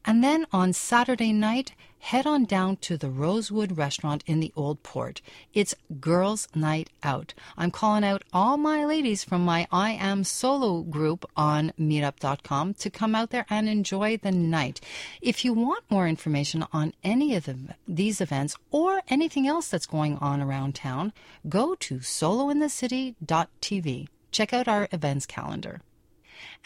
And 0.07 0.25
then 0.25 0.47
on 0.51 0.73
Saturday 0.73 1.35
night, 1.35 1.75
head 2.03 2.27
on 2.27 2.45
down 2.45 2.77
to 2.77 2.97
the 2.97 3.09
Rosewood 3.09 3.79
restaurant 3.79 4.25
in 4.27 4.41
the 4.41 4.53
Old 4.57 4.83
Port. 4.83 5.23
It's 5.55 5.73
Girls 6.01 6.49
Night 6.53 6.91
Out. 7.05 7.33
I'm 7.57 7.71
calling 7.71 8.03
out 8.03 8.25
all 8.33 8.57
my 8.57 8.85
ladies 8.85 9.23
from 9.23 9.45
my 9.45 9.69
I 9.71 9.93
Am 9.93 10.25
Solo 10.25 10.83
group 10.83 11.25
on 11.37 11.73
meetup.com 11.79 12.75
to 12.75 12.91
come 12.91 13.15
out 13.15 13.31
there 13.31 13.47
and 13.49 13.69
enjoy 13.69 14.17
the 14.17 14.33
night. 14.33 14.81
If 15.21 15.45
you 15.45 15.55
want 15.55 15.85
more 15.89 16.09
information 16.09 16.67
on 16.73 16.93
any 17.05 17.37
of 17.37 17.45
the, 17.45 17.77
these 17.87 18.21
events 18.21 18.57
or 18.73 19.03
anything 19.09 19.47
else 19.47 19.69
that's 19.69 19.87
going 19.87 20.19
on 20.19 20.43
around 20.43 20.75
town, 20.75 21.13
go 21.49 21.77
to 21.77 21.99
solointhecity.tv. 21.99 24.09
Check 24.33 24.53
out 24.53 24.67
our 24.67 24.89
events 24.91 25.27
calendar. 25.27 25.83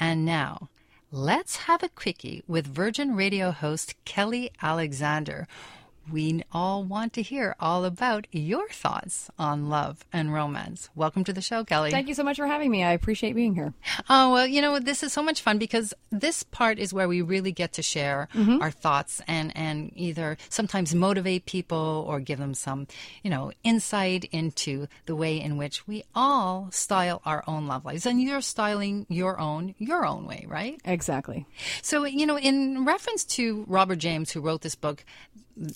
And 0.01 0.25
now, 0.25 0.71
let's 1.13 1.57
have 1.57 1.83
a 1.83 1.89
quickie 1.89 2.43
with 2.49 2.67
Virgin 2.67 3.15
Radio 3.15 3.53
host 3.53 3.95
Kelly 4.05 4.51
Alexander. 4.61 5.47
We 6.11 6.45
all 6.53 6.85
want 6.85 7.13
to 7.15 7.23
hear 7.23 7.57
all 7.59 7.85
about 7.85 8.29
your 8.31 8.69
thoughts 8.69 9.29
on 9.39 9.69
love 9.69 10.05
and 10.13 10.33
romance. 10.33 10.89
Welcome 10.95 11.25
to 11.25 11.33
the 11.33 11.41
show, 11.41 11.65
Kelly. 11.65 11.91
Thank 11.91 12.07
you 12.07 12.15
so 12.15 12.23
much 12.23 12.37
for 12.37 12.47
having 12.47 12.71
me. 12.71 12.85
I 12.85 12.93
appreciate 12.93 13.35
being 13.35 13.57
here. 13.57 13.75
Oh, 14.09 14.33
well, 14.33 14.47
you 14.47 14.63
know, 14.63 14.79
this 14.79 15.03
is 15.03 15.13
so 15.13 15.23
much 15.23 15.43
fun 15.43 15.59
because 15.59 15.93
this 16.11 16.45
part 16.45 16.79
is 16.79 16.95
where 16.95 17.09
we 17.09 17.23
really 17.23 17.51
get 17.51 17.73
to 17.75 17.83
share 17.83 18.29
mm-hmm. 18.35 18.63
our 18.63 18.71
thoughts 18.71 19.21
and, 19.27 19.53
and 19.57 19.91
either 19.97 20.37
sometimes 20.49 20.95
motivate 20.95 21.45
people 21.45 22.05
or 22.09 22.21
give 22.21 22.39
them 22.39 22.55
some, 22.55 22.87
you 23.25 23.31
know, 23.31 23.51
insight 23.65 24.27
into 24.27 24.87
the 25.07 25.17
way 25.17 25.41
in 25.41 25.57
which 25.57 25.89
we 25.89 26.05
all 26.15 26.69
style 26.71 27.21
our 27.25 27.43
own 27.49 27.67
love 27.67 27.85
lives. 27.85 28.07
And 28.07 28.23
you're 28.23 28.41
styling 28.43 29.07
your 29.09 29.41
own, 29.41 29.75
your 29.79 30.07
own 30.07 30.27
way, 30.27 30.45
right? 30.47 30.81
Exactly. 30.85 31.47
So, 31.83 32.05
you 32.05 32.27
know, 32.27 32.39
in 32.39 32.85
reference 32.85 33.25
to 33.25 33.65
Robert 33.67 33.99
James, 33.99 34.31
who 34.31 34.41
wrote 34.41 34.63
this 34.63 34.77
book, 34.77 35.05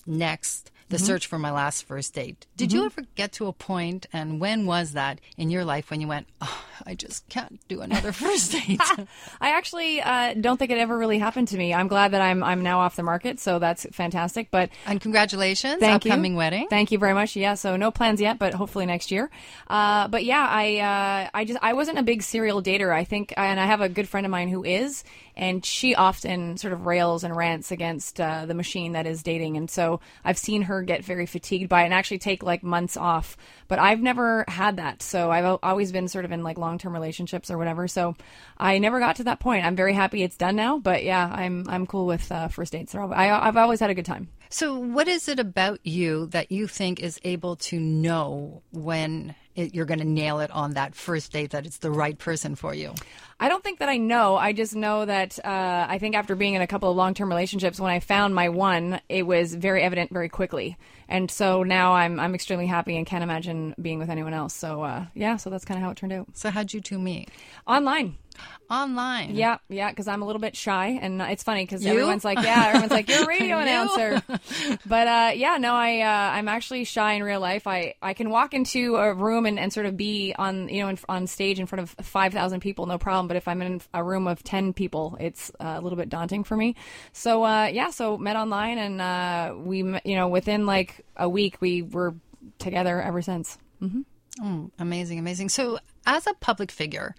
Next, 0.05 0.71
The 0.89 0.99
Search 0.99 1.25
for 1.27 1.39
My 1.39 1.51
Last 1.51 1.85
First 1.85 2.13
Date, 2.13 2.45
did 2.55 2.71
you 2.71 2.85
ever 2.85 3.03
get 3.15 3.31
to 3.33 3.47
a 3.47 3.53
point, 3.53 4.05
and 4.13 4.39
when 4.39 4.65
was 4.65 4.91
that 4.93 5.19
in 5.37 5.49
your 5.49 5.65
life 5.65 5.89
when 5.89 6.01
you 6.01 6.07
went, 6.07 6.27
oh, 6.41 6.63
I 6.85 6.95
just 6.95 7.27
can't 7.29 7.59
do 7.67 7.81
another 7.81 8.11
first 8.13 8.51
date? 8.51 8.79
I 9.41 9.51
actually 9.51 10.01
uh, 10.01 10.35
don't 10.35 10.57
think 10.57 10.69
it 10.71 10.77
ever 10.77 10.97
really 10.97 11.17
happened 11.19 11.47
to 11.49 11.57
me. 11.57 11.73
I'm 11.73 11.87
glad 11.87 12.11
that 12.11 12.21
I'm 12.21 12.43
I'm 12.43 12.61
now 12.61 12.79
off 12.79 12.95
the 12.95 13.03
market, 13.03 13.39
so 13.39 13.57
that's 13.59 13.85
fantastic. 13.91 14.49
But 14.51 14.69
and 14.85 15.01
congratulations, 15.01 15.79
Thank 15.79 16.05
you. 16.05 16.11
upcoming 16.11 16.35
wedding. 16.35 16.67
Thank 16.69 16.91
you 16.91 16.97
very 16.99 17.13
much. 17.13 17.35
Yeah, 17.35 17.55
so 17.55 17.75
no 17.77 17.89
plans 17.91 18.21
yet, 18.21 18.37
but 18.37 18.53
hopefully 18.53 18.85
next 18.85 19.11
year. 19.11 19.29
Uh, 19.67 20.07
but 20.07 20.23
yeah, 20.25 20.45
I 20.47 20.77
uh, 20.77 21.29
I 21.33 21.45
just 21.45 21.59
I 21.61 21.73
wasn't 21.73 21.97
a 21.97 22.03
big 22.03 22.21
serial 22.21 22.61
dater. 22.61 22.93
I 22.93 23.03
think, 23.03 23.33
and 23.37 23.59
I 23.59 23.65
have 23.65 23.81
a 23.81 23.89
good 23.89 24.07
friend 24.07 24.25
of 24.25 24.31
mine 24.31 24.49
who 24.49 24.63
is, 24.63 25.03
and 25.35 25.65
she 25.65 25.95
often 25.95 26.57
sort 26.57 26.73
of 26.73 26.85
rails 26.85 27.23
and 27.23 27.35
rants 27.35 27.71
against 27.71 28.19
uh, 28.19 28.45
the 28.45 28.53
machine 28.53 28.93
that 28.93 29.07
is 29.07 29.23
dating, 29.23 29.57
and 29.57 29.69
so 29.69 29.99
I've 30.23 30.37
seen 30.37 30.63
her 30.63 30.81
get 30.81 31.03
very 31.03 31.25
fatigued 31.25 31.69
by 31.69 31.81
it 31.81 31.85
and 31.85 31.93
actually 31.93 32.19
take 32.19 32.43
like 32.43 32.63
months 32.63 32.97
off. 32.97 33.37
But 33.67 33.79
I've 33.79 34.01
never 34.01 34.45
had 34.47 34.77
that, 34.77 35.01
so 35.01 35.31
I've 35.31 35.59
always 35.63 35.91
been 35.91 36.07
sort 36.07 36.25
of 36.25 36.31
in 36.31 36.43
like 36.43 36.57
long 36.57 36.77
term 36.77 36.93
relationships 36.93 37.49
or 37.49 37.57
whatever. 37.57 37.87
So 37.87 38.15
I 38.57 38.79
never 38.79 38.99
got 38.99 39.17
to 39.17 39.23
that 39.25 39.39
point. 39.39 39.65
I'm 39.65 39.75
very 39.75 39.93
happy 39.93 40.23
it's 40.23 40.37
done 40.37 40.55
now. 40.55 40.77
But 40.77 41.03
yeah, 41.03 41.29
I'm 41.31 41.67
I'm 41.69 41.85
cool 41.87 42.05
with 42.05 42.31
uh, 42.31 42.47
first 42.47 42.73
dates. 42.73 42.95
All- 42.95 43.13
I, 43.13 43.29
I've 43.29 43.57
always 43.57 43.79
had 43.79 43.89
a 43.89 43.95
good 43.95 44.05
time. 44.05 44.29
So, 44.53 44.77
what 44.77 45.07
is 45.07 45.29
it 45.29 45.39
about 45.39 45.79
you 45.85 46.25
that 46.27 46.51
you 46.51 46.67
think 46.67 46.99
is 46.99 47.21
able 47.23 47.55
to 47.55 47.79
know 47.79 48.63
when 48.71 49.33
it, 49.55 49.75
you're 49.75 49.85
going 49.85 49.99
to 49.99 50.05
nail 50.05 50.39
it 50.39 50.51
on 50.51 50.73
that 50.73 50.95
first 50.95 51.31
date 51.31 51.51
that 51.51 51.65
it's 51.65 51.77
the 51.77 51.91
right 51.91 52.17
person 52.17 52.55
for 52.55 52.73
you? 52.73 52.93
I 53.39 53.49
don't 53.49 53.63
think 53.63 53.79
that 53.79 53.89
I 53.89 53.97
know. 53.97 54.35
I 54.35 54.53
just 54.53 54.75
know 54.75 55.03
that 55.05 55.39
uh, 55.43 55.87
I 55.89 55.97
think 55.97 56.15
after 56.15 56.35
being 56.35 56.53
in 56.53 56.61
a 56.61 56.67
couple 56.67 56.91
of 56.91 56.95
long 56.95 57.13
term 57.13 57.29
relationships, 57.29 57.79
when 57.79 57.91
I 57.91 57.99
found 57.99 58.35
my 58.35 58.49
one, 58.49 59.01
it 59.09 59.23
was 59.23 59.55
very 59.55 59.81
evident 59.81 60.11
very 60.11 60.29
quickly. 60.29 60.77
And 61.09 61.29
so 61.29 61.63
now 61.63 61.93
I'm 61.93 62.19
I'm 62.19 62.35
extremely 62.35 62.67
happy 62.67 62.95
and 62.95 63.05
can't 63.05 63.23
imagine 63.23 63.75
being 63.81 63.99
with 63.99 64.09
anyone 64.09 64.33
else. 64.33 64.53
So 64.53 64.83
uh, 64.83 65.05
yeah, 65.13 65.37
so 65.37 65.49
that's 65.49 65.65
kind 65.65 65.77
of 65.77 65.83
how 65.83 65.91
it 65.91 65.97
turned 65.97 66.13
out. 66.13 66.27
So 66.37 66.51
how'd 66.51 66.71
you 66.71 66.81
two 66.81 66.99
meet? 66.99 67.29
Online. 67.67 68.17
Online. 68.69 69.35
Yeah, 69.35 69.57
yeah, 69.67 69.89
because 69.89 70.07
I'm 70.07 70.21
a 70.21 70.25
little 70.25 70.39
bit 70.39 70.55
shy, 70.55 70.97
and 71.01 71.21
it's 71.21 71.43
funny 71.43 71.63
because 71.63 71.85
everyone's 71.85 72.23
like, 72.23 72.37
"Yeah," 72.41 72.67
everyone's 72.67 72.91
like, 72.91 73.09
"You're 73.09 73.23
a 73.23 73.27
radio 73.27 73.57
announcer," 73.57 74.21
but 74.85 75.07
uh, 75.07 75.31
yeah, 75.35 75.57
no, 75.57 75.73
I 75.73 75.99
uh, 75.99 76.37
I'm 76.37 76.47
actually 76.47 76.85
shy 76.85 77.13
in 77.13 77.23
real 77.23 77.41
life. 77.41 77.67
I, 77.67 77.95
I 78.01 78.13
can 78.13 78.29
walk 78.29 78.53
into 78.53 78.95
a 78.95 79.13
room 79.13 79.45
and, 79.45 79.59
and 79.59 79.73
sort 79.73 79.87
of 79.87 79.97
be 79.97 80.33
on 80.39 80.69
you 80.69 80.81
know 80.83 80.87
in, 80.87 80.97
on 81.09 81.27
stage 81.27 81.59
in 81.59 81.65
front 81.65 81.81
of 81.81 81.89
five 82.05 82.31
thousand 82.31 82.61
people, 82.61 82.85
no 82.85 82.97
problem. 82.97 83.27
But 83.27 83.35
if 83.35 83.45
I'm 83.45 83.61
in 83.61 83.81
a 83.93 84.03
room 84.05 84.25
of 84.25 84.41
ten 84.41 84.71
people, 84.71 85.17
it's 85.19 85.51
uh, 85.59 85.75
a 85.77 85.81
little 85.81 85.97
bit 85.97 86.07
daunting 86.07 86.45
for 86.45 86.55
me. 86.55 86.77
So 87.11 87.43
uh, 87.43 87.65
yeah, 87.65 87.89
so 87.89 88.17
met 88.17 88.37
online, 88.37 88.77
and 88.77 89.01
uh, 89.01 89.53
we 89.57 89.79
you 89.79 90.15
know 90.15 90.29
within 90.29 90.65
like 90.65 91.05
a 91.17 91.27
week 91.27 91.59
we 91.59 91.81
were 91.81 92.15
together 92.57 93.01
ever 93.01 93.21
since. 93.21 93.57
Amazing, 94.79 95.19
amazing. 95.19 95.49
So, 95.49 95.79
as 96.05 96.25
a 96.25 96.33
public 96.35 96.71
figure, 96.71 97.15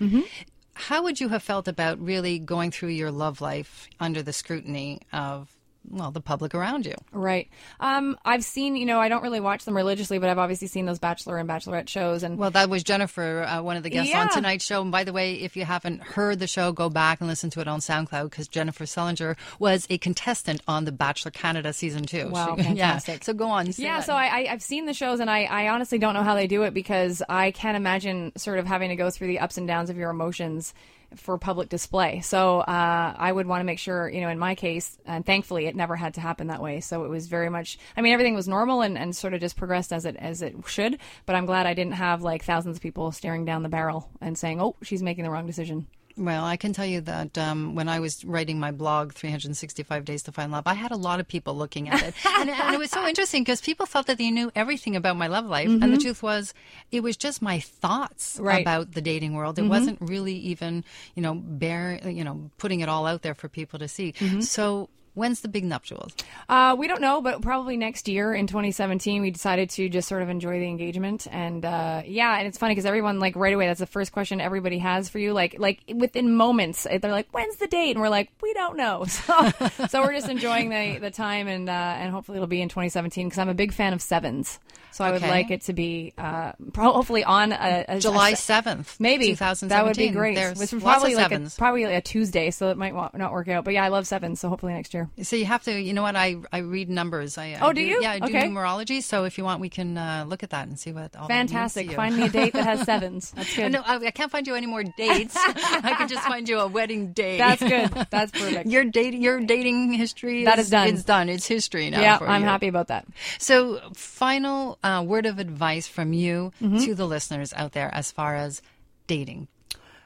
how 0.89 1.05
would 1.05 1.21
you 1.21 1.29
have 1.29 1.45
felt 1.45 1.69
about 1.69 2.01
really 2.01 2.41
going 2.41 2.73
through 2.73 2.89
your 2.89 3.13
love 3.13 3.41
life 3.41 3.89
under 4.01 4.21
the 4.21 4.33
scrutiny 4.33 5.01
of, 5.13 5.49
well, 5.89 6.11
the 6.11 6.21
public 6.21 6.55
around 6.55 6.87
you? 6.87 6.95
Right. 7.13 7.49
Um, 7.81 8.17
I've 8.25 8.45
seen, 8.45 8.77
you 8.77 8.87
know, 8.87 8.99
I 9.01 9.09
don't 9.09 9.23
really 9.23 9.41
watch 9.41 9.65
them 9.65 9.77
religiously, 9.77 10.19
but 10.19 10.29
I've 10.29 10.39
obviously 10.39 10.69
seen 10.69 10.87
those 10.87 10.99
Bachelor 10.99 11.39
and 11.39 11.49
Bachelorette 11.49 11.89
shows, 11.89 12.23
and 12.23 12.39
Well, 12.39 12.51
that 12.53 12.69
was 12.71 12.83
Jennifer, 12.83 13.43
uh, 13.43 13.63
one 13.63 13.77
of 13.77 13.83
the 13.83 13.91
guests 13.91 14.15
on 14.15 14.27
Yeah. 14.29 14.35
tonight's 14.35 14.65
show. 14.65 14.81
And 14.83 14.91
by 14.93 15.05
the 15.05 15.13
way, 15.13 15.35
if 15.35 15.57
you 15.57 15.65
haven't 15.65 16.03
heard 16.03 16.39
the 16.39 16.47
show, 16.47 16.73
go 16.73 16.89
back 16.89 17.21
and 17.21 17.29
listen 17.29 17.51
to 17.51 17.61
it 17.61 17.69
on 17.69 17.81
SoundCloud 17.81 18.31
because 18.31 18.49
Jennifer 18.49 18.85
Sellinger 18.85 19.37
was 19.59 19.87
a 19.91 19.99
contestant 19.99 20.61
on 20.69 20.85
The 20.85 20.93
Bachelor 20.93 21.31
Canada 21.33 21.73
season 21.73 22.05
two. 22.05 22.29
Wow, 22.31 22.57
She- 22.57 22.63
yeah. 22.63 22.67
fantastic. 22.69 23.25
So 23.25 23.33
go 23.35 23.49
on. 23.49 23.67
Yeah, 23.77 23.99
that. 23.99 24.07
so 24.07 24.15
I, 24.15 24.27
I, 24.27 24.47
I've 24.53 24.63
seen 24.63 24.87
the 24.87 24.95
shows, 24.95 25.21
and 25.21 25.31
I, 25.31 25.45
I 25.45 25.69
honestly 25.69 25.99
don't 25.99 26.15
know 26.15 26.23
how 26.23 26.35
they 26.35 26.47
do 26.47 26.63
it 26.63 26.75
because 26.75 27.23
I 27.29 27.51
can't 27.51 27.77
imagine 27.77 28.33
sort 28.37 28.59
of 28.59 28.67
having 28.67 28.91
to 28.91 28.97
go 28.97 29.11
through 29.11 29.27
the 29.29 29.41
ups 29.41 29.59
and 29.59 29.67
downs 29.67 29.91
of 29.91 29.97
your 29.97 30.11
emotions 30.11 30.75
for 31.19 31.39
public 31.39 31.69
display. 31.69 32.21
So 32.21 32.61
uh, 32.61 33.15
I 33.17 33.31
would 33.31 33.47
want 33.47 33.61
to 33.61 33.65
make 33.65 33.79
sure, 33.79 34.09
you 34.09 34.21
know, 34.21 34.29
in 34.29 34.39
my 34.39 34.55
case, 34.55 34.99
and 35.05 35.25
thankfully 35.25 35.67
it 35.67 35.77
never 35.77 35.97
had 35.97 36.15
to 36.15 36.21
happen 36.21 36.49
that 36.49 36.63
way. 36.63 36.81
So 36.81 37.05
it 37.05 37.09
was 37.09 37.27
very 37.27 37.49
much, 37.49 37.79
I 37.97 38.01
mean, 38.01 38.13
everything 38.13 38.35
was 38.35 38.49
normal 38.49 38.83
and, 38.83 38.97
and 38.97 39.15
sort 39.15 39.35
of 39.35 39.41
just 39.41 39.57
progressed 39.57 39.93
as 39.93 40.05
it 40.05 40.17
as 40.17 40.43
it 40.43 40.57
should. 40.67 40.99
But 41.27 41.37
I'm 41.37 41.47
glad 41.47 41.67
I 41.67 41.75
didn't 41.75 41.95
have 41.95 42.23
like 42.23 42.45
thousands 42.45 42.77
of 42.77 42.83
people 42.83 43.13
staring 43.13 43.45
down 43.45 43.63
the 43.63 43.69
barrel 43.69 44.11
and 44.21 44.37
saying, 44.37 44.61
"Oh, 44.61 44.77
she's 44.83 45.03
making 45.03 45.25
the 45.25 45.31
wrong 45.31 45.47
decision." 45.47 45.87
Well, 46.17 46.45
I 46.45 46.57
can 46.57 46.73
tell 46.73 46.87
you 46.87 47.01
that 47.03 47.37
um, 47.39 47.75
when 47.75 47.89
I 47.89 48.01
was 48.01 48.25
writing 48.25 48.59
my 48.61 48.71
blog, 48.71 49.13
365 49.13 50.05
Days 50.05 50.23
to 50.25 50.33
Find 50.33 50.53
Love, 50.53 50.67
I 50.67 50.75
had 50.75 50.91
a 50.91 50.97
lot 50.97 51.21
of 51.21 51.29
people 51.29 51.55
looking 51.57 51.89
at 51.89 52.03
it. 52.03 52.15
and, 52.39 52.51
and 52.51 52.75
it 52.75 52.79
was 52.79 52.91
so 52.91 53.07
interesting 53.07 53.43
because 53.43 53.61
people 53.61 53.87
thought 53.87 54.07
that 54.07 54.19
they 54.19 54.31
knew 54.31 54.51
everything 54.55 54.97
about 54.97 55.17
my 55.17 55.27
love 55.27 55.47
life. 55.47 55.69
And 55.69 55.93
the 55.93 55.99
truth 55.99 56.23
was, 56.23 56.55
it 56.91 57.03
was 57.03 57.17
just 57.17 57.41
my 57.43 57.59
thoughts 57.61 58.37
Mm-hmm. 58.37 58.45
Right. 58.45 58.53
Mm-hmm. 58.53 58.61
about 58.63 58.93
the 58.93 59.01
dating 59.01 59.35
world. 59.35 59.59
It 59.59 59.63
wasn't 59.63 59.99
really 60.01 60.35
even, 60.35 60.85
you 61.15 61.23
know, 61.23 61.35
bare, 61.35 62.01
you 62.09 62.25
know, 62.25 62.51
putting 62.59 62.81
it 62.81 62.89
all 62.89 63.07
out 63.07 63.23
there 63.23 63.35
for 63.35 63.49
people 63.49 63.79
to 63.79 63.89
see. 63.89 64.13
Mm-hmm. 64.13 64.41
So, 64.41 64.89
when's 65.15 65.41
the 65.41 65.49
big 65.49 65.65
nuptials? 65.65 66.15
Uh, 66.49 66.75
we 66.79 66.89
don't 66.89 67.01
know, 67.01 67.21
but 67.21 67.43
probably 67.43 67.77
next 67.77 68.09
year 68.09 68.33
in 68.35 68.47
2017, 68.47 69.23
we 69.23 69.31
decided 69.31 69.71
to 69.71 69.89
just 69.89 70.09
sort 70.09 70.23
of 70.23 70.29
enjoy 70.29 70.59
the 70.59 70.67
engagement. 70.67 71.27
And 71.31 71.65
uh, 71.65 72.03
yeah, 72.07 72.39
and 72.39 72.47
it's 72.47 72.59
funny 72.59 72.73
because 72.73 72.87
everyone 72.87 73.19
like 73.21 73.37
right 73.37 73.55
away, 73.55 73.67
that's 73.67 73.81
the 73.81 73.87
first 73.87 74.13
question 74.13 74.41
everybody 74.41 74.79
has 74.79 75.09
for 75.09 75.19
you. 75.19 75.33
Like 75.33 75.57
like 75.59 75.81
within 75.95 76.35
moments, 76.35 76.85
they're 76.85 77.11
like, 77.11 77.29
"When's 77.33 77.57
the 77.57 77.67
date?" 77.67 77.93
And 77.93 78.01
we're 78.01 78.09
like, 78.09 78.31
"We 78.43 78.53
don't 78.55 78.77
know." 78.77 79.05
So 79.23 79.51
so 79.89 80.03
we're 80.03 80.15
just 80.15 80.29
enjoying 80.29 80.71
the 80.71 80.99
the 80.99 81.11
time, 81.11 81.47
and 81.49 81.69
uh, 81.69 81.73
and 81.73 82.13
hopefully 82.13 82.37
it'll 82.37 82.49
be 82.49 82.61
in 82.63 82.69
2017 82.69 83.27
because 83.29 83.39
I'm 83.39 83.49
a 83.49 83.55
big 83.55 83.73
fan 83.73 83.93
of 83.93 84.03
sevens. 84.03 84.59
So 84.91 85.05
I 85.05 85.11
would 85.11 85.23
like 85.23 85.51
it 85.51 85.63
to 85.63 85.73
be 85.73 86.13
uh, 86.19 86.53
hopefully 86.77 87.25
on 87.25 87.53
a, 87.53 87.85
a 87.89 87.99
July 87.99 88.31
a- 88.31 88.35
7th, 88.35 89.01
Maybe 89.01 89.29
2017. 89.29 89.69
that 89.71 89.87
would 89.87 89.97
be 89.97 90.11
great. 90.11 90.35
There's 90.35 90.71
probably 90.71 91.15
like 91.15 91.27
a, 91.27 91.35
sevens. 91.35 91.57
probably 91.57 91.85
a 91.85 92.01
Tuesday, 92.03 92.51
so 92.51 92.69
it 92.69 92.77
might 92.77 92.93
not 92.93 93.33
work 93.33 93.49
out. 93.49 93.65
But 93.65 93.73
yeah, 93.73 93.85
I 93.85 93.89
love 93.89 94.07
sevens, 94.07 94.41
so 94.41 94.51
hopefully 94.51 94.75
next 94.75 94.93
year. 94.93 95.02
So 95.23 95.37
you 95.37 95.45
have 95.47 95.63
to, 95.65 95.73
you 95.81 95.93
know 95.93 96.03
what? 96.03 96.17
I, 96.17 96.37
I 96.53 96.59
read 96.59 96.89
numbers. 96.91 97.39
I, 97.39 97.53
I 97.55 97.59
Oh, 97.63 97.73
do 97.73 97.81
you? 97.81 98.01
Yeah, 98.03 98.13
I 98.13 98.19
do 98.21 98.25
Okay. 98.27 98.49
numerology. 98.49 99.03
So 99.03 99.25
if 99.25 99.39
you 99.39 99.45
want, 99.45 99.61
we 99.61 99.69
can 99.69 99.97
uh, 99.99 100.25
look 100.27 100.43
at 100.43 100.51
that 100.51 100.69
and 100.69 100.79
see 100.79 100.93
what 100.93 101.15
all 101.17 101.29
that 101.29 101.35
means 101.39 101.51
to 101.51 101.55
Fantastic. 101.55 101.93
Find 101.93 102.17
me 102.17 102.25
a 102.25 102.29
date 102.29 102.53
that 102.55 102.65
has 102.65 102.83
sevens. 102.87 103.33
That's 103.33 103.55
good. 103.57 103.73
No, 103.73 103.83
I, 103.85 103.97
I 103.97 104.11
can't 104.11 104.31
find 104.31 104.47
you 104.47 104.55
any 104.55 104.67
more 104.67 104.83
dates. 104.85 105.35
I 105.37 105.95
can 105.99 106.09
just 106.09 106.25
find 106.27 106.49
you 106.49 106.59
a 106.61 106.67
wedding 106.67 107.13
date. 107.13 107.39
That's 107.39 107.63
good. 107.63 107.91
That's 108.11 108.33
perfect. 108.33 108.69
Your 108.71 108.85
dating, 108.85 109.23
your 109.23 109.41
dating 109.41 109.93
history. 109.93 110.45
That 110.45 110.59
is 110.59 110.71
done. 110.71 110.89
It's 110.89 111.05
done. 111.05 111.29
It's 111.29 111.47
history 111.47 111.91
now. 111.91 112.01
yeah, 112.01 112.19
I'm 112.21 112.43
you. 112.43 112.47
happy 112.49 112.69
about 112.69 112.89
that. 112.89 113.07
So, 113.39 113.81
final 113.95 114.79
uh, 114.83 115.05
word 115.07 115.27
of 115.27 115.39
advice 115.39 115.87
from 115.87 116.13
you 116.13 116.53
Mm-hmm. 116.63 116.79
to 116.85 116.95
the 116.95 117.07
listeners 117.07 117.53
out 117.55 117.73
there 117.73 117.91
as 117.95 118.11
far 118.13 118.35
as 118.37 118.63
dating. 119.07 119.49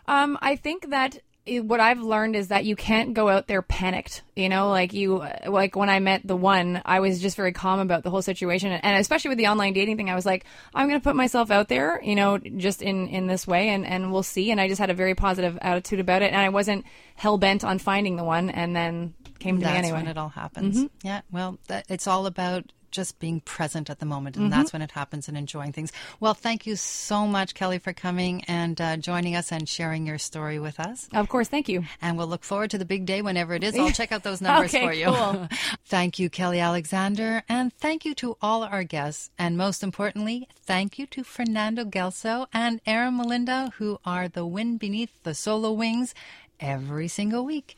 Um, 0.09 0.39
I 0.41 0.57
think 0.57 0.91
that 0.91 1.19
what 1.63 1.81
I've 1.81 2.01
learned 2.01 2.37
is 2.37 2.49
that 2.49 2.65
you 2.65 2.77
can't 2.77 3.15
go 3.15 3.29
out 3.29 3.47
there 3.47 3.63
panicked. 3.63 4.23
You 4.35 4.49
know, 4.49 4.69
like 4.71 4.93
you, 4.93 5.25
like 5.47 5.77
when 5.77 5.89
I 5.89 6.01
met 6.01 6.27
the 6.27 6.37
one, 6.37 6.83
I 6.85 7.01
was 7.01 7.21
just 7.21 7.37
very 7.37 7.53
calm 7.53 7.81
about 7.81 8.03
the 8.03 8.11
whole 8.11 8.23
situation, 8.23 8.73
and 8.73 9.01
especially 9.01 9.31
with 9.31 9.39
the 9.39 9.47
online 9.47 9.73
dating 9.73 9.97
thing, 9.97 10.11
I 10.11 10.15
was 10.15 10.27
like, 10.27 10.45
I'm 10.75 10.89
going 10.89 11.01
to 11.01 11.05
put 11.05 11.17
myself 11.17 11.51
out 11.51 11.69
there, 11.69 12.01
you 12.03 12.15
know, 12.15 12.39
just 12.39 12.83
in 12.83 13.09
in 13.09 13.27
this 13.27 13.47
way, 13.47 13.69
and 13.69 13.87
and 13.87 14.13
we'll 14.13 14.23
see. 14.23 14.51
And 14.51 14.61
I 14.61 14.69
just 14.69 14.79
had 14.81 14.91
a 14.91 14.95
very 14.95 15.15
positive 15.15 15.59
attitude 15.63 16.01
about 16.01 16.23
it, 16.23 16.33
and 16.33 16.41
I 16.41 16.49
wasn't 16.49 16.85
hell 17.15 17.39
bent 17.39 17.65
on 17.65 17.79
finding 17.79 18.17
the 18.17 18.25
one, 18.25 18.51
and 18.51 18.75
then 18.75 19.15
came 19.39 19.59
to 19.59 19.65
That's 19.65 19.73
me 19.73 19.79
anyway. 19.79 19.99
when 20.01 20.09
it 20.09 20.19
all 20.19 20.29
happens. 20.31 20.77
Mm-hmm. 20.77 21.07
Yeah. 21.07 21.21
Well, 21.31 21.59
that, 21.69 21.87
it's 21.89 22.07
all 22.07 22.27
about 22.27 22.73
just 22.97 23.19
being 23.21 23.41
present 23.41 23.89
at 23.91 24.01
the 24.01 24.07
moment, 24.07 24.37
and 24.37 24.47
Mm-hmm. 24.51 24.59
that's 24.59 24.73
when 24.73 24.83
it 24.83 24.91
happens 24.91 25.29
and 25.29 25.37
enjoying 25.37 25.73
things. 25.73 25.93
Well, 26.19 26.35
thank 26.35 26.67
you 26.67 26.75
so 26.77 27.27
much, 27.27 27.55
Kelly, 27.55 27.79
for 27.79 27.93
coming 27.93 28.43
and 28.49 28.81
uh, 28.81 28.97
joining 28.97 29.37
us 29.37 29.53
and 29.53 29.69
sharing 29.69 30.07
your 30.07 30.19
story 30.19 30.59
with 30.59 30.81
us. 30.81 31.09
of 31.15 31.29
course, 31.29 31.47
thank 31.49 31.69
you. 31.69 31.85
And 32.03 32.17
we'll 32.19 32.27
look 32.27 32.43
forward 32.43 32.71
to 32.71 32.79
the 32.79 32.85
big 32.85 33.07
day 33.07 33.23
whenever 33.23 33.55
it 33.55 33.63
is. 33.63 33.77
I'll 33.79 33.91
check 34.01 34.11
out 34.11 34.23
those 34.25 34.41
numbers 34.41 34.75
Okay, 34.75 34.85
for 34.87 34.93
you. 34.93 35.07
cool. 35.07 35.49
thank 35.87 36.19
you, 36.19 36.29
Kelly 36.31 36.59
Alexander. 36.61 37.43
And 37.49 37.73
thank 37.75 38.05
you 38.05 38.15
to 38.17 38.37
all 38.41 38.65
our 38.65 38.83
guests. 38.85 39.31
And 39.39 39.57
most 39.57 39.83
importantly, 39.83 40.49
thank 40.65 40.99
you 40.99 41.07
to 41.09 41.23
Fernando 41.23 41.85
Gelso 41.85 42.47
and 42.53 42.81
Aaron 42.87 43.17
Melinda, 43.17 43.73
who 43.79 43.99
are 44.05 44.29
the 44.29 44.47
wind 44.47 44.79
beneath 44.81 45.23
the 45.23 45.35
solo 45.35 45.73
wings 45.73 46.15
every 46.61 47.09
single 47.09 47.45
week. 47.45 47.77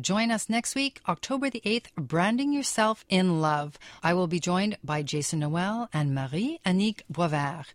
Join 0.00 0.30
us 0.30 0.48
next 0.48 0.74
week, 0.74 1.00
October 1.08 1.50
the 1.50 1.62
8th, 1.64 1.86
Branding 1.96 2.52
Yourself 2.52 3.04
in 3.08 3.40
Love. 3.40 3.78
I 4.02 4.14
will 4.14 4.26
be 4.26 4.40
joined 4.40 4.76
by 4.82 5.02
Jason 5.02 5.40
Noel 5.40 5.88
and 5.92 6.14
Marie 6.14 6.60
Annick 6.64 7.00
Boisvert. 7.12 7.66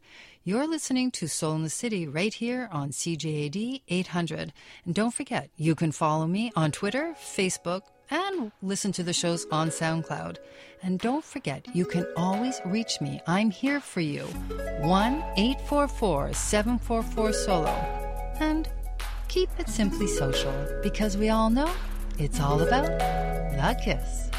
You're 0.46 0.68
listening 0.68 1.10
to 1.12 1.28
Solo 1.28 1.56
in 1.56 1.64
the 1.64 1.70
City 1.70 2.06
right 2.06 2.34
here 2.34 2.68
on 2.70 2.90
CJAD 2.90 3.82
800. 3.88 4.52
And 4.86 4.94
don't 4.94 5.14
forget, 5.14 5.50
you 5.56 5.74
can 5.74 5.94
follow 5.94 6.28
me 6.28 6.52
on 6.54 6.72
Twitter, 6.72 7.16
Facebook, 7.18 7.84
and 8.10 8.52
listen 8.62 8.92
to 8.92 9.04
the 9.04 9.14
shows 9.14 9.48
on 9.52 9.70
SoundCloud. 9.70 10.38
And 10.82 11.00
don't 11.00 11.24
forget, 11.24 11.66
you 11.74 11.86
can 11.86 12.06
always 12.18 12.60
reach 12.66 13.00
me. 13.00 13.22
I'm 13.26 13.52
here 13.52 13.80
for 13.80 14.02
you. 14.02 14.24
1 14.82 15.24
844 15.38 16.34
744 16.34 17.34
Solo. 17.34 17.68
And 18.40 18.68
keep 19.34 19.50
it 19.58 19.68
simply 19.68 20.06
social 20.06 20.54
because 20.84 21.18
we 21.18 21.30
all 21.30 21.50
know 21.50 21.72
it's 22.20 22.40
all 22.40 22.62
about 22.62 22.86
the 22.86 23.76
kiss. 23.84 24.30